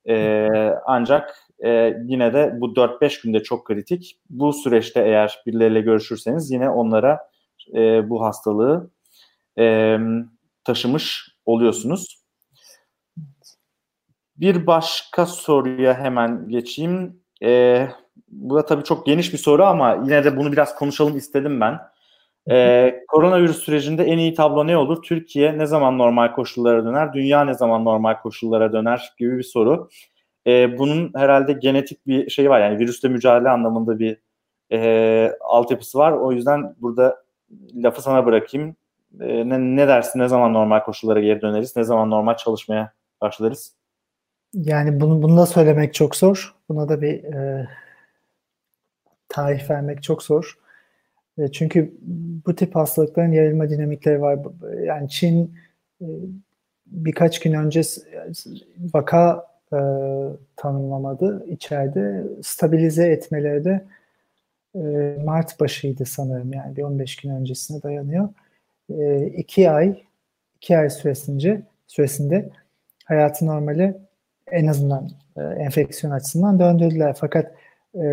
[0.09, 0.49] E,
[0.87, 4.19] ancak e, yine de bu 4-5 günde çok kritik.
[4.31, 7.31] Bu süreçte eğer birileriyle görüşürseniz yine onlara
[7.75, 8.91] e, bu hastalığı
[9.59, 9.99] e,
[10.65, 12.23] taşımış oluyorsunuz.
[14.37, 17.21] Bir başka soruya hemen geçeyim.
[17.43, 17.89] E,
[18.29, 21.81] bu da tabii çok geniş bir soru ama yine de bunu biraz konuşalım istedim ben.
[22.51, 25.03] Ee, koronavirüs sürecinde en iyi tablo ne olur?
[25.03, 27.13] Türkiye ne zaman normal koşullara döner?
[27.13, 29.15] Dünya ne zaman normal koşullara döner?
[29.19, 29.89] Gibi bir soru.
[30.47, 32.61] Ee, bunun herhalde genetik bir şey var.
[32.61, 34.19] Yani virüsle mücadele anlamında bir
[34.73, 36.13] e, altyapısı var.
[36.13, 37.25] O yüzden burada
[37.75, 38.77] lafı sana bırakayım.
[39.21, 40.19] E, ne, ne dersin?
[40.19, 41.77] Ne zaman normal koşullara geri döneriz?
[41.77, 43.73] Ne zaman normal çalışmaya başlarız?
[44.55, 46.55] Yani bunu, bunu da söylemek çok zor.
[46.69, 47.69] Buna da bir e,
[49.29, 50.59] tarih vermek çok zor.
[51.39, 51.95] E, çünkü
[52.47, 54.39] bu tip hastalıkların yayılma dinamikleri var.
[54.85, 55.55] Yani Çin
[56.01, 56.07] e,
[56.87, 57.83] birkaç gün önce
[58.95, 59.79] vaka e,
[60.57, 62.25] tanımlamadı içeride.
[62.43, 63.85] Stabilize etmeleri de
[64.75, 64.79] e,
[65.25, 68.29] Mart başıydı sanırım yani bir 15 gün öncesine dayanıyor.
[68.91, 70.03] E, iki ay
[70.57, 72.51] iki ay süresince süresinde
[73.05, 73.97] hayatı normale
[74.51, 77.17] en azından e, enfeksiyon açısından döndürdüler.
[77.21, 77.55] Fakat
[77.95, 78.05] e,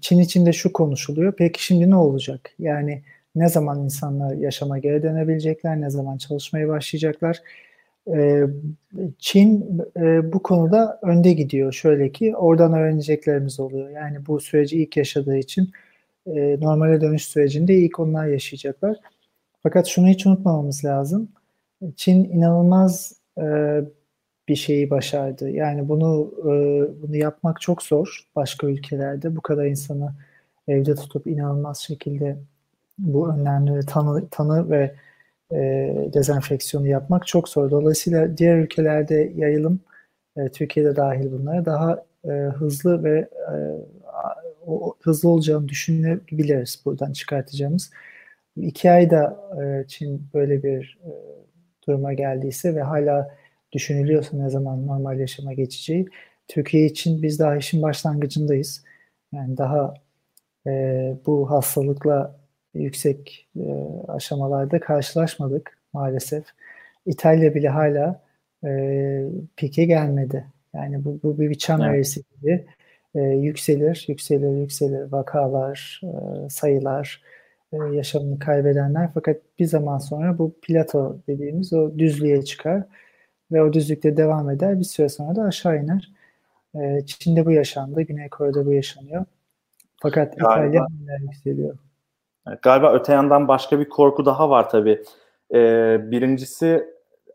[0.00, 1.32] Çin içinde şu konuşuluyor.
[1.38, 2.50] Peki şimdi ne olacak?
[2.58, 3.02] Yani
[3.36, 5.80] ne zaman insanlar yaşama geri dönebilecekler?
[5.80, 7.42] Ne zaman çalışmaya başlayacaklar?
[8.14, 8.42] E,
[9.18, 11.72] Çin e, bu konuda önde gidiyor.
[11.72, 13.90] Şöyle ki oradan öğreneceklerimiz oluyor.
[13.90, 15.70] Yani bu süreci ilk yaşadığı için
[16.26, 18.96] e, normale dönüş sürecinde ilk onlar yaşayacaklar.
[19.66, 21.28] Fakat şunu hiç unutmamamız lazım.
[21.96, 23.44] Çin inanılmaz e,
[24.48, 25.50] bir şeyi başardı.
[25.50, 26.52] Yani bunu e,
[27.02, 29.36] bunu yapmak çok zor başka ülkelerde.
[29.36, 30.12] Bu kadar insanı
[30.68, 32.36] evde tutup inanılmaz şekilde
[32.98, 34.94] bu önlemleri tanı, tanı ve
[35.52, 35.58] e,
[36.14, 37.70] dezenfeksiyonu yapmak çok zor.
[37.70, 39.80] Dolayısıyla diğer ülkelerde yayılım,
[40.36, 43.54] e, Türkiye'de dahil bunlara daha e, hızlı ve e,
[44.66, 47.90] o, hızlı olacağını düşünebiliriz buradan çıkartacağımız.
[48.56, 51.10] İki ayda e, Çin böyle bir e,
[51.86, 53.36] duruma geldiyse ve hala
[53.72, 56.06] düşünülüyorsa ne zaman normal yaşama geçeceği.
[56.48, 58.84] Türkiye için biz daha işin başlangıcındayız.
[59.32, 59.94] Yani daha
[60.66, 60.70] e,
[61.26, 62.36] bu hastalıkla
[62.74, 63.72] yüksek e,
[64.08, 66.44] aşamalarda karşılaşmadık maalesef.
[67.06, 68.22] İtalya bile hala
[68.64, 69.22] e,
[69.56, 70.44] pike gelmedi.
[70.74, 71.94] Yani bu, bu bir çam evet.
[71.94, 72.66] eğrisi gibi
[73.14, 77.22] e, yükselir, yükselir, yükselir vakalar, e, sayılar,
[77.72, 79.10] e, yaşamını kaybedenler.
[79.14, 82.82] Fakat bir zaman sonra bu plato dediğimiz o düzlüğe çıkar
[83.52, 84.78] ve o düzlükte devam eder.
[84.78, 86.12] Bir süre sonra da aşağı iner.
[86.74, 89.24] E, Çin'de bu yaşandı, Güney Kore'de bu yaşanıyor.
[90.02, 90.86] Fakat galiba, İtalya
[91.20, 91.76] yükseliyor.
[92.62, 95.02] Galiba öte yandan başka bir korku daha var tabii.
[95.54, 96.84] Ee, birincisi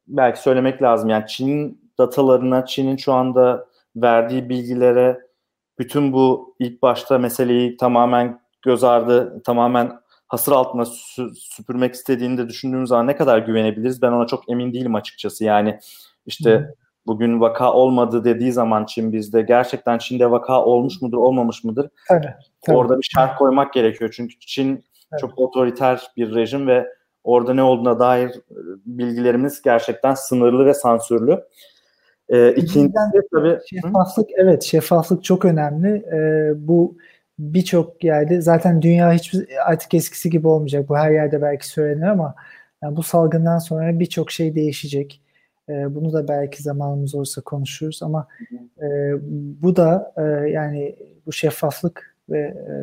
[0.08, 1.10] belki söylemek lazım.
[1.10, 5.20] Yani Çin'in datalarına, Çin'in şu anda verdiği bilgilere
[5.80, 10.01] bütün bu ilk başta meseleyi tamamen göz ardı, tamamen
[10.32, 14.02] hasır altına sü- süpürmek istediğini de düşündüğümüz zaman ne kadar güvenebiliriz?
[14.02, 15.44] Ben ona çok emin değilim açıkçası.
[15.44, 15.80] Yani
[16.26, 16.66] işte hmm.
[17.08, 21.90] bugün vaka olmadı dediği zaman Çin bizde gerçekten Çin'de vaka olmuş mudur, olmamış mıdır?
[22.08, 22.78] Tabii, tabii.
[22.78, 24.14] Orada bir şerh koymak gerekiyor.
[24.16, 24.70] Çünkü Çin
[25.12, 25.22] evet.
[25.22, 26.88] çok otoriter bir rejim ve
[27.24, 28.56] orada ne olduğuna dair e,
[28.86, 31.44] bilgilerimiz gerçekten sınırlı ve sansürlü.
[32.30, 34.34] Ee, ikincisi tabii şeffaflık hı?
[34.38, 35.90] evet şeffaflık çok önemli.
[35.90, 36.98] Ee, bu
[37.42, 40.90] birçok yerde zaten dünya hiçbir artık eskisi gibi olmayacak.
[40.90, 42.36] Bu her yerde belki söylenir ama
[42.84, 45.22] yani bu salgından sonra birçok şey değişecek.
[45.70, 48.28] E, bunu da belki zamanımız olursa konuşuruz ama
[48.82, 48.88] e,
[49.62, 50.96] bu da e, yani
[51.26, 52.76] bu şeffaflık ve e,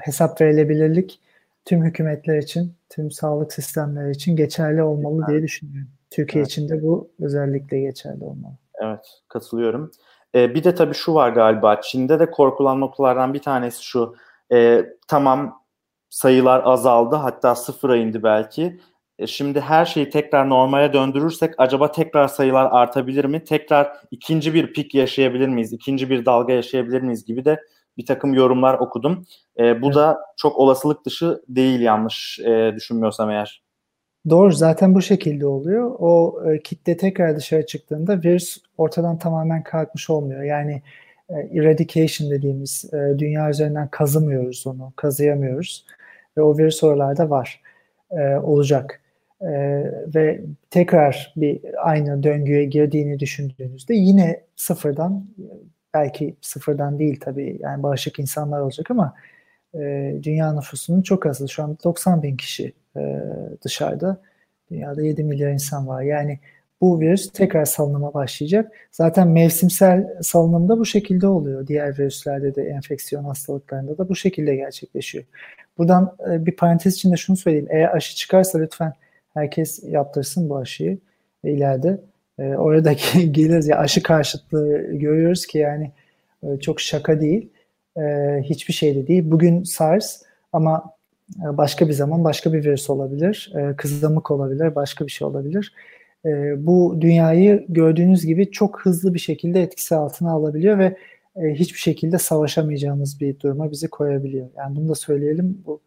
[0.00, 1.20] hesap verilebilirlik
[1.64, 5.90] tüm hükümetler için, tüm sağlık sistemleri için geçerli olmalı diye düşünüyorum.
[6.10, 6.50] Türkiye evet.
[6.50, 8.54] için de bu özellikle geçerli olmalı.
[8.84, 9.90] Evet, katılıyorum.
[10.34, 14.14] E, bir de tabii şu var galiba Çin'de de korkulan noktalardan bir tanesi şu.
[14.52, 15.62] E, tamam
[16.10, 18.80] sayılar azaldı hatta sıfıra indi belki.
[19.18, 23.44] E, şimdi her şeyi tekrar normale döndürürsek acaba tekrar sayılar artabilir mi?
[23.44, 25.72] Tekrar ikinci bir pik yaşayabilir miyiz?
[25.72, 27.60] İkinci bir dalga yaşayabilir miyiz gibi de
[27.96, 29.24] bir takım yorumlar okudum.
[29.58, 29.96] E, bu evet.
[29.96, 33.61] da çok olasılık dışı değil yanlış e, düşünmüyorsam eğer.
[34.30, 35.94] Doğru zaten bu şekilde oluyor.
[35.98, 40.42] O e, kitle tekrar dışarı çıktığında virüs ortadan tamamen kalkmış olmuyor.
[40.42, 40.82] Yani
[41.28, 45.86] e, eradication dediğimiz e, dünya üzerinden kazımıyoruz onu, kazıyamıyoruz.
[46.38, 47.60] Ve o virüs oralarda var,
[48.10, 49.00] e, olacak.
[49.40, 49.48] E,
[50.14, 50.40] ve
[50.70, 55.26] tekrar bir aynı döngüye girdiğini düşündüğünüzde yine sıfırdan,
[55.94, 59.14] belki sıfırdan değil tabii yani bağışık insanlar olacak ama
[59.74, 59.78] e,
[60.22, 61.48] dünya nüfusunun çok azı.
[61.48, 63.22] Şu an 90 bin kişi e,
[63.64, 64.20] dışarıda.
[64.70, 66.02] Dünyada 7 milyar insan var.
[66.02, 66.38] Yani
[66.80, 68.72] bu virüs tekrar salınıma başlayacak.
[68.92, 71.66] Zaten mevsimsel salınımda bu şekilde oluyor.
[71.66, 75.24] Diğer virüslerde de enfeksiyon hastalıklarında da bu şekilde gerçekleşiyor.
[75.78, 77.68] Buradan e, bir parantez içinde şunu söyleyeyim.
[77.70, 78.92] Eğer aşı çıkarsa lütfen
[79.34, 80.98] herkes yaptırsın bu aşıyı
[81.44, 82.00] ileride
[82.38, 85.92] e, oradaki geliriz ya aşı karşıtlığı görüyoruz ki yani
[86.42, 87.48] e, çok şaka değil.
[88.42, 89.22] Hiçbir şey de değil.
[89.26, 90.84] Bugün SARS ama
[91.36, 93.52] başka bir zaman başka bir virüs olabilir.
[93.76, 95.72] Kızamık olabilir, başka bir şey olabilir
[96.24, 100.96] e, bu dünyayı gördüğünüz gibi çok hızlı bir şekilde etkisi altına alabiliyor ve
[101.36, 104.48] e, hiçbir şekilde savaşamayacağımız bir duruma bizi koyabiliyor.
[104.56, 105.62] Yani bunu da söyleyelim.
[105.66, 105.80] Bu,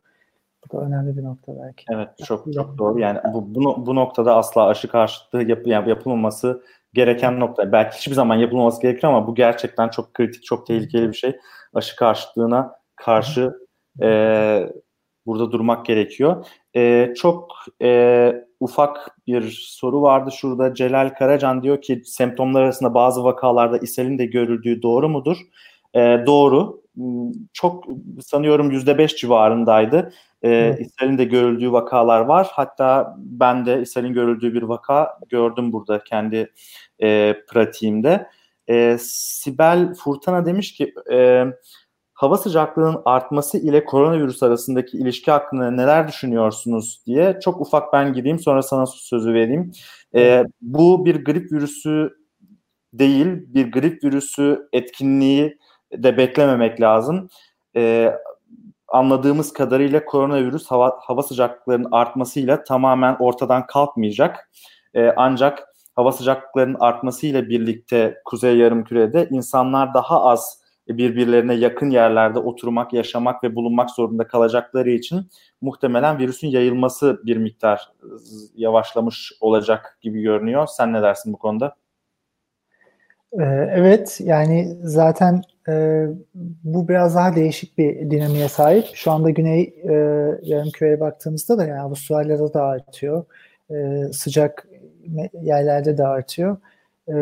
[0.65, 1.85] bu da önemli bir nokta belki.
[1.89, 2.99] Evet çok çok doğru.
[2.99, 6.63] Yani bu bu, bu noktada asla aşı karşıtlığı yap, yapılmaması
[6.93, 7.71] gereken nokta.
[7.71, 11.35] Belki hiçbir zaman yapılmaması gerekir ama bu gerçekten çok kritik, çok tehlikeli bir şey.
[11.73, 13.53] Aşı karşıtlığına karşı
[14.01, 14.69] e,
[15.25, 16.45] burada durmak gerekiyor.
[16.75, 20.73] E, çok e, ufak bir soru vardı şurada.
[20.73, 25.37] Celal Karacan diyor ki semptomlar arasında bazı vakalarda ishalin de görüldüğü doğru mudur?
[25.93, 26.81] E, doğru.
[27.53, 27.83] Çok
[28.21, 30.13] sanıyorum yüzde beş civarındaydı.
[30.41, 30.81] E, evet.
[30.81, 32.47] ishalin de görüldüğü vakalar var.
[32.51, 36.51] Hatta ben de ishalin görüldüğü bir vaka gördüm burada kendi
[37.01, 38.27] e, pratiğimde.
[38.69, 40.93] E, Sibel Furtana demiş ki...
[41.11, 41.45] E,
[42.15, 48.39] hava sıcaklığının artması ile koronavirüs arasındaki ilişki hakkında neler düşünüyorsunuz diye çok ufak ben gireyim
[48.39, 49.71] sonra sana sözü vereyim.
[50.15, 52.09] Ee, bu bir grip virüsü
[52.93, 55.57] değil, bir grip virüsü etkinliği
[55.93, 57.29] de beklememek lazım.
[57.75, 58.11] Ee,
[58.87, 64.49] anladığımız kadarıyla koronavirüs hava, hava sıcaklıklarının artmasıyla tamamen ortadan kalkmayacak.
[64.93, 65.63] Ee, ancak
[65.95, 73.55] hava sıcaklıklarının artmasıyla birlikte Kuzey Yarımküre'de insanlar daha az birbirlerine yakın yerlerde oturmak, yaşamak ve
[73.55, 75.29] bulunmak zorunda kalacakları için
[75.61, 77.91] muhtemelen virüsün yayılması bir miktar
[78.55, 80.67] yavaşlamış olacak gibi görünüyor.
[80.67, 81.75] Sen ne dersin bu konuda?
[83.39, 86.05] Ee, evet yani zaten e,
[86.63, 88.85] bu biraz daha değişik bir dinamiğe sahip.
[88.93, 89.93] Şu anda Güney e,
[90.41, 93.25] Yarımküre'ye baktığımızda da yani Avustralya'da da artıyor.
[93.71, 93.75] E,
[94.13, 94.67] sıcak
[95.41, 96.57] yerlerde de artıyor.
[97.09, 97.13] E,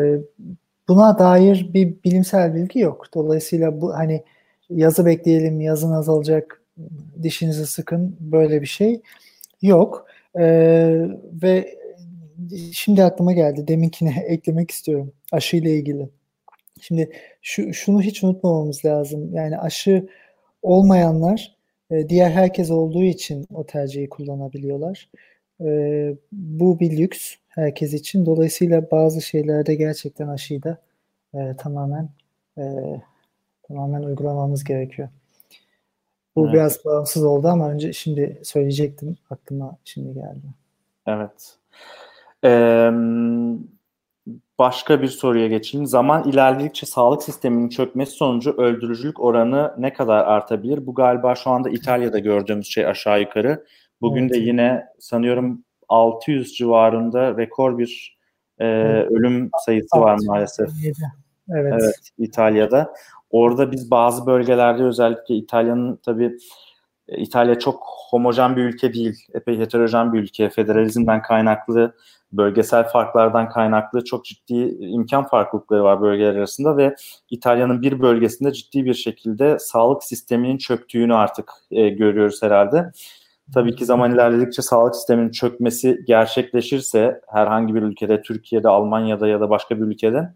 [0.88, 3.06] Buna dair bir bilimsel bilgi yok.
[3.14, 4.24] Dolayısıyla bu hani
[4.70, 6.62] yazı bekleyelim, yazın azalacak,
[7.22, 9.00] dişinizi sıkın böyle bir şey
[9.62, 10.06] yok.
[10.38, 11.06] Ee,
[11.42, 11.78] ve
[12.72, 13.68] şimdi aklıma geldi.
[13.68, 16.08] Deminkine eklemek istiyorum aşı ile ilgili.
[16.80, 17.10] Şimdi
[17.42, 19.34] şu, şunu hiç unutmamamız lazım.
[19.34, 20.08] Yani aşı
[20.62, 21.56] olmayanlar
[21.90, 25.10] e, diğer herkes olduğu için o tercihi kullanabiliyorlar.
[25.60, 25.66] E,
[26.32, 28.26] bu bir lüks herkes için.
[28.26, 30.78] Dolayısıyla bazı şeylerde gerçekten aşıyı da
[31.34, 32.08] e, tamamen
[32.58, 32.62] e,
[33.68, 35.08] tamamen uygulamamız gerekiyor.
[36.36, 36.54] Bu evet.
[36.54, 39.16] biraz bağımsız oldu ama önce şimdi söyleyecektim.
[39.30, 40.46] Aklıma şimdi geldi.
[41.06, 41.56] Evet.
[42.44, 42.90] Ee,
[44.58, 45.86] başka bir soruya geçeyim.
[45.86, 50.86] Zaman ilerledikçe sağlık sisteminin çökmesi sonucu öldürücülük oranı ne kadar artabilir?
[50.86, 53.64] Bu galiba şu anda İtalya'da gördüğümüz şey aşağı yukarı.
[54.00, 54.34] Bugün evet.
[54.34, 55.64] de yine sanıyorum
[55.94, 58.18] 600 civarında rekor bir
[58.58, 58.66] e,
[59.10, 60.68] ölüm sayısı var maalesef.
[61.48, 61.72] Evet.
[61.72, 61.94] evet.
[62.18, 62.94] İtalya'da.
[63.30, 66.36] Orada biz bazı bölgelerde özellikle İtalya'nın tabii
[67.08, 69.14] e, İtalya çok homojen bir ülke değil.
[69.34, 70.50] Epey heterojen bir ülke.
[70.50, 71.94] Federalizmden kaynaklı,
[72.32, 76.94] bölgesel farklardan kaynaklı çok ciddi imkan farklılıkları var bölgeler arasında ve
[77.30, 82.92] İtalya'nın bir bölgesinde ciddi bir şekilde sağlık sisteminin çöktüğünü artık e, görüyoruz herhalde.
[83.52, 89.50] Tabii ki zaman ilerledikçe sağlık sisteminin çökmesi gerçekleşirse herhangi bir ülkede, Türkiye'de, Almanya'da ya da
[89.50, 90.34] başka bir ülkede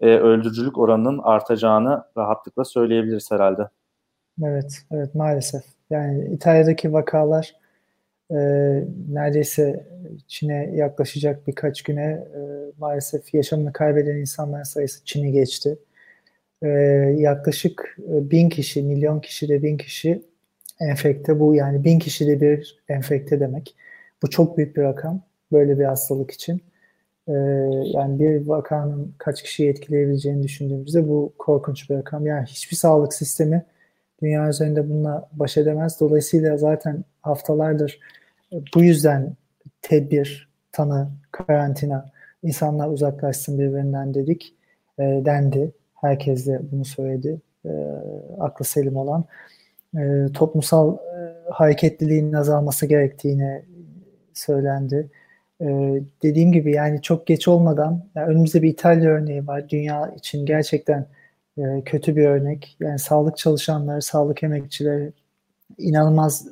[0.00, 3.62] e, öldürücülük oranının artacağını rahatlıkla söyleyebiliriz herhalde.
[4.44, 5.62] Evet, evet maalesef.
[5.90, 7.54] Yani İtalya'daki vakalar
[8.30, 8.36] e,
[9.08, 9.86] neredeyse
[10.28, 12.40] Çin'e yaklaşacak birkaç güne e,
[12.78, 15.78] maalesef yaşamını kaybeden insanların sayısı Çin'i geçti.
[16.62, 16.68] E,
[17.18, 20.22] yaklaşık e, bin kişi, milyon kişi de bin kişi
[20.80, 23.76] enfekte bu yani bin kişide bir enfekte demek.
[24.22, 25.20] Bu çok büyük bir rakam
[25.52, 26.62] böyle bir hastalık için.
[27.28, 27.32] Ee,
[27.84, 32.26] yani bir vakanın kaç kişiyi etkileyebileceğini düşündüğümüzde bu korkunç bir rakam.
[32.26, 33.64] Yani hiçbir sağlık sistemi
[34.22, 36.00] dünya üzerinde bununla baş edemez.
[36.00, 38.00] Dolayısıyla zaten haftalardır
[38.74, 39.36] bu yüzden
[39.82, 42.10] tedbir, tanı, karantina,
[42.42, 44.54] insanlar uzaklaşsın birbirinden dedik,
[44.98, 45.72] e, dendi.
[45.94, 47.40] Herkes de bunu söyledi.
[47.64, 47.70] E,
[48.40, 49.24] aklı selim olan.
[49.96, 53.62] E, toplumsal e, hareketliliğin azalması gerektiğini
[54.34, 55.10] söylendi.
[55.60, 55.66] E,
[56.22, 59.68] dediğim gibi yani çok geç olmadan yani önümüzde bir İtalya örneği var.
[59.68, 61.06] Dünya için gerçekten
[61.58, 62.76] e, kötü bir örnek.
[62.80, 65.12] Yani sağlık çalışanları, sağlık emekçileri
[65.78, 66.46] inanılmaz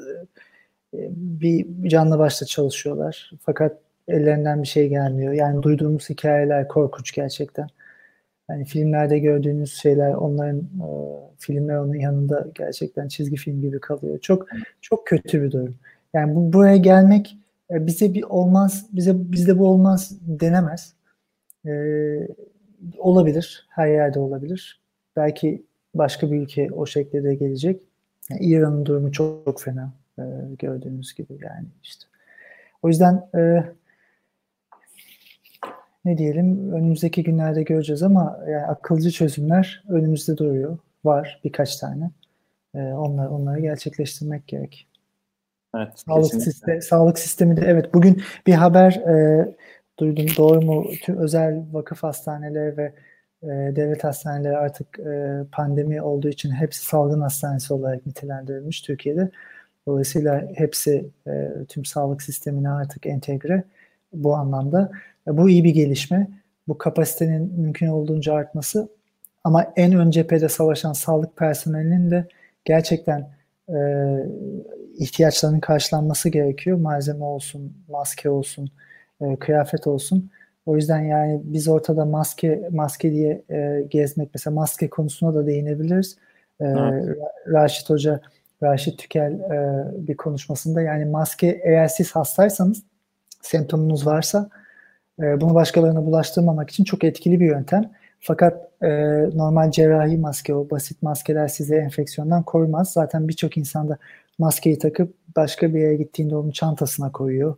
[0.95, 3.31] e, bir canlı başta çalışıyorlar.
[3.43, 5.33] Fakat ellerinden bir şey gelmiyor.
[5.33, 7.69] Yani duyduğumuz hikayeler korkunç gerçekten.
[8.51, 10.89] Yani filmlerde gördüğünüz şeyler onların e,
[11.39, 14.19] filmler onun yanında gerçekten çizgi film gibi kalıyor.
[14.19, 14.47] Çok
[14.81, 15.77] çok kötü bir durum.
[16.15, 17.39] Yani bu buraya gelmek
[17.71, 20.93] e, bize bir olmaz, bize bizde bu olmaz denemez.
[21.67, 21.73] E,
[22.99, 24.81] olabilir, her yerde olabilir.
[25.17, 25.63] Belki
[25.95, 27.83] başka bir ülke o şekilde de gelecek.
[28.31, 30.23] Yani İran'ın durumu çok, çok fena e,
[30.59, 32.05] gördüğünüz gibi yani işte.
[32.83, 33.65] O yüzden e,
[36.05, 40.79] ne diyelim önümüzdeki günlerde göreceğiz ama yani akılcı çözümler önümüzde duruyor.
[41.05, 42.11] Var birkaç tane.
[42.75, 44.89] E, onları, onları gerçekleştirmek gerek.
[45.77, 49.49] Evet, sağlık, sistemi, sağlık sistemi de evet bugün bir haber e,
[49.99, 52.93] duydum doğru mu tüm özel vakıf hastaneleri ve
[53.43, 59.31] e, devlet hastaneleri artık e, pandemi olduğu için hepsi salgın hastanesi olarak nitelendirilmiş Türkiye'de.
[59.87, 63.65] Dolayısıyla hepsi e, tüm sağlık sistemine artık entegre
[64.13, 64.91] bu anlamda.
[65.29, 66.29] E, bu iyi bir gelişme.
[66.69, 68.89] Bu kapasitenin mümkün olduğunca artması
[69.45, 72.29] ama en ön cephede savaşan sağlık personelinin de
[72.65, 73.31] gerçekten
[73.69, 73.77] e,
[74.99, 76.79] ihtiyaçlarının karşılanması gerekiyor.
[76.79, 78.71] Malzeme olsun, maske olsun,
[79.21, 80.31] e, kıyafet olsun.
[80.67, 86.17] O yüzden yani biz ortada maske maske diye e, gezmek mesela maske konusuna da değinebiliriz.
[86.61, 87.19] E, evet.
[87.49, 88.21] Raşit Hoca,
[88.63, 92.83] Raşit Tükel e, bir konuşmasında yani maske eğer siz hastaysanız
[93.43, 94.51] semptomunuz varsa
[95.23, 97.91] e, bunu başkalarına bulaştırmamak için çok etkili bir yöntem.
[98.21, 98.89] Fakat e,
[99.35, 102.93] normal cerrahi maske, o basit maskeler size enfeksiyondan korumaz.
[102.93, 103.99] Zaten birçok insanda
[104.39, 107.57] maskeyi takıp başka bir yere gittiğinde onu çantasına koyuyor.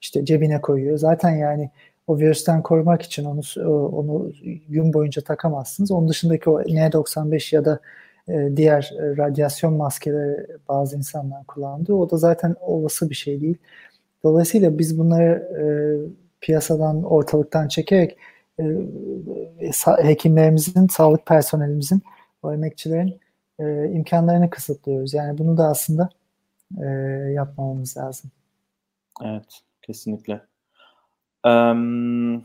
[0.00, 0.98] işte cebine koyuyor.
[0.98, 1.70] Zaten yani
[2.06, 3.40] o virüsten korumak için onu
[3.88, 4.32] onu
[4.68, 5.90] gün boyunca takamazsınız.
[5.90, 7.80] Onun dışındaki o N95 ya da
[8.28, 11.94] e, diğer e, radyasyon maskeleri bazı insanlar kullandı.
[11.94, 13.58] O da zaten olası bir şey değil.
[14.24, 15.64] Dolayısıyla biz bunları e,
[16.42, 18.18] piyasadan, ortalıktan çekerek
[18.60, 18.64] e,
[20.02, 22.02] hekimlerimizin, sağlık personelimizin,
[22.42, 23.20] o emekçilerin
[23.58, 25.14] e, imkanlarını kısıtlıyoruz.
[25.14, 26.08] Yani bunu da aslında
[26.82, 26.86] e,
[27.32, 28.30] yapmamamız lazım.
[29.24, 30.40] Evet, kesinlikle.
[31.46, 32.44] Um,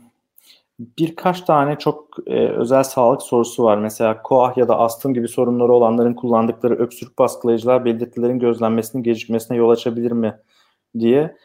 [0.78, 3.78] birkaç tane çok e, özel sağlık sorusu var.
[3.78, 9.70] Mesela koah ya da astım gibi sorunları olanların kullandıkları öksürük baskılayıcılar belirtilerin gözlenmesinin gecikmesine yol
[9.70, 10.38] açabilir mi
[10.98, 11.36] diye.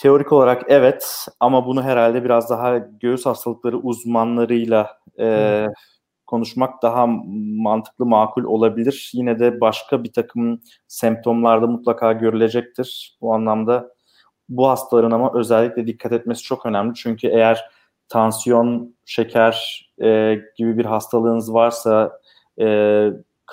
[0.00, 5.66] Teorik olarak evet ama bunu herhalde biraz daha göğüs hastalıkları uzmanlarıyla e,
[6.26, 7.06] konuşmak daha
[7.56, 9.10] mantıklı, makul olabilir.
[9.14, 13.18] Yine de başka bir takım semptomlarda mutlaka görülecektir.
[13.20, 13.94] Bu anlamda
[14.48, 16.94] bu hastaların ama özellikle dikkat etmesi çok önemli.
[16.94, 17.70] Çünkü eğer
[18.08, 22.20] tansiyon, şeker e, gibi bir hastalığınız varsa,
[22.60, 22.66] e,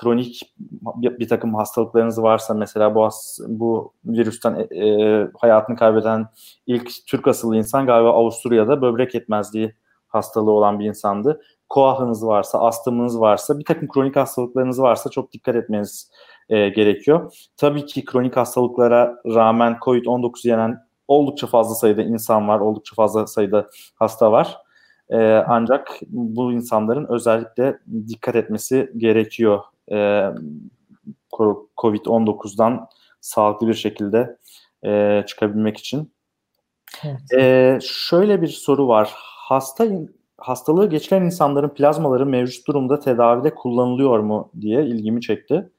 [0.00, 0.54] kronik
[0.94, 3.08] bir takım hastalıklarınız varsa mesela bu
[3.48, 6.26] bu virüsten e, e, hayatını kaybeden
[6.66, 9.74] ilk Türk asıllı insan galiba Avusturya'da böbrek yetmezliği
[10.08, 11.40] hastalığı olan bir insandı.
[11.68, 16.10] Koahınız varsa, astımınız varsa, bir takım kronik hastalıklarınız varsa çok dikkat etmeniz
[16.48, 17.32] e, gerekiyor.
[17.56, 23.66] Tabii ki kronik hastalıklara rağmen COVID-19 yenen oldukça fazla sayıda insan var, oldukça fazla sayıda
[23.94, 24.58] hasta var.
[25.10, 29.60] E, ancak bu insanların özellikle dikkat etmesi gerekiyor
[29.92, 30.30] e,
[31.76, 32.88] COVID-19'dan
[33.20, 34.38] sağlıklı bir şekilde
[34.84, 36.12] e, çıkabilmek için.
[37.04, 37.32] Evet.
[37.38, 39.14] E, şöyle bir soru var.
[39.48, 39.86] Hasta
[40.38, 45.70] hastalığı geçiren insanların plazmaları mevcut durumda tedavide kullanılıyor mu diye ilgimi çekti.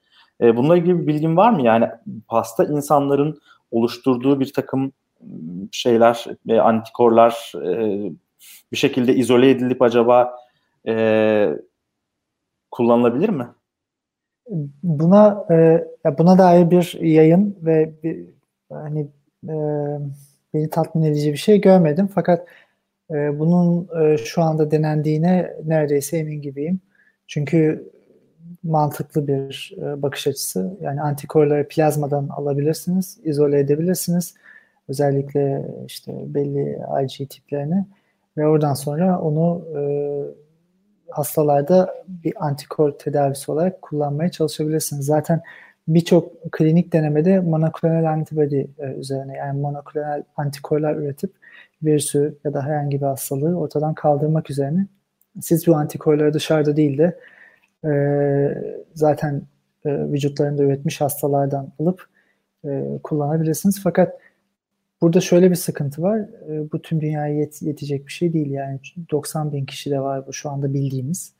[0.41, 1.61] E, bununla ilgili bir bilgin var mı?
[1.61, 1.89] Yani
[2.27, 3.41] hasta insanların
[3.71, 4.91] oluşturduğu bir takım
[5.71, 8.11] şeyler, e, antikorlar e,
[8.71, 10.35] bir şekilde izole edilip acaba
[10.87, 11.55] e,
[12.71, 13.47] kullanılabilir mi?
[14.83, 18.25] Buna e, buna dair bir yayın ve bir,
[18.69, 19.07] hani
[19.43, 19.55] e,
[20.53, 22.09] beni tatmin edici bir şey görmedim.
[22.15, 22.47] Fakat
[23.11, 26.79] e, bunun e, şu anda denendiğine neredeyse emin gibiyim.
[27.27, 27.89] Çünkü
[28.63, 30.77] mantıklı bir e, bakış açısı.
[30.81, 34.35] Yani antikorları plazmadan alabilirsiniz, izole edebilirsiniz.
[34.87, 37.85] Özellikle işte belli IgG tiplerini
[38.37, 39.81] ve oradan sonra onu e,
[41.11, 45.05] hastalarda bir antikor tedavisi olarak kullanmaya çalışabilirsiniz.
[45.05, 45.41] Zaten
[45.87, 51.31] birçok klinik denemede monoklonal antibody e, üzerine yani monoklonal antikorlar üretip
[51.83, 54.87] virüsü ya da herhangi bir hastalığı ortadan kaldırmak üzerine
[55.41, 57.19] siz bu antikorları dışarıda değil de
[57.85, 57.91] e,
[58.93, 59.41] zaten
[59.85, 62.07] e, vücutlarında üretmiş hastalardan alıp
[62.65, 63.83] e, kullanabilirsiniz.
[63.83, 64.19] Fakat
[65.01, 66.19] burada şöyle bir sıkıntı var.
[66.19, 68.51] E, bu tüm dünyaya yet, yetecek bir şey değil.
[68.51, 68.79] Yani
[69.11, 71.33] 90 bin kişi de var bu şu anda bildiğimiz.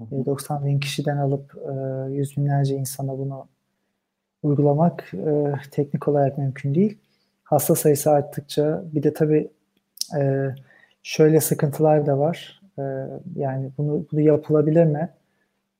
[0.00, 1.72] E, 90 bin kişiden alıp e,
[2.12, 3.48] yüz binlerce insana bunu
[4.42, 6.98] uygulamak e, teknik olarak mümkün değil.
[7.44, 9.50] Hasta sayısı arttıkça bir de tabii
[10.20, 10.50] e,
[11.02, 12.60] şöyle sıkıntılar da var.
[13.36, 15.08] Yani bunu, bunu yapılabilir mi?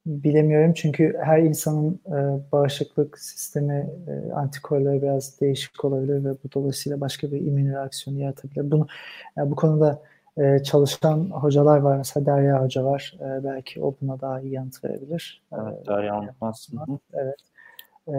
[0.07, 7.01] Bilemiyorum çünkü her insanın e, bağışıklık sistemi e, antikorları biraz değişik olabilir ve bu dolayısıyla
[7.01, 8.71] başka bir immün reaksiyonu yaratabilir.
[8.71, 8.87] Bunu
[9.37, 10.03] yani bu konuda
[10.39, 11.97] e, çalışan hocalar var.
[11.97, 13.19] Mesela Derya Hoca var.
[13.21, 15.43] E, belki o buna daha iyi yanıt verebilir.
[15.53, 16.69] Evet, Derya Anlatmaz.
[17.13, 17.39] Evet.
[18.09, 18.17] E,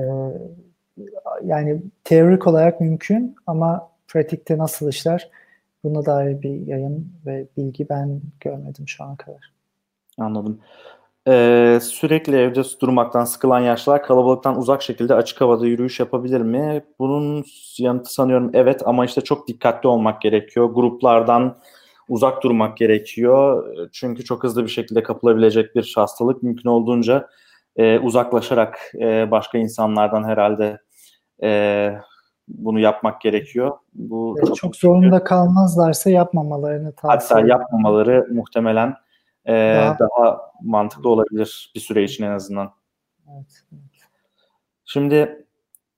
[1.43, 5.29] yani teorik olarak mümkün ama pratikte nasıl işler
[5.83, 9.53] buna dair bir yayın ve bilgi ben görmedim şu ana kadar.
[10.17, 10.59] Anladım.
[11.29, 16.83] Ee, sürekli evde durmaktan sıkılan yaşlılar kalabalıktan uzak şekilde açık havada yürüyüş yapabilir mi?
[16.99, 17.45] Bunun
[17.77, 20.65] yanıtı sanıyorum evet ama işte çok dikkatli olmak gerekiyor.
[20.65, 21.57] Gruplardan
[22.09, 23.65] uzak durmak gerekiyor.
[23.91, 27.27] Çünkü çok hızlı bir şekilde kapılabilecek bir hastalık mümkün olduğunca
[27.75, 30.77] e, uzaklaşarak e, başka insanlardan herhalde
[31.43, 31.91] e,
[32.47, 33.71] bunu yapmak gerekiyor.
[33.93, 38.95] Bu evet, çok, çok zorunda kalmazlarsa yapmamalarını tavsiye Hatta yapmamaları muhtemelen
[39.49, 42.71] e, daha, daha mantıklı olabilir bir süre için en azından.
[43.33, 43.81] Evet, evet.
[44.85, 45.45] Şimdi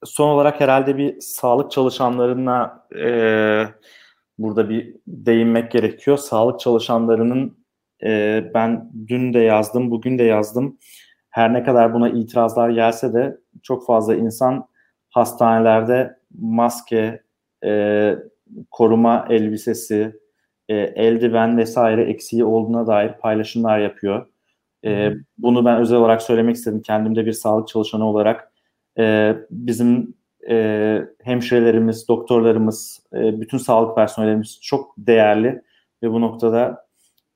[0.04, 3.66] son olarak herhalde bir sağlık çalışanlarına e,
[4.38, 6.18] burada bir değinmek gerekiyor.
[6.18, 7.58] Sağlık çalışanlarının
[8.04, 10.78] e, ben dün de yazdım, bugün de yazdım.
[11.30, 14.68] Her ne kadar buna itirazlar gelse de çok fazla insan
[15.10, 17.24] hastanelerde maske,
[17.64, 18.16] e,
[18.72, 20.21] koruma elbisesi,
[20.70, 24.28] e, eldiven vesaire eksiği olduğuna dair paylaşımlar yapıyor.
[24.86, 26.82] E, bunu ben özel olarak söylemek istedim.
[26.82, 28.52] Kendimde bir sağlık çalışanı olarak
[29.00, 30.14] e, bizim
[30.50, 35.62] e, hemşirelerimiz, doktorlarımız, e, bütün sağlık personelimiz çok değerli
[36.04, 36.88] ve bu noktada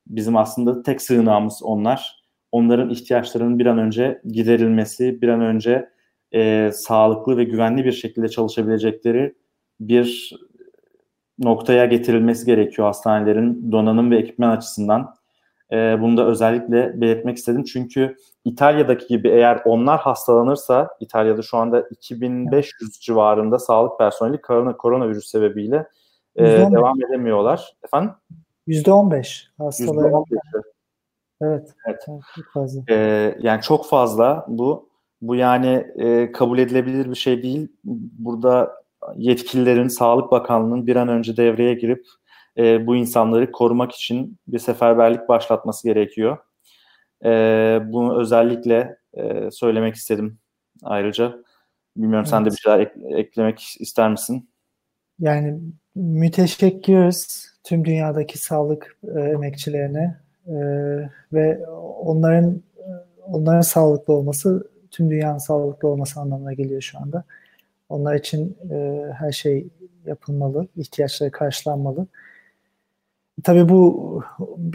[0.07, 2.25] bizim aslında tek sığınağımız onlar.
[2.51, 5.89] Onların ihtiyaçlarının bir an önce giderilmesi, bir an önce
[6.33, 9.35] e, sağlıklı ve güvenli bir şekilde çalışabilecekleri
[9.79, 10.35] bir
[11.39, 15.15] noktaya getirilmesi gerekiyor hastanelerin donanım ve ekipman açısından.
[15.71, 17.63] E, bunu da özellikle belirtmek istedim.
[17.63, 25.27] Çünkü İtalya'daki gibi eğer onlar hastalanırsa, İtalya'da şu anda 2500 civarında sağlık personeli korona, koronavirüs
[25.27, 25.87] sebebiyle
[26.35, 27.75] e, devam edemiyorlar.
[27.83, 28.11] Efendim?
[28.67, 30.07] %15 hastaları.
[30.07, 30.23] %15.
[31.41, 31.73] Evet.
[31.87, 32.03] evet.
[32.05, 32.81] Çok fazla.
[32.89, 32.95] E,
[33.39, 34.89] yani çok fazla bu.
[35.21, 37.67] Bu yani e, kabul edilebilir bir şey değil.
[38.19, 38.84] Burada
[39.15, 42.05] yetkililerin, Sağlık Bakanlığı'nın bir an önce devreye girip
[42.57, 46.37] e, bu insanları korumak için bir seferberlik başlatması gerekiyor.
[47.25, 47.29] E,
[47.85, 50.37] bunu özellikle e, söylemek istedim
[50.83, 51.35] ayrıca.
[51.97, 52.29] Bilmiyorum evet.
[52.29, 54.49] sen de bir şeyler ek- eklemek ister misin?
[55.19, 55.59] Yani
[55.95, 60.17] müteşekkiriz tüm dünyadaki sağlık e, emekçilerine
[60.47, 60.55] e,
[61.33, 61.67] ve
[62.05, 62.61] onların
[63.27, 67.23] onların sağlıklı olması tüm dünyanın sağlıklı olması anlamına geliyor şu anda.
[67.89, 69.67] Onlar için e, her şey
[70.05, 72.07] yapılmalı, ihtiyaçları karşılanmalı.
[73.43, 74.23] Tabii bu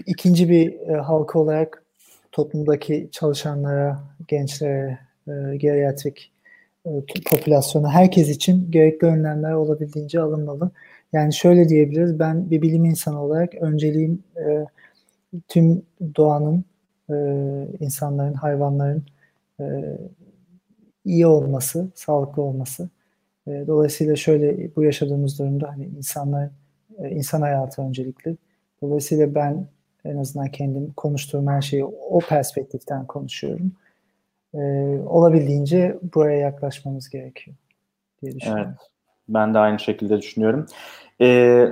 [0.06, 1.84] ikinci bir e, halka olarak
[2.32, 6.32] toplumdaki çalışanlara, gençlere, e, geriatrik
[6.86, 6.90] e,
[7.30, 10.70] popülasyona, herkes için gerekli önlemler olabildiğince alınmalı.
[11.12, 14.66] Yani şöyle diyebiliriz, ben bir bilim insanı olarak önceliğim e,
[15.48, 15.82] tüm
[16.16, 16.64] doğanın,
[17.10, 17.14] e,
[17.80, 19.04] insanların, hayvanların
[19.60, 19.64] e,
[21.04, 22.88] iyi olması, sağlıklı olması.
[23.50, 26.50] E, dolayısıyla şöyle bu yaşadığımız durumda hani insanlar,
[26.98, 28.36] e, insan hayatı öncelikli.
[28.82, 29.66] Dolayısıyla ben
[30.04, 33.72] en azından kendim konuştuğum her şeyi o perspektiften konuşuyorum.
[34.54, 34.58] E,
[35.06, 37.56] olabildiğince buraya yaklaşmamız gerekiyor
[38.22, 38.66] diye düşünüyorum.
[38.68, 38.90] Evet,
[39.28, 40.66] ben de aynı şekilde düşünüyorum.
[41.20, 41.68] Ee,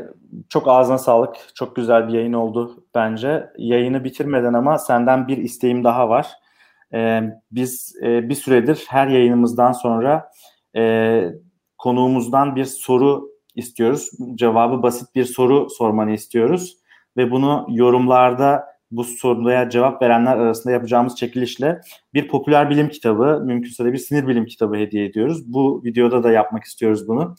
[0.48, 1.36] çok ağzına sağlık.
[1.54, 3.50] Çok güzel bir yayın oldu bence.
[3.58, 6.28] Yayını bitirmeden ama senden bir isteğim daha var.
[6.94, 7.22] Ee,
[7.52, 10.30] biz e, bir süredir her yayınımızdan sonra
[10.76, 11.22] e,
[11.78, 14.10] konuğumuzdan bir soru istiyoruz.
[14.34, 16.76] Cevabı basit bir soru sormanı istiyoruz
[17.16, 21.80] ve bunu yorumlarda bu soruya cevap verenler arasında yapacağımız çekilişle
[22.14, 25.52] bir popüler bilim kitabı, mümkünse de bir sinir bilim kitabı hediye ediyoruz.
[25.52, 27.36] Bu videoda da yapmak istiyoruz bunu.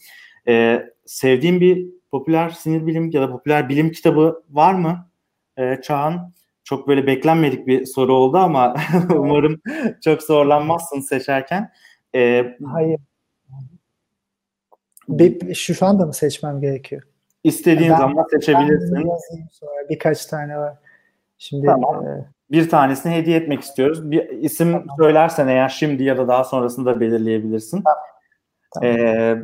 [0.47, 5.09] Ee, sevdiğin bir popüler sinir bilim ya da popüler bilim kitabı var mı?
[5.57, 6.33] Ee, Çağan,
[6.63, 8.75] çok böyle beklenmedik bir soru oldu ama
[9.15, 9.61] umarım
[10.03, 11.71] çok zorlanmazsın seçerken.
[12.15, 12.99] Ee, Hayır.
[15.09, 17.01] Bir, şu anda mı seçmem gerekiyor?
[17.43, 18.95] İstediğin ben, zaman seçebilirsin.
[18.95, 20.73] Ben sonra birkaç tane var.
[21.37, 22.07] Şimdi tamam.
[22.07, 24.11] e, bir tanesini hediye etmek istiyoruz.
[24.11, 24.87] Bir isim tamam.
[24.99, 27.81] söylersen eğer şimdi ya da daha sonrasında belirleyebilirsin.
[27.81, 27.97] Tamam.
[28.73, 28.89] Tamam.
[28.89, 29.37] Ee,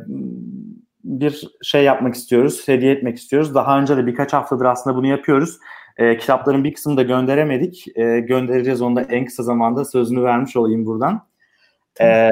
[1.04, 3.54] bir şey yapmak istiyoruz, hediye etmek istiyoruz.
[3.54, 5.58] Daha önce de birkaç haftadır aslında bunu yapıyoruz.
[5.96, 7.98] E, kitapların bir kısmını da gönderemedik.
[7.98, 11.26] E, göndereceğiz onu da en kısa zamanda sözünü vermiş olayım buradan.
[12.00, 12.30] E,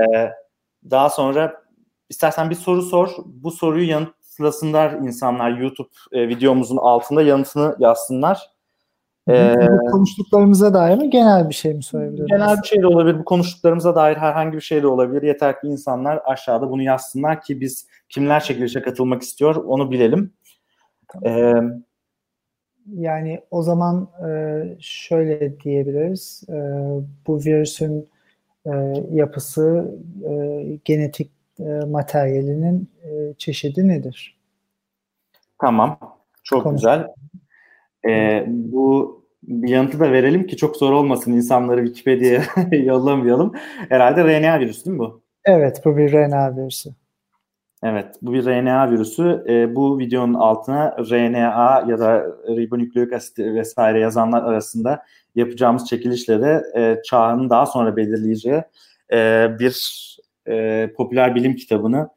[0.91, 1.64] daha sonra
[2.09, 3.11] istersen bir soru sor.
[3.27, 8.55] Bu soruyu yanıtlasınlar insanlar YouTube e, videomuzun altında yanıtını yazsınlar.
[9.29, 12.27] Ee, bu konuştuklarımıza dair mi genel bir şey mi sorabiliriz?
[12.27, 13.19] Genel bir şey de olabilir.
[13.19, 15.23] Bu konuştuklarımıza dair herhangi bir şey de olabilir.
[15.23, 20.33] Yeter ki insanlar aşağıda bunu yazsınlar ki biz kimler çekilişe katılmak istiyor onu bilelim.
[21.25, 21.53] Ee,
[22.93, 26.43] yani o zaman e, şöyle diyebiliriz.
[26.49, 26.55] E,
[27.27, 28.09] bu virüsün
[28.67, 28.71] e,
[29.13, 29.95] yapısı
[30.85, 31.31] genetik
[31.87, 32.91] materyalinin
[33.39, 34.39] çeşidi nedir?
[35.61, 35.99] Tamam.
[36.45, 36.77] Çok Konuş.
[36.77, 37.07] güzel.
[38.09, 43.53] Ee, bu bir yanıtı da verelim ki çok zor olmasın insanları Wikipedia'ya yollamayalım.
[43.89, 45.23] Herhalde RNA virüsü değil mi bu?
[45.45, 46.91] Evet bu bir RNA virüsü.
[47.83, 49.45] Evet bu bir RNA virüsü.
[49.49, 55.03] E, bu videonun altına RNA ya da ribonükleik asit vesaire yazanlar arasında
[55.35, 58.63] yapacağımız çekilişle de e, çağın daha sonra belirleyeceği
[59.13, 60.14] e, bir
[60.49, 62.09] e, popüler bilim kitabını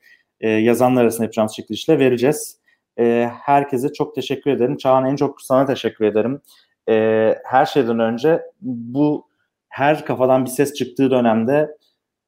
[0.42, 2.60] e, yazanlar arasında yapacağımız çekilişle vereceğiz.
[3.00, 4.78] E, herkese çok teşekkür ederim.
[4.78, 6.42] Çağan en çok sana teşekkür ederim.
[6.90, 9.28] E, her şeyden önce bu
[9.70, 11.78] her kafadan bir ses çıktığı dönemde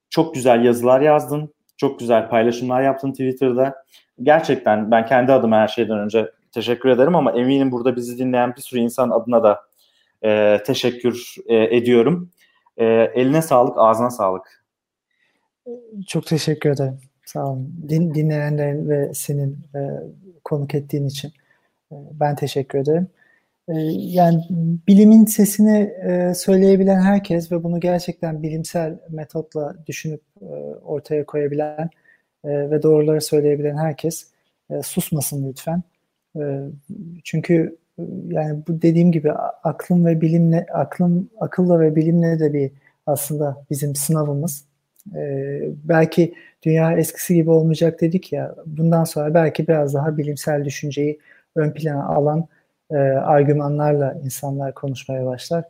[0.09, 1.53] çok güzel yazılar yazdın.
[1.77, 3.75] Çok güzel paylaşımlar yaptın Twitter'da.
[4.23, 8.61] Gerçekten ben kendi adıma her şeyden önce teşekkür ederim ama eminim burada bizi dinleyen bir
[8.61, 9.61] sürü insan adına da
[10.23, 12.29] e, teşekkür e, ediyorum.
[12.77, 12.85] E,
[13.15, 14.58] eline sağlık, ağzına sağlık.
[16.07, 16.99] Çok teşekkür ederim.
[17.25, 17.73] Sağ olun.
[17.89, 19.79] Din, dinleyenlerin ve senin e,
[20.43, 21.33] konuk ettiğin için
[21.91, 23.07] e, ben teşekkür ederim.
[23.69, 24.43] E, yani
[24.87, 30.45] bilimin sesini e, söyleyebilen herkes ve bunu gerçekten bilimsel metotla düşünüp e,
[30.83, 31.89] ortaya koyabilen
[32.43, 34.27] e, ve doğruları söyleyebilen herkes
[34.69, 35.83] e, susmasın lütfen.
[36.39, 36.59] E,
[37.23, 39.31] çünkü e, yani bu dediğim gibi
[39.63, 42.71] aklım ve bilimle aklım akılla ve bilimle de bir
[43.05, 44.68] aslında bizim sınavımız.
[45.15, 48.55] Ee, belki dünya eskisi gibi olmayacak dedik ya.
[48.65, 51.19] Bundan sonra belki biraz daha bilimsel düşünceyi
[51.55, 52.47] ön plana alan
[52.91, 55.63] e, argümanlarla insanlar konuşmaya başlar.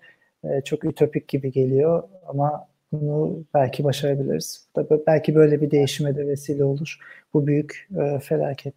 [0.43, 4.67] E, çok ütopik gibi geliyor ama bunu belki başarabiliriz.
[5.07, 6.97] Belki böyle bir değişime de vesile olur.
[7.33, 8.73] Bu büyük e, felaket.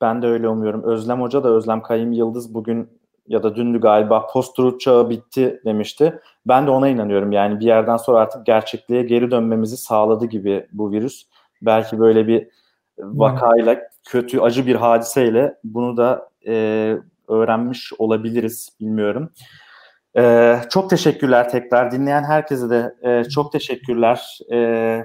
[0.00, 0.82] Ben de öyle umuyorum.
[0.82, 2.88] Özlem Hoca da Özlem Kayım Yıldız bugün
[3.26, 6.20] ya da dündü galiba post çağı bitti demişti.
[6.46, 7.32] Ben de ona inanıyorum.
[7.32, 11.26] Yani bir yerden sonra artık gerçekliğe geri dönmemizi sağladı gibi bu virüs.
[11.62, 12.48] Belki böyle bir
[12.98, 16.96] vakayla, kötü, acı bir hadiseyle bunu da e,
[17.28, 18.68] öğrenmiş olabiliriz.
[18.80, 19.30] Bilmiyorum.
[20.16, 21.92] E, çok teşekkürler tekrar.
[21.92, 24.38] Dinleyen herkese de e, çok teşekkürler.
[24.52, 25.00] E,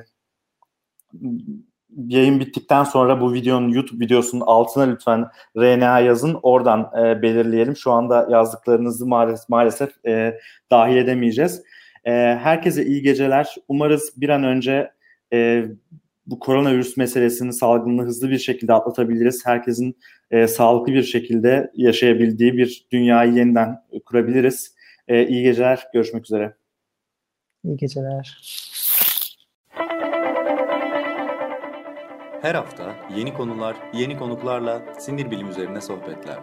[1.96, 5.28] yayın bittikten sonra bu videonun YouTube videosunun altına lütfen
[5.58, 6.40] RNA yazın.
[6.44, 7.76] Oradan e, belirleyelim.
[7.76, 10.40] Şu anda yazdıklarınızı maalesef, maalesef e,
[10.72, 11.64] dahil edemeyeceğiz.
[12.06, 12.12] E,
[12.42, 13.56] herkese iyi geceler.
[13.68, 14.92] Umarız bir an önce
[15.34, 15.66] e,
[16.26, 19.46] bu koronavirüs meselesini salgınını hızlı bir şekilde atlatabiliriz.
[19.46, 19.98] Herkesin
[20.32, 24.76] e, sağlıklı bir şekilde yaşayabildiği bir dünyayı yeniden kurabiliriz.
[25.08, 25.88] E, iyi geceler.
[25.94, 26.56] Görüşmek üzere.
[27.64, 28.38] İyi geceler.
[32.42, 36.38] Her hafta yeni konular, yeni konuklarla sinir bilim üzerine sohbetler.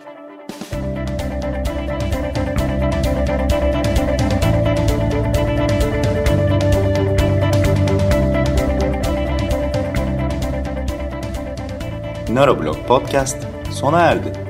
[12.29, 14.44] Neuroblog Podcast sona erdi.